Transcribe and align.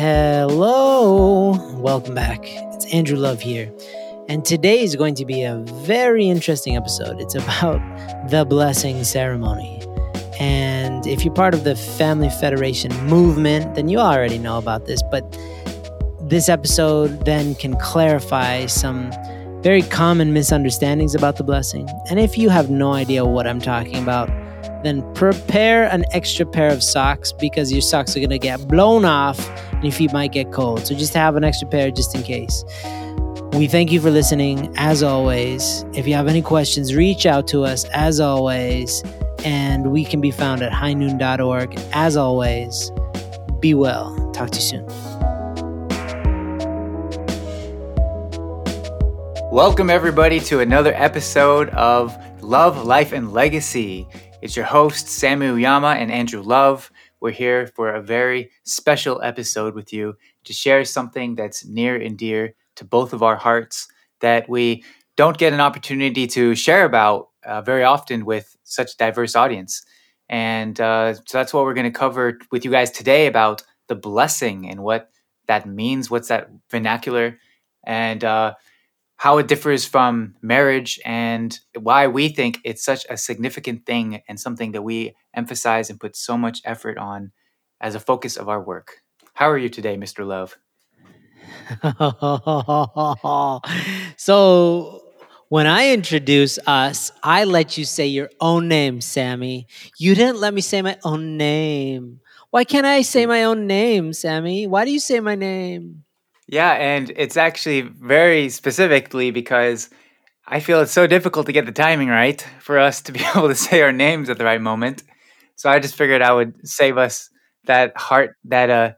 Hello, 0.00 1.50
welcome 1.74 2.14
back. 2.14 2.40
It's 2.42 2.86
Andrew 2.86 3.18
Love 3.18 3.38
here. 3.38 3.70
And 4.30 4.42
today 4.46 4.80
is 4.80 4.96
going 4.96 5.14
to 5.16 5.26
be 5.26 5.42
a 5.42 5.56
very 5.84 6.26
interesting 6.26 6.74
episode. 6.74 7.20
It's 7.20 7.34
about 7.34 7.82
the 8.30 8.46
blessing 8.46 9.04
ceremony. 9.04 9.78
And 10.40 11.06
if 11.06 11.22
you're 11.22 11.34
part 11.34 11.52
of 11.52 11.64
the 11.64 11.76
Family 11.76 12.30
Federation 12.30 12.90
movement, 13.08 13.74
then 13.74 13.90
you 13.90 13.98
already 13.98 14.38
know 14.38 14.56
about 14.56 14.86
this. 14.86 15.02
But 15.10 15.38
this 16.18 16.48
episode 16.48 17.26
then 17.26 17.54
can 17.54 17.76
clarify 17.76 18.64
some 18.64 19.12
very 19.60 19.82
common 19.82 20.32
misunderstandings 20.32 21.14
about 21.14 21.36
the 21.36 21.44
blessing. 21.44 21.86
And 22.08 22.18
if 22.18 22.38
you 22.38 22.48
have 22.48 22.70
no 22.70 22.94
idea 22.94 23.26
what 23.26 23.46
I'm 23.46 23.60
talking 23.60 24.02
about, 24.02 24.30
then 24.82 25.02
prepare 25.12 25.84
an 25.90 26.06
extra 26.12 26.46
pair 26.46 26.72
of 26.72 26.82
socks 26.82 27.32
because 27.32 27.70
your 27.70 27.82
socks 27.82 28.16
are 28.16 28.20
going 28.20 28.30
to 28.30 28.38
get 28.38 28.66
blown 28.66 29.04
off 29.04 29.38
and 29.80 29.86
your 29.86 29.94
feet 29.94 30.12
might 30.12 30.30
get 30.30 30.52
cold. 30.52 30.86
So 30.86 30.94
just 30.94 31.14
have 31.14 31.36
an 31.36 31.44
extra 31.44 31.66
pair 31.66 31.90
just 31.90 32.14
in 32.14 32.22
case. 32.22 32.64
We 33.54 33.66
thank 33.66 33.90
you 33.90 33.98
for 33.98 34.10
listening 34.10 34.70
as 34.76 35.02
always. 35.02 35.86
If 35.94 36.06
you 36.06 36.12
have 36.12 36.28
any 36.28 36.42
questions, 36.42 36.94
reach 36.94 37.24
out 37.24 37.48
to 37.48 37.64
us 37.64 37.84
as 37.94 38.20
always. 38.20 39.02
And 39.42 39.90
we 39.90 40.04
can 40.04 40.20
be 40.20 40.30
found 40.32 40.60
at 40.60 40.70
highnoon.org. 40.70 41.80
As 41.94 42.18
always, 42.18 42.92
be 43.60 43.72
well. 43.72 44.14
Talk 44.34 44.50
to 44.50 44.56
you 44.56 44.62
soon. 44.62 44.86
Welcome, 49.50 49.88
everybody, 49.88 50.40
to 50.40 50.60
another 50.60 50.92
episode 50.94 51.70
of 51.70 52.14
Love, 52.42 52.84
Life, 52.84 53.12
and 53.12 53.32
Legacy. 53.32 54.06
It's 54.42 54.54
your 54.54 54.66
hosts, 54.66 55.18
Samu 55.18 55.58
Yama 55.58 55.96
and 55.98 56.12
Andrew 56.12 56.42
Love. 56.42 56.92
We're 57.20 57.32
here 57.32 57.66
for 57.66 57.90
a 57.90 58.02
very 58.02 58.50
special 58.64 59.20
episode 59.22 59.74
with 59.74 59.92
you 59.92 60.16
to 60.44 60.52
share 60.52 60.84
something 60.84 61.34
that's 61.34 61.64
near 61.66 61.96
and 61.96 62.16
dear 62.16 62.54
to 62.76 62.84
both 62.84 63.12
of 63.12 63.22
our 63.22 63.36
hearts 63.36 63.88
that 64.20 64.48
we 64.48 64.84
don't 65.16 65.36
get 65.38 65.52
an 65.52 65.60
opportunity 65.60 66.26
to 66.28 66.54
share 66.54 66.84
about 66.84 67.28
uh, 67.44 67.60
very 67.60 67.84
often 67.84 68.24
with 68.24 68.56
such 68.64 68.96
diverse 68.96 69.36
audience. 69.36 69.84
And 70.28 70.80
uh, 70.80 71.14
so 71.14 71.22
that's 71.32 71.52
what 71.52 71.64
we're 71.64 71.74
going 71.74 71.92
to 71.92 71.98
cover 71.98 72.38
with 72.50 72.64
you 72.64 72.70
guys 72.70 72.90
today 72.90 73.26
about 73.26 73.62
the 73.88 73.94
blessing 73.96 74.68
and 74.68 74.82
what 74.82 75.10
that 75.46 75.66
means. 75.66 76.10
What's 76.10 76.28
that 76.28 76.48
vernacular? 76.70 77.38
And 77.84 78.22
uh, 78.24 78.54
how 79.20 79.36
it 79.36 79.46
differs 79.46 79.84
from 79.84 80.34
marriage 80.40 80.98
and 81.04 81.60
why 81.78 82.06
we 82.06 82.30
think 82.30 82.58
it's 82.64 82.82
such 82.82 83.04
a 83.10 83.18
significant 83.18 83.84
thing 83.84 84.22
and 84.26 84.40
something 84.40 84.72
that 84.72 84.80
we 84.80 85.14
emphasize 85.34 85.90
and 85.90 86.00
put 86.00 86.16
so 86.16 86.38
much 86.38 86.62
effort 86.64 86.96
on 86.96 87.30
as 87.82 87.94
a 87.94 88.00
focus 88.00 88.38
of 88.38 88.48
our 88.48 88.62
work. 88.62 89.02
How 89.34 89.50
are 89.50 89.58
you 89.58 89.68
today, 89.68 89.98
Mr. 89.98 90.26
Love? 90.26 90.56
so, 94.16 95.02
when 95.50 95.66
I 95.66 95.90
introduce 95.90 96.58
us, 96.66 97.12
I 97.22 97.44
let 97.44 97.76
you 97.76 97.84
say 97.84 98.06
your 98.06 98.30
own 98.40 98.68
name, 98.68 99.02
Sammy. 99.02 99.66
You 99.98 100.14
didn't 100.14 100.40
let 100.40 100.54
me 100.54 100.62
say 100.62 100.80
my 100.80 100.96
own 101.04 101.36
name. 101.36 102.20
Why 102.52 102.64
can't 102.64 102.86
I 102.86 103.02
say 103.02 103.26
my 103.26 103.44
own 103.44 103.66
name, 103.66 104.14
Sammy? 104.14 104.66
Why 104.66 104.86
do 104.86 104.90
you 104.90 104.98
say 104.98 105.20
my 105.20 105.34
name? 105.34 106.04
Yeah, 106.50 106.72
and 106.72 107.12
it's 107.14 107.36
actually 107.36 107.82
very 107.82 108.48
specifically 108.48 109.30
because 109.30 109.88
I 110.48 110.58
feel 110.58 110.80
it's 110.80 110.90
so 110.90 111.06
difficult 111.06 111.46
to 111.46 111.52
get 111.52 111.64
the 111.64 111.70
timing 111.70 112.08
right 112.08 112.44
for 112.58 112.76
us 112.76 113.00
to 113.02 113.12
be 113.12 113.20
able 113.36 113.46
to 113.46 113.54
say 113.54 113.82
our 113.82 113.92
names 113.92 114.28
at 114.28 114.36
the 114.36 114.44
right 114.44 114.60
moment. 114.60 115.04
So 115.54 115.70
I 115.70 115.78
just 115.78 115.94
figured 115.94 116.22
I 116.22 116.32
would 116.32 116.66
save 116.66 116.98
us 116.98 117.30
that 117.66 117.96
heart, 117.96 118.34
that 118.46 118.68
uh, 118.68 118.92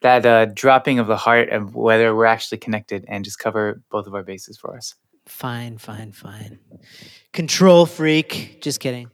that 0.00 0.24
uh, 0.24 0.46
dropping 0.46 0.98
of 0.98 1.06
the 1.06 1.16
heart 1.16 1.50
of 1.50 1.74
whether 1.74 2.16
we're 2.16 2.24
actually 2.24 2.58
connected, 2.58 3.04
and 3.06 3.22
just 3.22 3.38
cover 3.38 3.82
both 3.90 4.06
of 4.06 4.14
our 4.14 4.22
bases 4.22 4.56
for 4.56 4.74
us. 4.74 4.94
Fine, 5.26 5.76
fine, 5.76 6.12
fine. 6.12 6.58
Control 7.34 7.84
freak. 7.84 8.62
Just 8.62 8.80
kidding. 8.80 9.10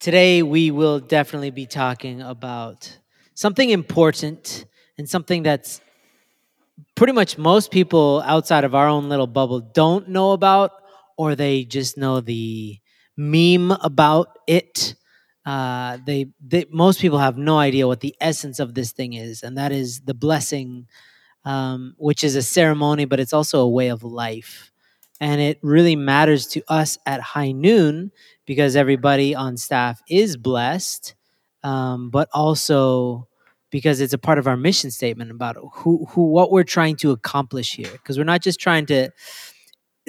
Today 0.00 0.42
we 0.42 0.70
will 0.70 1.00
definitely 1.00 1.50
be 1.50 1.66
talking 1.66 2.22
about 2.22 2.98
something 3.34 3.68
important 3.68 4.64
and 4.96 5.06
something 5.06 5.42
that's 5.42 5.82
pretty 6.94 7.12
much 7.12 7.38
most 7.38 7.70
people 7.70 8.22
outside 8.26 8.64
of 8.64 8.74
our 8.74 8.88
own 8.88 9.08
little 9.08 9.26
bubble 9.26 9.60
don't 9.60 10.08
know 10.08 10.32
about, 10.32 10.72
or 11.16 11.34
they 11.34 11.64
just 11.64 11.96
know 11.96 12.20
the 12.20 12.78
meme 13.16 13.70
about 13.72 14.28
it. 14.46 14.94
Uh, 15.44 15.98
they, 16.04 16.26
they 16.44 16.66
most 16.70 17.00
people 17.00 17.18
have 17.18 17.38
no 17.38 17.58
idea 17.58 17.86
what 17.86 18.00
the 18.00 18.14
essence 18.20 18.58
of 18.58 18.74
this 18.74 18.92
thing 18.92 19.12
is, 19.12 19.42
and 19.42 19.56
that 19.56 19.72
is 19.72 20.00
the 20.00 20.14
blessing, 20.14 20.86
um, 21.44 21.94
which 21.98 22.24
is 22.24 22.36
a 22.36 22.42
ceremony, 22.42 23.04
but 23.04 23.20
it's 23.20 23.32
also 23.32 23.60
a 23.60 23.68
way 23.68 23.88
of 23.88 24.02
life. 24.04 24.72
And 25.20 25.40
it 25.40 25.58
really 25.62 25.96
matters 25.96 26.46
to 26.48 26.62
us 26.68 26.98
at 27.06 27.20
high 27.20 27.52
noon 27.52 28.12
because 28.46 28.76
everybody 28.76 29.34
on 29.34 29.56
staff 29.56 30.02
is 30.08 30.36
blessed, 30.36 31.14
um, 31.62 32.10
but 32.10 32.28
also 32.34 33.28
because 33.76 34.00
it's 34.00 34.14
a 34.14 34.18
part 34.18 34.38
of 34.38 34.46
our 34.46 34.56
mission 34.56 34.90
statement 34.90 35.30
about 35.30 35.58
who 35.74 36.06
who 36.08 36.30
what 36.30 36.50
we're 36.50 36.64
trying 36.64 36.96
to 36.96 37.10
accomplish 37.10 37.74
here. 37.74 37.92
Because 37.92 38.16
we're 38.16 38.24
not 38.24 38.40
just 38.40 38.58
trying 38.58 38.86
to 38.86 39.10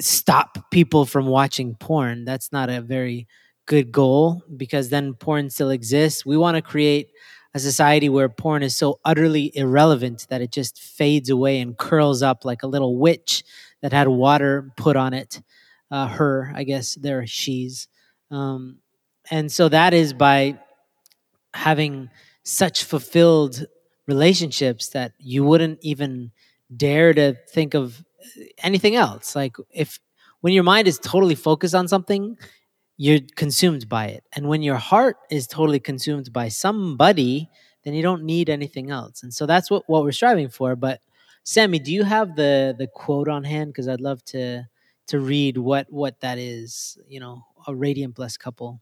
stop 0.00 0.70
people 0.70 1.04
from 1.04 1.26
watching 1.26 1.74
porn. 1.74 2.24
That's 2.24 2.50
not 2.50 2.70
a 2.70 2.80
very 2.80 3.28
good 3.66 3.92
goal 3.92 4.42
because 4.56 4.88
then 4.88 5.12
porn 5.12 5.50
still 5.50 5.68
exists. 5.68 6.24
We 6.24 6.38
want 6.38 6.54
to 6.54 6.62
create 6.62 7.10
a 7.52 7.58
society 7.58 8.08
where 8.08 8.30
porn 8.30 8.62
is 8.62 8.74
so 8.74 9.00
utterly 9.04 9.54
irrelevant 9.54 10.26
that 10.30 10.40
it 10.40 10.50
just 10.50 10.80
fades 10.80 11.28
away 11.28 11.60
and 11.60 11.76
curls 11.76 12.22
up 12.22 12.46
like 12.46 12.62
a 12.62 12.66
little 12.66 12.96
witch 12.96 13.44
that 13.82 13.92
had 13.92 14.08
water 14.08 14.72
put 14.78 14.96
on 14.96 15.12
it 15.12 15.42
uh, 15.90 16.06
her 16.06 16.50
i 16.54 16.64
guess 16.64 16.94
they're 16.94 17.26
she's. 17.26 17.86
Um, 18.30 18.78
and 19.30 19.52
so 19.52 19.68
that 19.68 19.92
is 19.92 20.14
by 20.14 20.58
having 21.52 22.08
such 22.48 22.84
fulfilled 22.84 23.66
relationships 24.06 24.88
that 24.88 25.12
you 25.18 25.44
wouldn't 25.44 25.78
even 25.82 26.32
dare 26.74 27.12
to 27.12 27.34
think 27.50 27.74
of 27.74 28.02
anything 28.62 28.96
else. 28.96 29.36
Like 29.36 29.56
if 29.70 30.00
when 30.40 30.54
your 30.54 30.64
mind 30.64 30.88
is 30.88 30.98
totally 30.98 31.34
focused 31.34 31.74
on 31.74 31.88
something, 31.88 32.38
you're 32.96 33.20
consumed 33.36 33.86
by 33.86 34.06
it. 34.06 34.24
And 34.32 34.48
when 34.48 34.62
your 34.62 34.76
heart 34.76 35.18
is 35.30 35.46
totally 35.46 35.78
consumed 35.78 36.32
by 36.32 36.48
somebody, 36.48 37.50
then 37.84 37.92
you 37.92 38.02
don't 38.02 38.24
need 38.24 38.48
anything 38.48 38.90
else. 38.90 39.22
And 39.22 39.32
so 39.32 39.44
that's 39.44 39.70
what, 39.70 39.82
what 39.86 40.02
we're 40.02 40.12
striving 40.12 40.48
for. 40.48 40.74
But 40.74 41.00
Sammy, 41.44 41.78
do 41.78 41.92
you 41.92 42.02
have 42.02 42.34
the 42.34 42.74
the 42.78 42.86
quote 42.86 43.28
on 43.28 43.44
hand? 43.44 43.74
Because 43.74 43.88
I'd 43.88 44.00
love 44.00 44.24
to 44.26 44.64
to 45.08 45.20
read 45.20 45.58
what 45.58 45.86
what 45.90 46.20
that 46.20 46.38
is, 46.38 46.96
you 47.06 47.20
know, 47.20 47.44
a 47.66 47.74
radiant 47.74 48.14
blessed 48.14 48.40
couple. 48.40 48.80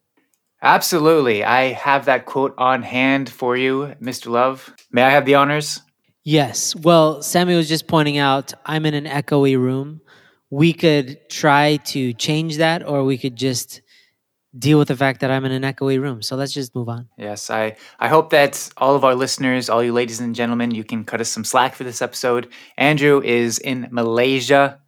Absolutely. 0.62 1.44
I 1.44 1.72
have 1.72 2.06
that 2.06 2.26
quote 2.26 2.54
on 2.58 2.82
hand 2.82 3.28
for 3.28 3.56
you, 3.56 3.94
Mr. 4.00 4.28
Love. 4.28 4.74
May 4.90 5.02
I 5.02 5.10
have 5.10 5.26
the 5.26 5.34
honors? 5.34 5.80
Yes. 6.24 6.74
Well, 6.74 7.22
Sammy 7.22 7.54
was 7.54 7.68
just 7.68 7.86
pointing 7.86 8.18
out 8.18 8.52
I'm 8.64 8.84
in 8.86 8.94
an 8.94 9.04
echoey 9.04 9.56
room. 9.56 10.00
We 10.50 10.72
could 10.72 11.18
try 11.28 11.76
to 11.86 12.12
change 12.14 12.56
that, 12.56 12.86
or 12.86 13.04
we 13.04 13.18
could 13.18 13.36
just 13.36 13.82
deal 14.58 14.78
with 14.78 14.88
the 14.88 14.96
fact 14.96 15.20
that 15.20 15.30
I'm 15.30 15.44
in 15.44 15.52
an 15.52 15.62
echoey 15.62 16.00
room. 16.00 16.22
So 16.22 16.36
let's 16.36 16.52
just 16.52 16.74
move 16.74 16.88
on. 16.88 17.08
Yes, 17.18 17.50
I, 17.50 17.76
I 17.98 18.08
hope 18.08 18.30
that 18.30 18.70
all 18.76 18.94
of 18.94 19.04
our 19.04 19.14
listeners, 19.14 19.68
all 19.68 19.82
you 19.82 19.92
ladies 19.92 20.20
and 20.20 20.34
gentlemen, 20.34 20.70
you 20.70 20.84
can 20.84 21.04
cut 21.04 21.20
us 21.20 21.28
some 21.28 21.44
slack 21.44 21.74
for 21.74 21.84
this 21.84 22.00
episode. 22.00 22.48
Andrew 22.76 23.20
is 23.22 23.58
in 23.58 23.88
Malaysia 23.90 24.80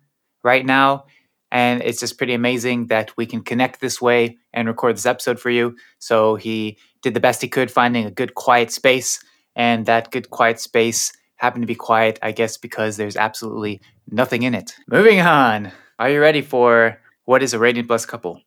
right 0.43 0.65
now. 0.65 1.05
And 1.51 1.83
it's 1.83 2.01
just 2.01 2.19
pretty 2.19 2.35
amazing 2.35 2.87
that 2.87 3.17
we 3.17 3.25
can 3.27 3.43
connect 3.43 3.81
this 3.81 4.01
way 4.01 4.37
and 4.53 4.69
record 4.69 4.97
this 4.97 5.07
episode 5.07 5.41
for 5.41 5.51
you. 5.51 5.77
So 5.99 6.35
he 6.37 6.79
did 7.03 7.15
the 7.15 7.21
best 7.21 7.41
he 7.41 7.49
could 7.49 7.71
finding 7.71 8.05
a 8.05 8.11
good 8.11 8.35
quiet 8.35 8.71
space. 8.71 9.23
And 9.57 9.87
that 9.87 10.11
good 10.11 10.31
quiet 10.31 10.61
space 10.61 11.13
happened 11.37 11.63
to 11.63 11.67
be 11.67 11.75
quiet, 11.75 12.19
I 12.23 12.33
guess, 12.33 12.57
because 12.57 12.97
there's 12.97 13.17
absolutely 13.17 13.81
nothing 14.11 14.43
in 14.43 14.55
it. 14.55 14.75
Moving 14.89 15.21
on. 15.21 15.73
Are 15.99 16.11
you 16.11 16.21
ready 16.21 16.43
for 16.43 17.01
what 17.25 17.43
is 17.43 17.55
a 17.55 17.59
radiant 17.59 17.89
blessed 17.89 18.09
couple? 18.09 18.43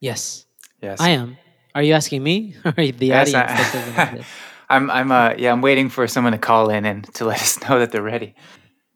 Yes. 0.00 0.46
Yes. 0.82 1.00
I 1.00 1.10
am. 1.10 1.36
Are 1.74 1.82
you 1.82 1.92
asking 1.92 2.22
me 2.22 2.54
or 2.64 2.72
the 2.72 2.94
Yes, 3.06 3.34
audience? 3.34 3.86
I, 3.96 4.24
I'm 4.70 4.90
I'm 4.90 5.12
uh 5.12 5.34
yeah, 5.36 5.52
I'm 5.52 5.60
waiting 5.60 5.88
for 5.90 6.06
someone 6.06 6.32
to 6.32 6.38
call 6.38 6.70
in 6.70 6.84
and 6.84 7.04
to 7.14 7.26
let 7.26 7.40
us 7.40 7.60
know 7.68 7.78
that 7.78 7.92
they're 7.92 8.02
ready. 8.02 8.34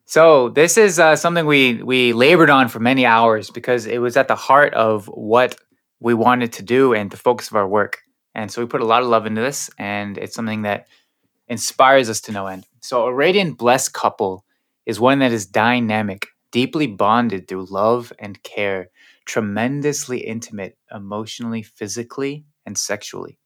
So 0.08 0.48
this 0.48 0.78
is 0.78 0.98
uh, 0.98 1.16
something 1.16 1.44
we 1.44 1.82
we 1.82 2.14
labored 2.14 2.48
on 2.48 2.68
for 2.68 2.80
many 2.80 3.04
hours 3.04 3.50
because 3.50 3.84
it 3.84 3.98
was 3.98 4.16
at 4.16 4.26
the 4.26 4.34
heart 4.34 4.72
of 4.72 5.04
what 5.08 5.60
we 6.00 6.14
wanted 6.14 6.50
to 6.54 6.62
do 6.62 6.94
and 6.94 7.10
the 7.10 7.18
focus 7.18 7.50
of 7.50 7.56
our 7.56 7.68
work. 7.68 7.98
And 8.34 8.50
so 8.50 8.62
we 8.62 8.66
put 8.66 8.80
a 8.80 8.86
lot 8.86 9.02
of 9.02 9.10
love 9.10 9.26
into 9.26 9.42
this, 9.42 9.68
and 9.78 10.16
it's 10.16 10.34
something 10.34 10.62
that 10.62 10.86
inspires 11.46 12.08
us 12.08 12.22
to 12.22 12.32
no 12.32 12.46
end. 12.46 12.64
So 12.80 13.04
a 13.04 13.12
radiant 13.12 13.58
blessed 13.58 13.92
couple 13.92 14.46
is 14.86 14.98
one 14.98 15.18
that 15.18 15.30
is 15.30 15.44
dynamic, 15.44 16.28
deeply 16.52 16.86
bonded 16.86 17.46
through 17.46 17.66
love 17.66 18.10
and 18.18 18.42
care, 18.42 18.88
tremendously 19.26 20.20
intimate 20.20 20.78
emotionally, 20.90 21.62
physically, 21.62 22.46
and 22.64 22.78
sexually. 22.78 23.38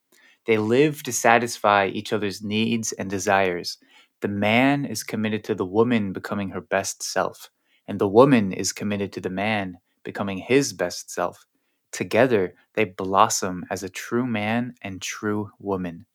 They 0.47 0.59
live 0.59 1.03
to 1.03 1.13
satisfy 1.13 1.89
each 1.89 2.13
other's 2.13 2.41
needs 2.41 2.93
and 2.93 3.11
desires 3.11 3.79
the 4.23 4.29
man 4.29 4.87
is 4.87 5.05
committed 5.05 5.45
to 5.45 5.57
the 5.57 5.67
woman 5.67 6.15
becoming 6.15 6.51
her 6.51 6.63
best 6.63 7.03
self, 7.05 7.51
and 7.89 8.01
the 8.01 8.09
woman 8.09 8.53
is 8.53 8.73
committed 8.73 9.13
to 9.15 9.23
the 9.23 9.31
man 9.31 9.79
becoming 10.05 10.39
his 10.39 10.75
best 10.75 11.11
self. 11.13 11.47
Together, 11.93 12.55
they 12.75 12.87
blossom 12.87 13.67
as 13.71 13.85
a 13.85 13.91
true 13.91 14.27
man 14.27 14.75
and 14.83 15.03
true 15.03 15.51
woman. 15.61 16.07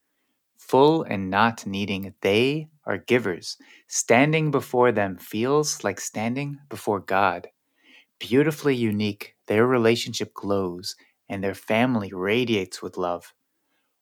Full 0.59 1.03
and 1.03 1.29
not 1.29 1.65
needing, 1.67 2.13
they 2.21 2.69
are 2.85 2.97
givers. 2.97 3.57
Standing 3.87 4.51
before 4.51 4.91
them 4.91 5.17
feels 5.17 5.83
like 5.83 5.99
standing 5.99 6.59
before 6.69 6.99
God. 7.01 7.49
Beautifully 8.19 8.75
unique, 8.75 9.35
their 9.47 9.67
relationship 9.67 10.33
glows 10.33 10.95
and 11.29 11.43
their 11.43 11.55
family 11.55 12.11
radiates 12.13 12.81
with 12.81 12.97
love. 12.97 13.33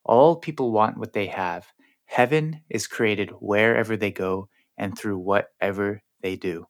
All 0.04 0.36
people 0.36 0.72
want 0.72 0.98
what 0.98 1.12
they 1.14 1.26
have. 1.26 1.68
Heaven 2.06 2.62
is 2.70 2.86
created 2.86 3.30
wherever 3.40 3.96
they 3.96 4.10
go 4.10 4.48
and 4.78 4.96
through 4.96 5.18
whatever 5.18 6.02
they 6.22 6.36
do. 6.36 6.66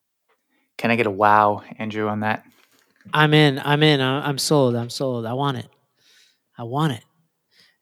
Can 0.76 0.90
I 0.90 0.96
get 0.96 1.06
a 1.06 1.10
wow, 1.10 1.62
Andrew, 1.78 2.08
on 2.08 2.20
that? 2.20 2.44
I'm 3.14 3.32
in. 3.32 3.60
I'm 3.60 3.82
in. 3.82 4.00
I'm 4.00 4.38
sold. 4.38 4.74
I'm 4.74 4.90
sold. 4.90 5.26
I 5.26 5.32
want 5.32 5.58
it. 5.58 5.68
I 6.58 6.64
want 6.64 6.92
it. 6.92 7.04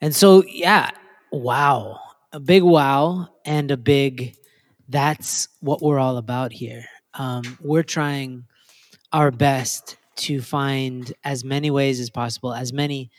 And 0.00 0.14
so, 0.14 0.44
yeah, 0.44 0.90
wow. 1.32 1.98
A 2.32 2.40
big 2.40 2.62
wow 2.62 3.28
and 3.44 3.70
a 3.70 3.76
big 3.76 4.36
that's 4.88 5.48
what 5.60 5.82
we're 5.82 5.98
all 5.98 6.18
about 6.18 6.52
here. 6.52 6.84
Um, 7.14 7.58
we're 7.60 7.82
trying 7.82 8.44
our 9.12 9.30
best 9.30 9.96
to 10.16 10.40
find 10.40 11.12
as 11.24 11.44
many 11.44 11.70
ways 11.70 12.00
as 12.00 12.10
possible, 12.10 12.52
as 12.52 12.72
many 12.72 13.10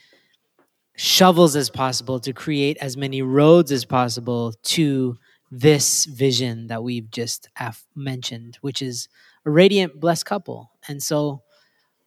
shovels 0.96 1.56
as 1.56 1.70
possible 1.70 2.18
to 2.20 2.32
create 2.32 2.76
as 2.78 2.96
many 2.96 3.22
roads 3.22 3.70
as 3.70 3.84
possible 3.84 4.54
to 4.62 5.16
this 5.50 6.06
vision 6.06 6.66
that 6.66 6.82
we've 6.82 7.10
just 7.10 7.48
af- 7.58 7.86
mentioned, 7.94 8.58
which 8.62 8.82
is 8.82 9.08
a 9.44 9.50
radiant, 9.50 10.00
blessed 10.00 10.26
couple. 10.26 10.70
And 10.88 11.02
so, 11.02 11.42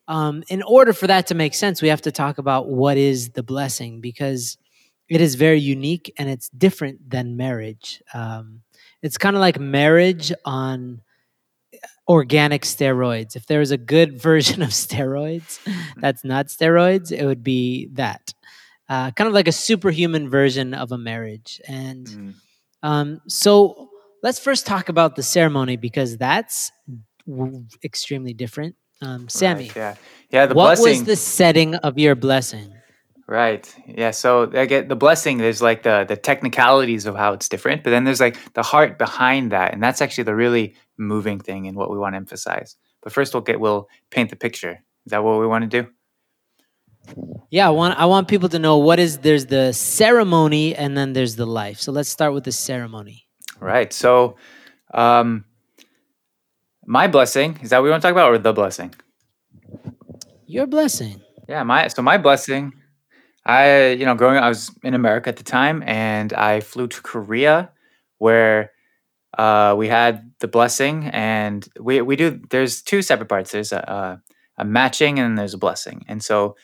um, 0.08 0.44
in 0.50 0.64
order 0.64 0.92
for 0.92 1.08
that 1.08 1.28
to 1.28 1.36
make 1.36 1.54
sense, 1.54 1.82
we 1.82 1.88
have 1.90 2.02
to 2.02 2.12
talk 2.12 2.40
about 2.40 2.68
what 2.68 2.98
is 2.98 3.30
the 3.30 3.44
blessing 3.44 4.02
because 4.02 4.58
it 5.08 5.22
is 5.22 5.36
very 5.36 5.60
unique 5.60 6.14
and 6.18 6.30
it's 6.30 6.50
different 6.50 7.10
than 7.10 7.38
marriage. 7.38 8.02
Um, 8.14 8.62
it's 9.02 9.18
kind 9.18 9.36
of 9.36 9.40
like 9.40 9.60
marriage 9.60 10.34
on 10.46 11.02
organic 12.08 12.64
steroids. 12.64 13.36
If 13.36 13.46
there 13.46 13.60
was 13.60 13.72
a 13.72 13.78
good 13.78 14.20
version 14.22 14.62
of 14.62 14.70
steroids 14.70 15.60
that's 15.98 16.24
not 16.24 16.48
steroids, 16.48 17.12
it 17.12 17.26
would 17.26 17.44
be 17.44 17.90
that. 17.94 18.34
Uh, 18.90 19.12
kind 19.12 19.28
of 19.28 19.34
like 19.36 19.48
a 19.48 19.52
superhuman 19.52 20.28
version 20.30 20.74
of 20.74 20.92
a 20.92 20.98
marriage. 20.98 21.62
And 21.68 22.08
Mm. 22.08 22.34
um, 22.82 23.22
so 23.28 23.90
let's 24.24 24.40
first 24.40 24.66
talk 24.66 24.90
about 24.90 25.16
the 25.16 25.22
ceremony 25.24 25.78
because 25.78 26.18
that's 26.18 26.72
extremely 27.84 28.34
different. 28.34 28.76
Um, 29.02 29.30
Sammy, 29.30 29.66
Right, 29.68 29.76
yeah. 29.76 29.96
Yeah, 30.32 30.46
the 30.48 30.56
what 30.56 30.78
blessing. 30.78 30.86
was 31.00 31.04
the 31.06 31.16
setting 31.16 31.76
of 31.76 31.98
your 31.98 32.16
blessing? 32.16 32.74
Right. 33.28 33.72
Yeah. 33.88 34.10
So 34.12 34.50
I 34.54 34.66
get 34.66 34.90
the 34.90 34.96
blessing. 34.96 35.38
There's 35.38 35.62
like 35.62 35.84
the 35.84 36.04
the 36.08 36.18
technicalities 36.18 37.06
of 37.06 37.16
how 37.16 37.34
it's 37.34 37.48
different, 37.48 37.84
but 37.84 37.92
then 37.92 38.04
there's 38.04 38.20
like 38.20 38.36
the 38.56 38.64
heart 38.64 38.98
behind 38.98 39.52
that, 39.52 39.72
and 39.74 39.82
that's 39.84 40.02
actually 40.02 40.24
the 40.26 40.36
really 40.36 40.74
moving 40.98 41.40
thing 41.40 41.68
and 41.68 41.78
what 41.78 41.92
we 41.92 41.98
want 42.00 42.14
to 42.14 42.18
emphasize. 42.18 42.76
But 43.04 43.14
first, 43.14 43.34
we'll 43.36 43.44
get 43.44 43.60
we'll 43.60 43.88
paint 44.10 44.32
the 44.32 44.36
picture. 44.36 44.84
Is 45.06 45.12
that 45.12 45.24
what 45.24 45.40
we 45.40 45.46
want 45.48 45.70
to 45.70 45.82
do? 45.84 45.90
Yeah, 47.50 47.68
I 47.68 47.72
want 47.72 48.00
I 48.00 48.06
want 48.06 48.28
people 48.28 48.50
to 48.50 48.60
know 48.60 48.78
what 48.78 49.00
is 49.00 49.20
there's 49.20 49.48
the 49.48 49.74
ceremony 49.74 50.76
and 50.76 50.98
then 50.98 51.14
there's 51.14 51.36
the 51.36 51.46
life. 51.46 51.80
So 51.80 51.92
let's 51.92 52.10
start 52.10 52.34
with 52.34 52.44
the 52.44 52.52
ceremony. 52.52 53.26
Right. 53.60 53.92
So, 53.92 54.38
um, 54.94 55.46
my 56.86 57.08
blessing 57.08 57.60
is 57.62 57.72
that 57.72 57.80
what 57.80 57.84
we 57.86 57.90
want 57.90 58.02
to 58.02 58.08
talk 58.08 58.14
about, 58.14 58.32
or 58.32 58.38
the 58.38 58.54
blessing? 58.54 58.94
Your 60.46 60.68
blessing. 60.68 61.22
Yeah. 61.48 61.64
My 61.64 61.88
so 61.88 62.02
my 62.02 62.18
blessing. 62.18 62.74
I 63.46 63.90
you 63.90 64.06
know 64.06 64.16
growing 64.16 64.38
up, 64.38 64.44
I 64.44 64.50
was 64.50 64.72
in 64.84 64.94
America 64.94 65.30
at 65.30 65.38
the 65.38 65.44
time, 65.44 65.84
and 65.86 66.34
I 66.34 66.60
flew 66.60 66.88
to 66.88 67.02
Korea, 67.02 67.72
where 68.18 68.72
uh, 69.38 69.76
we 69.78 69.88
had 69.88 70.32
the 70.40 70.48
blessing, 70.48 71.10
and 71.14 71.68
we 71.80 72.02
we 72.02 72.16
do. 72.16 72.42
There's 72.50 72.82
two 72.82 73.02
separate 73.02 73.30
parts. 73.30 73.52
There's 73.52 73.72
a 73.72 73.80
a, 74.58 74.62
a 74.62 74.66
matching, 74.66 75.20
and 75.20 75.26
then 75.26 75.36
there's 75.36 75.54
a 75.54 75.58
blessing. 75.58 76.06
And 76.08 76.24
so, 76.24 76.56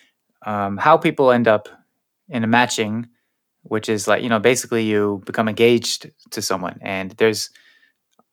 um, 0.45 0.77
how 0.77 0.97
people 0.97 1.31
end 1.31 1.47
up 1.47 1.67
in 2.29 2.43
a 2.43 2.47
matching, 2.47 3.07
which 3.63 3.89
is 3.89 4.07
like 4.07 4.23
you 4.23 4.29
know 4.29 4.39
basically 4.39 4.83
you 4.83 5.21
become 5.25 5.47
engaged 5.47 6.11
to 6.31 6.41
someone, 6.41 6.79
and 6.81 7.11
there's 7.11 7.49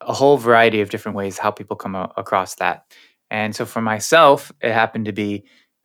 a 0.00 0.12
whole 0.12 0.36
variety 0.36 0.80
of 0.80 0.90
different 0.90 1.16
ways 1.16 1.38
how 1.38 1.50
people 1.50 1.76
come 1.76 1.94
a- 1.94 2.12
across 2.16 2.56
that. 2.56 2.84
And 3.30 3.54
so 3.54 3.64
for 3.64 3.80
myself, 3.80 4.52
it 4.60 4.72
happened 4.72 5.06
to 5.06 5.12
be 5.12 5.44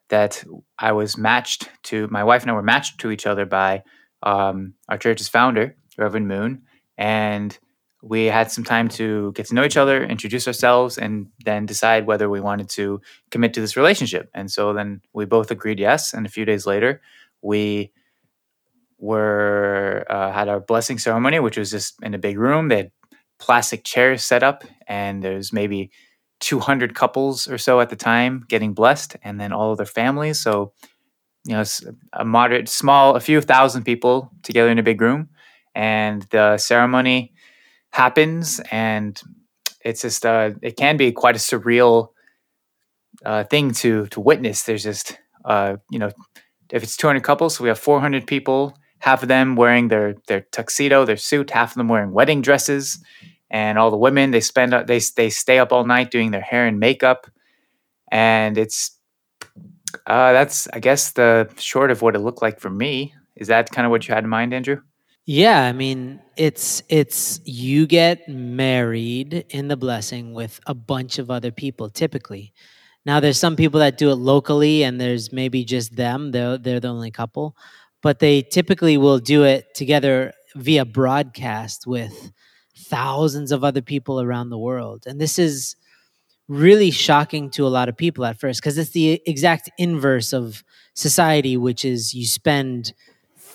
that 0.09 0.43
I 0.79 0.91
was 0.91 1.17
matched 1.17 1.69
to 1.83 2.07
my 2.07 2.23
wife 2.23 2.41
and 2.41 2.51
I 2.51 2.55
were 2.55 2.63
matched 2.63 2.99
to 3.01 3.11
each 3.11 3.25
other 3.25 3.45
by 3.45 3.83
um, 4.23 4.73
our 4.89 4.97
church's 4.97 5.29
founder, 5.29 5.75
Reverend 5.97 6.27
Moon, 6.27 6.63
and 6.97 7.57
we 8.03 8.25
had 8.25 8.51
some 8.51 8.63
time 8.63 8.87
to 8.89 9.31
get 9.33 9.47
to 9.47 9.55
know 9.55 9.63
each 9.63 9.77
other, 9.77 10.03
introduce 10.03 10.47
ourselves, 10.47 10.97
and 10.97 11.27
then 11.45 11.65
decide 11.65 12.05
whether 12.05 12.29
we 12.29 12.39
wanted 12.39 12.69
to 12.69 13.01
commit 13.31 13.53
to 13.55 13.61
this 13.61 13.75
relationship. 13.75 14.29
And 14.33 14.51
so 14.51 14.73
then 14.73 15.01
we 15.13 15.25
both 15.25 15.49
agreed 15.49 15.79
yes. 15.79 16.13
And 16.13 16.25
a 16.25 16.29
few 16.29 16.45
days 16.45 16.67
later, 16.67 17.01
we 17.41 17.91
were 18.99 20.05
uh, 20.09 20.31
had 20.31 20.47
our 20.47 20.59
blessing 20.59 20.99
ceremony, 20.99 21.39
which 21.39 21.57
was 21.57 21.71
just 21.71 21.95
in 22.03 22.13
a 22.13 22.19
big 22.19 22.37
room. 22.37 22.67
They 22.67 22.77
had 22.77 22.91
plastic 23.39 23.83
chairs 23.83 24.23
set 24.23 24.43
up, 24.43 24.63
and 24.87 25.23
there's 25.23 25.51
maybe 25.51 25.91
200 26.39 26.93
couples 26.93 27.47
or 27.47 27.57
so 27.57 27.79
at 27.79 27.89
the 27.89 27.95
time 27.95 28.45
getting 28.47 28.73
blessed, 28.73 29.15
and 29.23 29.39
then 29.39 29.51
all 29.51 29.71
of 29.71 29.77
their 29.77 29.85
families. 29.87 30.39
So, 30.39 30.71
you 31.45 31.55
know, 31.55 31.63
a 32.13 32.25
moderate, 32.25 32.69
small, 32.69 33.15
a 33.15 33.19
few 33.19 33.41
thousand 33.41 33.83
people 33.83 34.31
together 34.43 34.69
in 34.69 34.77
a 34.77 34.83
big 34.83 35.01
room, 35.01 35.29
and 35.73 36.23
the 36.29 36.57
ceremony 36.57 37.33
happens, 37.91 38.61
and 38.71 39.19
it's 39.83 40.01
just 40.01 40.25
uh, 40.25 40.51
it 40.61 40.77
can 40.77 40.97
be 40.97 41.11
quite 41.11 41.35
a 41.35 41.39
surreal 41.39 42.09
uh, 43.25 43.43
thing 43.45 43.71
to 43.71 44.07
to 44.07 44.19
witness. 44.19 44.63
There's 44.63 44.83
just 44.83 45.17
uh, 45.45 45.77
you 45.91 45.99
know, 45.99 46.11
if 46.71 46.83
it's 46.83 46.97
200 46.97 47.23
couples, 47.23 47.55
so 47.55 47.63
we 47.63 47.69
have 47.69 47.79
400 47.79 48.27
people. 48.27 48.77
Half 48.99 49.21
of 49.23 49.29
them 49.29 49.55
wearing 49.55 49.89
their 49.89 50.15
their 50.27 50.41
tuxedo, 50.51 51.05
their 51.05 51.17
suit. 51.17 51.51
Half 51.51 51.71
of 51.71 51.75
them 51.75 51.87
wearing 51.87 52.11
wedding 52.11 52.41
dresses, 52.41 53.03
and 53.51 53.77
all 53.77 53.91
the 53.91 53.97
women 53.97 54.31
they 54.31 54.41
spend 54.41 54.73
they 54.87 54.99
they 55.15 55.29
stay 55.29 55.59
up 55.59 55.71
all 55.71 55.85
night 55.85 56.11
doing 56.11 56.31
their 56.31 56.41
hair 56.41 56.65
and 56.65 56.79
makeup, 56.79 57.27
and 58.11 58.57
it's 58.57 58.97
uh, 60.07 60.33
that's 60.33 60.67
I 60.73 60.79
guess 60.79 61.11
the 61.11 61.49
short 61.57 61.91
of 61.91 62.01
what 62.01 62.15
it 62.15 62.19
looked 62.19 62.41
like 62.41 62.59
for 62.59 62.69
me. 62.69 63.13
Is 63.35 63.47
that 63.49 63.69
kind 63.71 63.85
of 63.85 63.91
what 63.91 64.07
you 64.07 64.15
had 64.15 64.23
in 64.23 64.29
mind, 64.29 64.53
Andrew? 64.53 64.81
Yeah, 65.29 65.63
I 65.63 65.73
mean, 65.73 66.21
it's 66.37 66.81
it's 66.87 67.41
you 67.43 67.85
get 67.85 68.29
married 68.29 69.45
in 69.49 69.67
the 69.67 69.75
blessing 69.75 70.33
with 70.33 70.59
a 70.67 70.73
bunch 70.73 71.19
of 71.19 71.29
other 71.29 71.51
people 71.51 71.89
typically. 71.89 72.53
Now 73.05 73.19
there's 73.19 73.37
some 73.37 73.57
people 73.57 73.81
that 73.81 73.97
do 73.97 74.09
it 74.09 74.15
locally 74.15 74.83
and 74.83 75.01
there's 75.01 75.33
maybe 75.33 75.65
just 75.65 75.97
them, 75.97 76.31
they're 76.31 76.57
they're 76.57 76.79
the 76.79 76.87
only 76.87 77.11
couple, 77.11 77.57
but 78.01 78.19
they 78.19 78.41
typically 78.41 78.97
will 78.97 79.19
do 79.19 79.43
it 79.43 79.75
together 79.75 80.31
via 80.55 80.85
broadcast 80.85 81.85
with 81.85 82.31
thousands 82.77 83.51
of 83.51 83.65
other 83.65 83.81
people 83.81 84.21
around 84.21 84.49
the 84.49 84.57
world. 84.57 85.03
And 85.07 85.19
this 85.19 85.37
is 85.37 85.75
really 86.47 86.91
shocking 86.91 87.49
to 87.51 87.67
a 87.67 87.69
lot 87.69 87.89
of 87.89 87.97
people 87.97 88.23
at 88.25 88.39
first 88.39 88.61
because 88.61 88.77
it's 88.77 88.91
the 88.91 89.21
exact 89.25 89.69
inverse 89.77 90.33
of 90.33 90.63
society 90.93 91.57
which 91.57 91.83
is 91.85 92.13
you 92.13 92.25
spend 92.25 92.93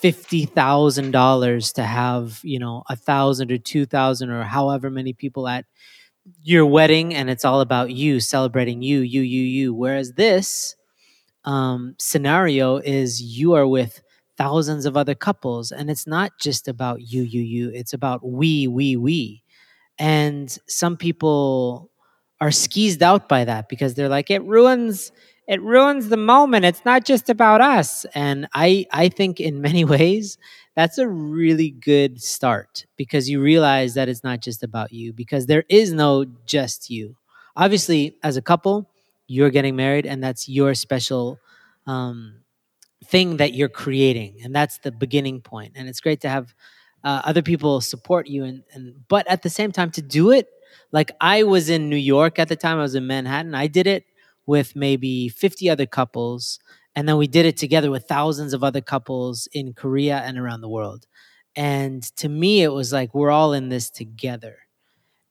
fifty 0.03 0.45
thousand 0.45 1.11
dollars 1.11 1.73
to 1.73 1.83
have 1.83 2.41
you 2.43 2.59
know 2.59 2.83
a 2.89 2.95
thousand 2.97 3.51
or 3.51 3.57
two 3.57 3.85
thousand 3.87 4.29
or 4.29 4.43
however 4.43 4.91
many 4.91 5.13
people 5.13 5.47
at 5.47 5.65
your 6.41 6.65
wedding, 6.65 7.13
and 7.13 7.29
it's 7.29 7.45
all 7.45 7.61
about 7.61 7.91
you 7.91 8.19
celebrating 8.19 8.81
you, 8.81 8.99
you, 9.01 9.21
you, 9.21 9.43
you. 9.43 9.73
Whereas 9.73 10.13
this 10.13 10.75
um, 11.45 11.95
scenario 11.99 12.77
is 12.77 13.21
you 13.21 13.53
are 13.53 13.67
with 13.67 14.01
thousands 14.37 14.85
of 14.85 14.97
other 14.97 15.15
couples, 15.15 15.71
and 15.71 15.89
it's 15.89 16.07
not 16.07 16.31
just 16.39 16.67
about 16.67 17.01
you, 17.01 17.23
you, 17.23 17.41
you. 17.41 17.71
It's 17.73 17.93
about 17.93 18.25
we, 18.27 18.67
we, 18.67 18.95
we. 18.95 19.43
And 19.99 20.55
some 20.67 20.97
people 20.97 21.91
are 22.41 22.51
skeezed 22.51 23.03
out 23.03 23.29
by 23.29 23.45
that 23.45 23.69
because 23.69 23.93
they're 23.93 24.09
like, 24.09 24.31
it 24.31 24.43
ruins 24.43 25.11
it 25.47 25.61
ruins 25.61 26.09
the 26.09 26.17
moment. 26.17 26.65
It's 26.65 26.85
not 26.85 27.05
just 27.05 27.29
about 27.29 27.61
us. 27.61 28.05
And 28.15 28.47
I 28.53 28.85
I 28.91 29.09
think 29.09 29.39
in 29.39 29.61
many 29.61 29.85
ways 29.95 30.37
that's 30.75 30.97
a 30.97 31.07
really 31.07 31.69
good 31.69 32.21
start 32.21 32.85
because 32.97 33.29
you 33.29 33.41
realize 33.41 33.93
that 33.93 34.09
it's 34.09 34.23
not 34.23 34.41
just 34.41 34.63
about 34.63 34.91
you 34.91 35.13
because 35.13 35.45
there 35.45 35.65
is 35.69 35.93
no 35.93 36.25
just 36.45 36.89
you. 36.89 37.15
Obviously, 37.55 38.17
as 38.23 38.37
a 38.37 38.41
couple, 38.41 38.89
you're 39.27 39.51
getting 39.51 39.75
married 39.75 40.05
and 40.07 40.23
that's 40.23 40.49
your 40.49 40.73
special 40.73 41.39
um, 41.85 42.39
thing 43.05 43.37
that 43.37 43.53
you're 43.53 43.69
creating 43.69 44.37
and 44.43 44.55
that's 44.55 44.77
the 44.79 44.91
beginning 44.91 45.41
point 45.41 45.73
and 45.75 45.89
it's 45.89 45.99
great 45.99 46.21
to 46.21 46.29
have 46.29 46.53
uh, 47.03 47.21
other 47.25 47.41
people 47.41 47.81
support 47.81 48.27
you 48.27 48.45
and, 48.45 48.63
and 48.73 48.95
but 49.09 49.27
at 49.27 49.41
the 49.41 49.49
same 49.49 49.71
time 49.73 49.91
to 49.91 50.01
do 50.01 50.31
it 50.31 50.47
like 50.93 51.11
i 51.19 51.43
was 51.43 51.69
in 51.69 51.89
new 51.89 51.97
york 51.97 52.39
at 52.39 52.47
the 52.47 52.55
time 52.55 52.77
i 52.77 52.81
was 52.81 52.95
in 52.95 53.05
manhattan 53.05 53.53
i 53.53 53.67
did 53.67 53.87
it 53.87 54.05
with 54.45 54.75
maybe 54.75 55.29
50 55.29 55.69
other 55.69 55.85
couples 55.85 56.59
and 56.95 57.09
then 57.09 57.17
we 57.17 57.27
did 57.27 57.45
it 57.45 57.57
together 57.57 57.89
with 57.89 58.05
thousands 58.07 58.53
of 58.53 58.63
other 58.63 58.81
couples 58.81 59.47
in 59.53 59.73
korea 59.73 60.17
and 60.25 60.37
around 60.37 60.61
the 60.61 60.69
world 60.69 61.05
and 61.55 62.03
to 62.17 62.29
me 62.29 62.61
it 62.61 62.71
was 62.73 62.91
like 62.93 63.13
we're 63.13 63.31
all 63.31 63.53
in 63.53 63.69
this 63.69 63.89
together 63.89 64.57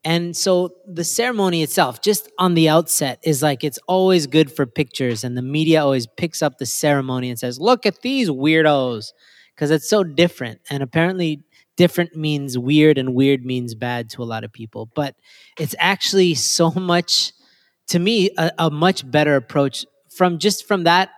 and 0.04 0.36
so 0.36 0.74
the 0.86 1.04
ceremony 1.04 1.62
itself, 1.62 2.02
just 2.02 2.30
on 2.38 2.54
the 2.54 2.68
outset, 2.68 3.20
is 3.22 3.42
like 3.42 3.62
it's 3.62 3.78
always 3.86 4.26
good 4.26 4.50
for 4.50 4.66
pictures. 4.66 5.22
And 5.22 5.36
the 5.36 5.42
media 5.42 5.82
always 5.82 6.06
picks 6.06 6.42
up 6.42 6.58
the 6.58 6.66
ceremony 6.66 7.30
and 7.30 7.38
says, 7.38 7.60
look 7.60 7.86
at 7.86 8.02
these 8.02 8.28
weirdos, 8.28 9.12
because 9.54 9.70
it's 9.70 9.88
so 9.88 10.02
different. 10.02 10.60
And 10.70 10.82
apparently, 10.82 11.44
different 11.76 12.16
means 12.16 12.58
weird, 12.58 12.98
and 12.98 13.14
weird 13.14 13.44
means 13.44 13.76
bad 13.76 14.10
to 14.10 14.22
a 14.22 14.24
lot 14.24 14.42
of 14.42 14.52
people. 14.52 14.90
But 14.92 15.14
it's 15.58 15.76
actually 15.78 16.34
so 16.34 16.70
much, 16.76 17.32
to 17.92 17.98
me, 17.98 18.30
a, 18.36 18.50
a 18.58 18.70
much 18.70 19.08
better 19.10 19.36
approach 19.36 19.86
from 20.08 20.38
just 20.38 20.66
from 20.66 20.84
that 20.84 21.10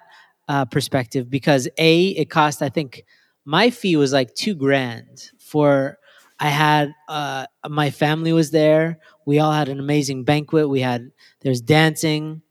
uh, 0.48 0.64
perspective, 0.64 1.30
because 1.30 1.68
A, 1.78 2.08
it 2.08 2.30
cost, 2.30 2.62
I 2.62 2.68
think, 2.68 3.04
my 3.44 3.70
fee 3.70 3.96
was 3.96 4.12
like 4.12 4.34
two 4.34 4.54
grand 4.54 5.30
for 5.38 5.98
I 6.40 6.48
had 6.48 6.92
uh, 7.08 7.46
my 7.68 7.90
family 7.90 8.32
was 8.32 8.50
there. 8.50 8.98
We 9.24 9.38
all 9.38 9.52
had 9.52 9.68
an 9.68 9.78
amazing 9.78 10.24
banquet. 10.24 10.68
We 10.68 10.80
had 10.80 11.12
there's 11.40 11.60
dancing. 11.60 12.42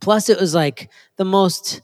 Plus, 0.00 0.28
it 0.28 0.38
was 0.40 0.54
like 0.54 0.90
the 1.16 1.24
most. 1.24 1.82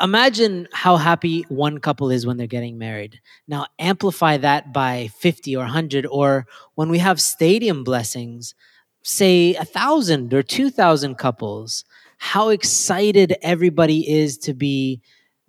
Imagine 0.00 0.68
how 0.72 0.96
happy 0.96 1.44
one 1.48 1.78
couple 1.78 2.10
is 2.10 2.24
when 2.24 2.38
they're 2.38 2.46
getting 2.46 2.78
married. 2.78 3.20
Now 3.46 3.66
amplify 3.78 4.38
that 4.38 4.72
by 4.72 5.10
fifty 5.18 5.54
or 5.54 5.66
hundred, 5.66 6.06
or 6.06 6.46
when 6.76 6.88
we 6.88 6.98
have 6.98 7.20
stadium 7.20 7.84
blessings, 7.84 8.54
say 9.02 9.54
a 9.54 9.64
thousand 9.64 10.32
or 10.34 10.42
two 10.42 10.70
thousand 10.70 11.16
couples. 11.16 11.84
How 12.18 12.50
excited 12.50 13.36
everybody 13.42 14.08
is 14.08 14.38
to 14.38 14.54
be 14.54 15.02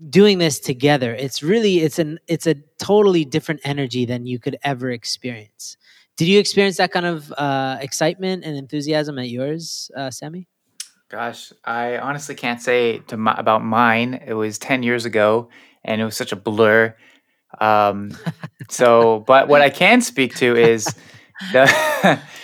doing 0.10 0.38
this 0.38 0.60
together. 0.60 1.14
It's 1.14 1.44
really 1.44 1.80
it's 1.80 2.00
an 2.00 2.20
it's 2.28 2.48
a 2.48 2.56
totally 2.80 3.26
different 3.26 3.62
energy 3.64 4.06
than 4.06 4.26
you 4.26 4.40
could 4.40 4.58
ever 4.64 4.92
experience. 4.92 5.78
Did 6.18 6.28
you 6.28 6.40
experience 6.40 6.78
that 6.78 6.92
kind 6.92 7.06
of 7.06 7.32
uh, 7.38 7.78
excitement 7.82 8.44
and 8.44 8.56
enthusiasm 8.56 9.18
at 9.18 9.30
yours 9.30 9.90
uh, 9.96 10.12
sammy? 10.12 10.48
Gosh 11.10 11.54
i 11.64 11.98
honestly 11.98 12.34
can't 12.36 12.62
say 12.62 13.00
to 13.08 13.18
my, 13.18 13.36
about 13.38 13.64
mine. 13.64 14.22
It 14.26 14.34
was 14.34 14.58
10 14.58 14.84
years 14.84 15.06
ago 15.06 15.50
and 15.84 16.02
it 16.02 16.06
was 16.06 16.18
such 16.18 16.32
a 16.32 16.36
blur. 16.36 16.96
Um, 17.62 18.18
so 18.70 19.20
but 19.28 19.48
what 19.48 19.62
i 19.62 19.70
can 19.70 20.02
speak 20.02 20.36
to 20.38 20.56
is 20.56 20.86
the 21.52 22.20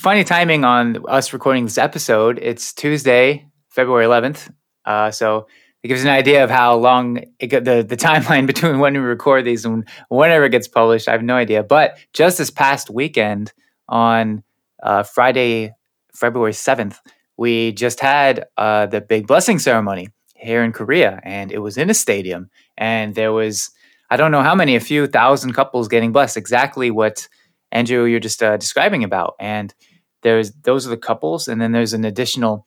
funny 0.00 0.24
timing 0.24 0.64
on 0.64 0.96
us 1.08 1.34
recording 1.34 1.64
this 1.64 1.76
episode 1.76 2.38
it's 2.40 2.72
tuesday 2.72 3.46
february 3.68 4.06
11th 4.06 4.50
uh, 4.86 5.10
so 5.10 5.46
it 5.82 5.88
gives 5.88 6.02
an 6.02 6.08
idea 6.08 6.42
of 6.42 6.48
how 6.48 6.74
long 6.74 7.22
it, 7.38 7.50
the 7.50 7.84
the 7.86 7.96
timeline 8.08 8.46
between 8.46 8.78
when 8.78 8.94
we 8.94 9.00
record 9.00 9.44
these 9.44 9.66
and 9.66 9.86
whenever 10.08 10.46
it 10.46 10.50
gets 10.52 10.68
published. 10.68 11.06
I 11.06 11.12
have 11.12 11.22
no 11.22 11.36
idea. 11.36 11.62
But 11.62 11.98
just 12.12 12.38
this 12.38 12.50
past 12.50 12.90
weekend 12.90 13.52
on 13.88 14.42
uh, 14.82 15.02
Friday, 15.02 15.74
February 16.14 16.52
seventh, 16.52 16.98
we 17.36 17.72
just 17.72 18.00
had 18.00 18.46
uh, 18.56 18.86
the 18.86 19.00
big 19.00 19.26
blessing 19.26 19.58
ceremony 19.58 20.08
here 20.34 20.62
in 20.62 20.72
Korea, 20.72 21.20
and 21.24 21.52
it 21.52 21.58
was 21.58 21.76
in 21.76 21.90
a 21.90 21.94
stadium, 21.94 22.50
and 22.78 23.14
there 23.14 23.32
was 23.32 23.70
I 24.10 24.16
don't 24.16 24.32
know 24.32 24.42
how 24.42 24.54
many, 24.54 24.76
a 24.76 24.80
few 24.80 25.06
thousand 25.06 25.52
couples 25.52 25.88
getting 25.88 26.12
blessed. 26.12 26.36
Exactly 26.38 26.90
what 26.90 27.28
Andrew 27.70 28.04
you're 28.04 28.20
just 28.20 28.42
uh, 28.42 28.56
describing 28.56 29.04
about, 29.04 29.34
and 29.38 29.74
there's 30.22 30.52
those 30.62 30.86
are 30.86 30.90
the 30.90 30.96
couples, 30.96 31.48
and 31.48 31.60
then 31.60 31.72
there's 31.72 31.92
an 31.92 32.04
additional 32.04 32.66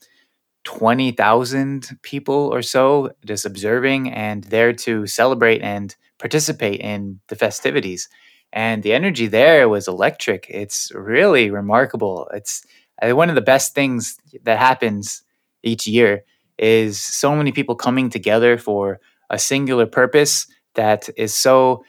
20,000 0.63 1.97
people 2.03 2.49
or 2.53 2.61
so 2.61 3.11
just 3.25 3.45
observing 3.45 4.09
and 4.11 4.45
there 4.45 4.73
to 4.73 5.05
celebrate 5.07 5.61
and 5.61 5.95
participate 6.19 6.79
in 6.79 7.19
the 7.27 7.35
festivities. 7.35 8.07
And 8.53 8.83
the 8.83 8.93
energy 8.93 9.27
there 9.27 9.67
was 9.67 9.87
electric. 9.87 10.45
It's 10.49 10.91
really 10.93 11.49
remarkable. 11.49 12.29
It's 12.33 12.63
one 13.01 13.29
of 13.29 13.35
the 13.35 13.41
best 13.41 13.75
things 13.75 14.17
that 14.43 14.59
happens 14.59 15.23
each 15.63 15.87
year 15.87 16.23
is 16.57 17.01
so 17.01 17.35
many 17.35 17.51
people 17.51 17.75
coming 17.75 18.09
together 18.09 18.57
for 18.57 18.99
a 19.29 19.39
singular 19.39 19.85
purpose 19.85 20.47
that 20.75 21.09
is 21.17 21.33
so 21.33 21.83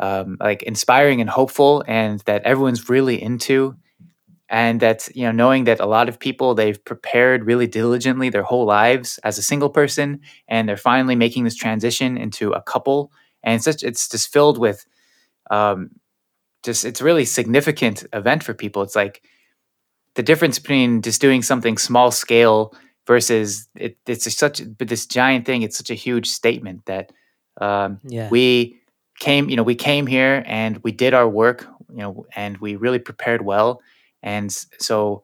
um, 0.00 0.36
like 0.40 0.62
inspiring 0.62 1.20
and 1.20 1.30
hopeful 1.30 1.82
and 1.86 2.20
that 2.20 2.42
everyone's 2.44 2.88
really 2.88 3.20
into 3.20 3.74
and 4.52 4.80
that 4.80 5.08
you 5.16 5.24
know 5.24 5.32
knowing 5.32 5.64
that 5.64 5.80
a 5.80 5.86
lot 5.86 6.08
of 6.08 6.20
people 6.20 6.54
they've 6.54 6.84
prepared 6.84 7.46
really 7.46 7.66
diligently 7.66 8.28
their 8.28 8.42
whole 8.42 8.66
lives 8.66 9.18
as 9.24 9.38
a 9.38 9.42
single 9.42 9.70
person 9.70 10.20
and 10.46 10.68
they're 10.68 10.76
finally 10.76 11.16
making 11.16 11.42
this 11.42 11.56
transition 11.56 12.16
into 12.16 12.52
a 12.52 12.62
couple 12.62 13.10
and 13.42 13.56
it's 13.56 13.64
just 13.64 13.82
it's 13.82 14.08
just 14.08 14.32
filled 14.32 14.58
with 14.58 14.86
um 15.50 15.90
just 16.62 16.84
it's 16.84 17.00
a 17.00 17.04
really 17.04 17.24
significant 17.24 18.04
event 18.12 18.44
for 18.44 18.54
people 18.54 18.82
it's 18.82 18.94
like 18.94 19.22
the 20.14 20.22
difference 20.22 20.58
between 20.58 21.00
just 21.00 21.20
doing 21.20 21.42
something 21.42 21.78
small 21.78 22.10
scale 22.10 22.74
versus 23.06 23.66
it, 23.74 23.96
it's 24.06 24.24
just 24.24 24.38
such 24.38 24.60
but 24.76 24.88
this 24.88 25.06
giant 25.06 25.46
thing 25.46 25.62
it's 25.62 25.78
such 25.78 25.90
a 25.90 25.94
huge 25.94 26.28
statement 26.28 26.84
that 26.84 27.10
um, 27.60 27.98
yeah. 28.04 28.28
we 28.28 28.78
came 29.18 29.48
you 29.48 29.56
know 29.56 29.62
we 29.62 29.74
came 29.74 30.06
here 30.06 30.44
and 30.46 30.78
we 30.84 30.92
did 30.92 31.14
our 31.14 31.28
work 31.28 31.66
you 31.90 31.98
know 31.98 32.26
and 32.36 32.58
we 32.58 32.76
really 32.76 32.98
prepared 32.98 33.42
well 33.42 33.80
and 34.22 34.50
so 34.78 35.22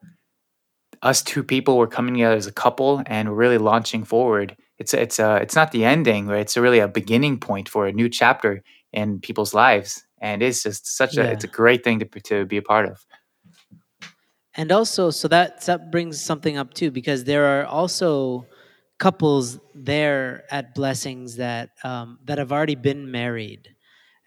us 1.01 1.21
two 1.21 1.43
people 1.43 1.77
were 1.77 1.87
coming 1.87 2.15
together 2.15 2.35
as 2.35 2.47
a 2.47 2.51
couple 2.51 3.01
and 3.05 3.29
we're 3.29 3.35
really 3.35 3.57
launching 3.57 4.03
forward. 4.03 4.55
It's 4.77 4.93
it's 4.93 5.19
uh 5.19 5.39
it's 5.41 5.55
not 5.55 5.71
the 5.71 5.85
ending, 5.85 6.27
right? 6.27 6.41
It's 6.41 6.57
really 6.57 6.79
a 6.79 6.87
beginning 6.87 7.39
point 7.39 7.69
for 7.69 7.87
a 7.87 7.93
new 7.93 8.09
chapter 8.09 8.63
in 8.91 9.19
people's 9.19 9.53
lives. 9.53 10.03
And 10.21 10.43
it's 10.43 10.63
just 10.63 10.97
such 10.97 11.17
a 11.17 11.31
it's 11.31 11.43
a 11.43 11.47
great 11.47 11.83
thing 11.83 11.99
to 11.99 12.05
to 12.05 12.45
be 12.45 12.57
a 12.57 12.61
part 12.61 12.89
of. 12.89 13.05
And 14.55 14.71
also, 14.71 15.09
so 15.09 15.27
that 15.29 15.65
that 15.67 15.91
brings 15.91 16.19
something 16.21 16.57
up 16.57 16.73
too, 16.73 16.91
because 16.91 17.23
there 17.23 17.45
are 17.45 17.65
also 17.65 18.45
couples 18.97 19.59
there 19.73 20.43
at 20.51 20.75
blessings 20.75 21.37
that 21.37 21.69
um, 21.83 22.19
that 22.25 22.37
have 22.37 22.51
already 22.51 22.75
been 22.75 23.09
married 23.09 23.69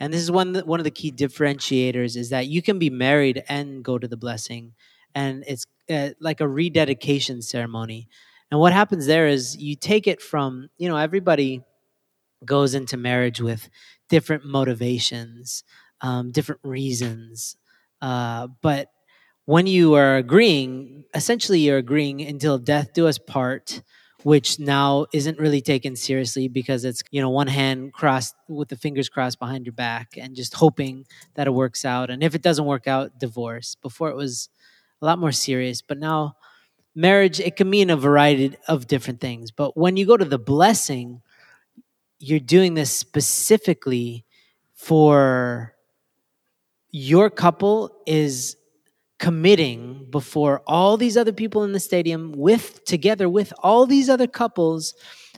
and 0.03 0.13
this 0.13 0.21
is 0.21 0.33
one 0.33 0.57
one 0.67 0.81
of 0.81 0.85
the 0.85 0.91
key 0.91 1.13
differentiators 1.13 2.17
is 2.17 2.31
that 2.31 2.49
you 2.49 2.61
can 2.61 2.81
be 2.81 2.91
married 2.91 3.45
and 3.49 3.85
go 3.85 3.99
to 3.99 4.09
the 4.09 4.17
blessing, 4.17 4.73
and 5.15 5.45
it's 5.47 5.65
uh, 5.89 6.09
like 6.19 6.41
a 6.41 6.49
rededication 6.49 7.41
ceremony. 7.41 8.09
And 8.51 8.59
what 8.59 8.73
happens 8.73 9.07
there 9.07 9.29
is 9.29 9.57
you 9.57 9.77
take 9.77 10.09
it 10.09 10.21
from 10.21 10.71
you 10.77 10.89
know 10.89 10.97
everybody 10.97 11.63
goes 12.45 12.75
into 12.75 12.97
marriage 12.97 13.41
with 13.41 13.71
different 14.09 14.45
motivations, 14.45 15.63
um, 16.01 16.33
different 16.33 16.63
reasons, 16.65 17.57
uh, 18.01 18.49
but 18.61 18.89
when 19.45 19.69
you 19.69 19.95
are 19.95 20.17
agreeing, 20.17 21.05
essentially 21.15 21.61
you're 21.61 21.79
agreeing 21.79 22.23
until 22.23 22.59
death 22.59 22.93
do 22.93 23.07
us 23.07 23.19
part 23.19 23.83
which 24.25 24.59
now 24.59 25.07
isn't 25.13 25.39
really 25.39 25.61
taken 25.61 25.97
seriously 25.97 26.49
because 26.49 26.85
it's 26.85 27.03
you 27.11 27.21
know 27.21 27.31
one 27.31 27.47
hand 27.47 27.93
crossed 27.93 28.35
with 28.49 28.69
the 28.69 28.77
fingers 28.77 29.09
crossed 29.09 29.39
behind 29.39 29.67
your 29.67 29.73
back 29.73 30.17
and 30.17 30.37
just 30.37 30.55
hoping 30.55 31.07
that 31.35 31.47
it 31.47 31.51
works 31.53 31.85
out. 31.85 32.11
And 32.11 32.23
if 32.23 32.35
it 32.35 32.43
doesn't 32.43 32.65
work 32.65 32.87
out 32.87 33.19
divorce. 33.19 33.77
Before 33.77 34.11
it 34.11 34.17
was 34.17 34.49
a 35.01 35.07
lot 35.07 35.19
more 35.19 35.33
serious 35.33 35.83
but 35.83 35.99
now 35.99 36.37
marriage 36.95 37.41
it 37.41 37.57
can 37.57 37.69
mean 37.69 37.91
a 37.91 37.97
variety 37.97 38.57
of 38.69 38.87
different 38.87 39.21
things. 39.21 39.51
But 39.51 39.77
when 39.77 39.97
you 39.97 40.07
go 40.07 40.17
to 40.17 40.25
the 40.25 40.39
blessing 40.39 41.23
you're 42.19 42.39
doing 42.39 42.75
this 42.75 42.93
specifically 42.93 44.25
for 44.75 45.75
your 46.93 47.29
couple 47.31 47.91
is 48.07 48.57
committing 49.23 50.05
before 50.11 50.63
all 50.67 50.97
these 50.97 51.17
other 51.17 51.33
people 51.33 51.63
in 51.63 51.71
the 51.71 51.79
stadium 51.79 52.33
with 52.33 52.85
together 52.85 53.29
with 53.29 53.53
all 53.61 53.87
these 53.87 54.09
other 54.11 54.27
couples 54.27 54.95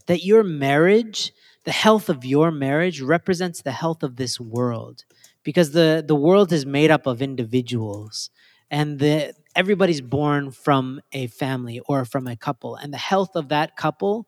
that 0.07 0.25
your 0.25 0.43
marriage 0.43 1.35
the 1.64 1.73
health 1.73 2.09
of 2.09 2.25
your 2.25 2.50
marriage 2.50 3.03
represents 3.03 3.61
the 3.61 3.73
health 3.73 4.03
of 4.03 4.17
this 4.17 4.41
world. 4.41 5.05
Because 5.43 5.73
the 5.73 6.03
the 6.07 6.14
world 6.14 6.50
is 6.50 6.64
made 6.64 6.91
up 6.91 7.07
of 7.07 7.21
individuals 7.21 8.31
and 8.71 8.99
the 8.99 9.35
everybody's 9.55 10.00
born 10.00 10.50
from 10.50 11.03
a 11.12 11.26
family 11.26 11.79
or 11.87 12.07
from 12.07 12.26
a 12.26 12.37
couple. 12.37 12.76
And 12.76 12.91
the 12.91 13.05
health 13.12 13.37
of 13.37 13.50
that 13.50 13.76
couple 13.76 14.26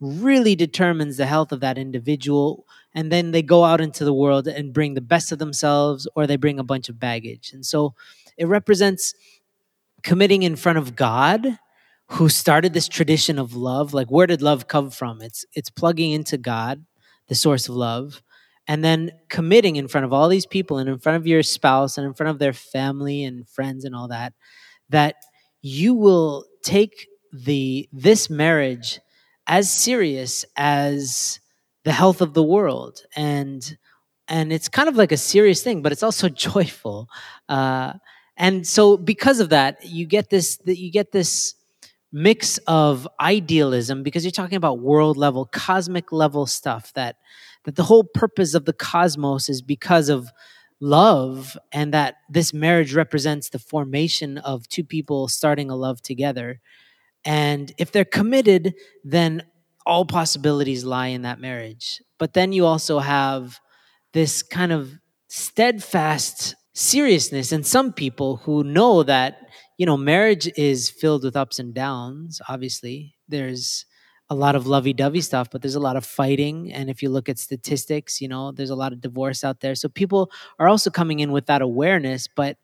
really 0.00 0.56
determines 0.56 1.18
the 1.18 1.26
health 1.26 1.52
of 1.52 1.60
that 1.60 1.76
individual 1.76 2.66
and 2.94 3.12
then 3.12 3.32
they 3.32 3.42
go 3.42 3.64
out 3.64 3.82
into 3.82 4.06
the 4.06 4.14
world 4.14 4.48
and 4.48 4.72
bring 4.72 4.94
the 4.94 5.02
best 5.02 5.32
of 5.32 5.38
themselves 5.38 6.08
or 6.16 6.26
they 6.26 6.36
bring 6.36 6.58
a 6.58 6.64
bunch 6.64 6.88
of 6.88 6.98
baggage. 6.98 7.52
And 7.52 7.64
so 7.64 7.94
it 8.36 8.46
represents 8.46 9.14
committing 10.02 10.42
in 10.42 10.56
front 10.56 10.78
of 10.78 10.96
God 10.96 11.58
who 12.10 12.28
started 12.28 12.72
this 12.72 12.88
tradition 12.88 13.38
of 13.38 13.54
love. 13.54 13.92
Like 13.92 14.10
where 14.10 14.26
did 14.26 14.42
love 14.42 14.68
come 14.68 14.90
from? 14.90 15.20
It's 15.20 15.44
it's 15.54 15.70
plugging 15.70 16.12
into 16.12 16.38
God, 16.38 16.84
the 17.28 17.34
source 17.34 17.68
of 17.68 17.74
love, 17.74 18.22
and 18.68 18.84
then 18.84 19.12
committing 19.28 19.76
in 19.76 19.88
front 19.88 20.04
of 20.04 20.12
all 20.12 20.28
these 20.28 20.46
people 20.46 20.78
and 20.78 20.88
in 20.88 20.98
front 20.98 21.16
of 21.16 21.26
your 21.26 21.42
spouse 21.42 21.98
and 21.98 22.06
in 22.06 22.14
front 22.14 22.30
of 22.30 22.38
their 22.38 22.52
family 22.52 23.24
and 23.24 23.48
friends 23.48 23.84
and 23.84 23.94
all 23.94 24.08
that 24.08 24.32
that 24.88 25.16
you 25.62 25.94
will 25.94 26.44
take 26.62 27.08
the 27.32 27.88
this 27.92 28.30
marriage 28.30 29.00
as 29.46 29.72
serious 29.72 30.44
as 30.56 31.40
the 31.84 31.92
health 31.92 32.20
of 32.20 32.34
the 32.34 32.42
world 32.42 33.00
and 33.14 33.76
and 34.28 34.52
it's 34.52 34.68
kind 34.68 34.88
of 34.88 34.96
like 34.96 35.12
a 35.12 35.16
serious 35.16 35.62
thing 35.62 35.82
but 35.82 35.92
it's 35.92 36.02
also 36.02 36.28
joyful 36.48 37.08
uh, 37.48 37.92
and 38.36 38.66
so 38.66 38.96
because 38.96 39.40
of 39.40 39.48
that 39.50 39.84
you 39.84 40.06
get 40.06 40.30
this 40.30 40.56
that 40.58 40.78
you 40.78 40.90
get 40.90 41.12
this 41.12 41.54
mix 42.12 42.58
of 42.66 43.06
idealism 43.20 44.02
because 44.02 44.24
you're 44.24 44.30
talking 44.30 44.56
about 44.56 44.78
world 44.78 45.16
level 45.16 45.44
cosmic 45.46 46.12
level 46.12 46.46
stuff 46.46 46.92
that 46.94 47.16
that 47.64 47.74
the 47.74 47.82
whole 47.82 48.04
purpose 48.04 48.54
of 48.54 48.64
the 48.64 48.72
cosmos 48.72 49.48
is 49.48 49.60
because 49.60 50.08
of 50.08 50.30
love 50.80 51.56
and 51.72 51.92
that 51.92 52.16
this 52.30 52.52
marriage 52.52 52.94
represents 52.94 53.48
the 53.48 53.58
formation 53.58 54.38
of 54.38 54.68
two 54.68 54.84
people 54.84 55.26
starting 55.28 55.70
a 55.70 55.76
love 55.76 56.02
together. 56.02 56.60
And 57.24 57.72
if 57.78 57.92
they're 57.92 58.04
committed 58.04 58.74
then 59.04 59.42
all 59.84 60.04
possibilities 60.04 60.84
lie 60.84 61.08
in 61.08 61.22
that 61.22 61.40
marriage. 61.40 62.02
But 62.18 62.34
then 62.34 62.52
you 62.52 62.66
also 62.66 62.98
have 62.98 63.60
this 64.12 64.42
kind 64.42 64.72
of 64.72 64.98
steadfast 65.28 66.56
seriousness. 66.76 67.52
In 67.52 67.64
some 67.64 67.90
people 67.90 68.36
who 68.36 68.62
know 68.62 69.02
that 69.02 69.48
you 69.78 69.86
know 69.86 69.96
marriage 69.96 70.46
is 70.56 70.90
filled 70.90 71.24
with 71.24 71.34
ups 71.34 71.58
and 71.58 71.72
downs 71.72 72.40
obviously. 72.50 73.16
There's 73.28 73.86
a 74.28 74.34
lot 74.34 74.54
of 74.56 74.66
lovey-dovey 74.66 75.22
stuff 75.22 75.48
but 75.50 75.62
there's 75.62 75.74
a 75.74 75.80
lot 75.80 75.96
of 75.96 76.04
fighting. 76.04 76.70
And 76.74 76.90
if 76.90 77.02
you 77.02 77.08
look 77.08 77.30
at 77.30 77.38
statistics 77.38 78.20
you 78.20 78.28
know 78.28 78.52
there's 78.52 78.68
a 78.68 78.76
lot 78.76 78.92
of 78.92 79.00
divorce 79.00 79.42
out 79.42 79.60
there. 79.60 79.74
So 79.74 79.88
people 79.88 80.30
are 80.58 80.68
also 80.68 80.90
coming 80.90 81.20
in 81.20 81.32
with 81.32 81.46
that 81.46 81.62
awareness 81.62 82.28
but 82.28 82.58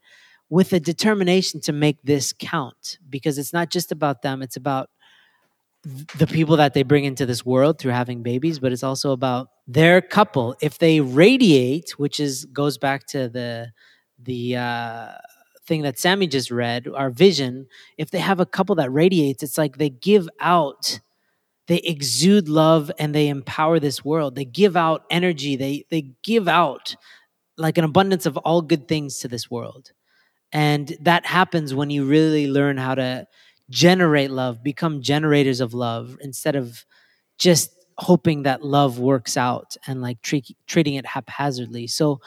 with 0.51 0.75
a 0.75 0.81
determination 0.81 1.61
to 1.63 1.73
make 1.73 1.97
this 2.03 2.35
count 2.39 2.99
because 3.09 3.39
it's 3.39 3.55
not 3.55 3.71
just 3.71 3.93
about 3.93 4.21
them. 4.21 4.43
It's 4.43 4.57
about 4.57 4.91
the 6.19 6.27
people 6.27 6.59
that 6.59 6.75
they 6.75 6.83
bring 6.83 7.05
into 7.05 7.25
this 7.25 7.47
world 7.47 7.79
through 7.79 7.93
having 7.93 8.23
babies 8.23 8.59
but 8.59 8.73
it's 8.73 8.85
also 8.85 9.13
about 9.13 9.49
their 9.67 10.03
couple. 10.03 10.55
If 10.61 10.77
they 10.79 11.01
radiate 11.01 11.99
which 11.99 12.21
is 12.21 12.45
goes 12.45 12.77
back 12.77 13.07
to 13.09 13.31
the 13.31 13.73
the 14.25 14.57
uh, 14.57 15.13
thing 15.67 15.83
that 15.83 15.99
Sammy 15.99 16.27
just 16.27 16.51
read, 16.51 16.89
our 16.89 17.11
vision, 17.11 17.67
if 17.99 18.11
they 18.11 18.19
have 18.19 18.41
a 18.41 18.47
couple 18.47 18.75
that 18.77 18.93
radiates, 18.93 19.43
it's 19.43 19.59
like 19.59 19.79
they 19.79 19.91
give 19.91 20.29
out, 20.41 21.01
they 21.67 21.79
exude 21.79 22.49
love 22.49 22.91
and 22.99 23.15
they 23.15 23.29
empower 23.29 23.79
this 23.79 24.05
world. 24.05 24.35
They 24.35 24.45
give 24.45 24.77
out 24.77 25.05
energy. 25.11 25.57
They 25.57 25.85
they 25.91 26.11
give 26.23 26.49
out 26.49 26.97
like 27.57 27.79
an 27.79 27.85
abundance 27.85 28.27
of 28.27 28.37
all 28.39 28.63
good 28.63 28.89
things 28.89 29.19
to 29.21 29.29
this 29.29 29.51
world. 29.51 29.93
And 30.53 30.97
that 31.01 31.25
happens 31.25 31.75
when 31.75 31.91
you 31.91 32.05
really 32.05 32.47
learn 32.47 32.77
how 32.77 32.95
to 32.95 33.27
generate 33.71 34.31
love, 34.31 34.63
become 34.63 35.01
generators 35.01 35.61
of 35.61 35.73
love 35.73 36.19
instead 36.21 36.57
of 36.57 36.85
just 37.39 37.71
hoping 37.99 38.43
that 38.43 38.65
love 38.65 38.99
works 38.99 39.37
out 39.37 39.77
and 39.87 40.03
like 40.03 40.21
treat, 40.23 40.57
treating 40.67 40.95
it 40.95 41.07
haphazardly. 41.07 41.87
So 41.87 42.21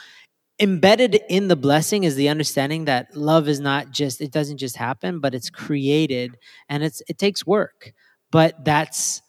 embedded 0.59 1.19
in 1.29 1.47
the 1.47 1.55
blessing 1.55 2.03
is 2.03 2.15
the 2.15 2.29
understanding 2.29 2.85
that 2.85 3.15
love 3.15 3.47
is 3.47 3.59
not 3.59 3.91
just 3.91 4.21
it 4.21 4.31
doesn't 4.31 4.57
just 4.57 4.77
happen 4.77 5.19
but 5.19 5.35
it's 5.35 5.50
created 5.50 6.38
and 6.69 6.83
it's 6.83 7.01
it 7.07 7.17
takes 7.17 7.45
work. 7.45 7.93
But 8.31 8.63
that's 8.63 9.21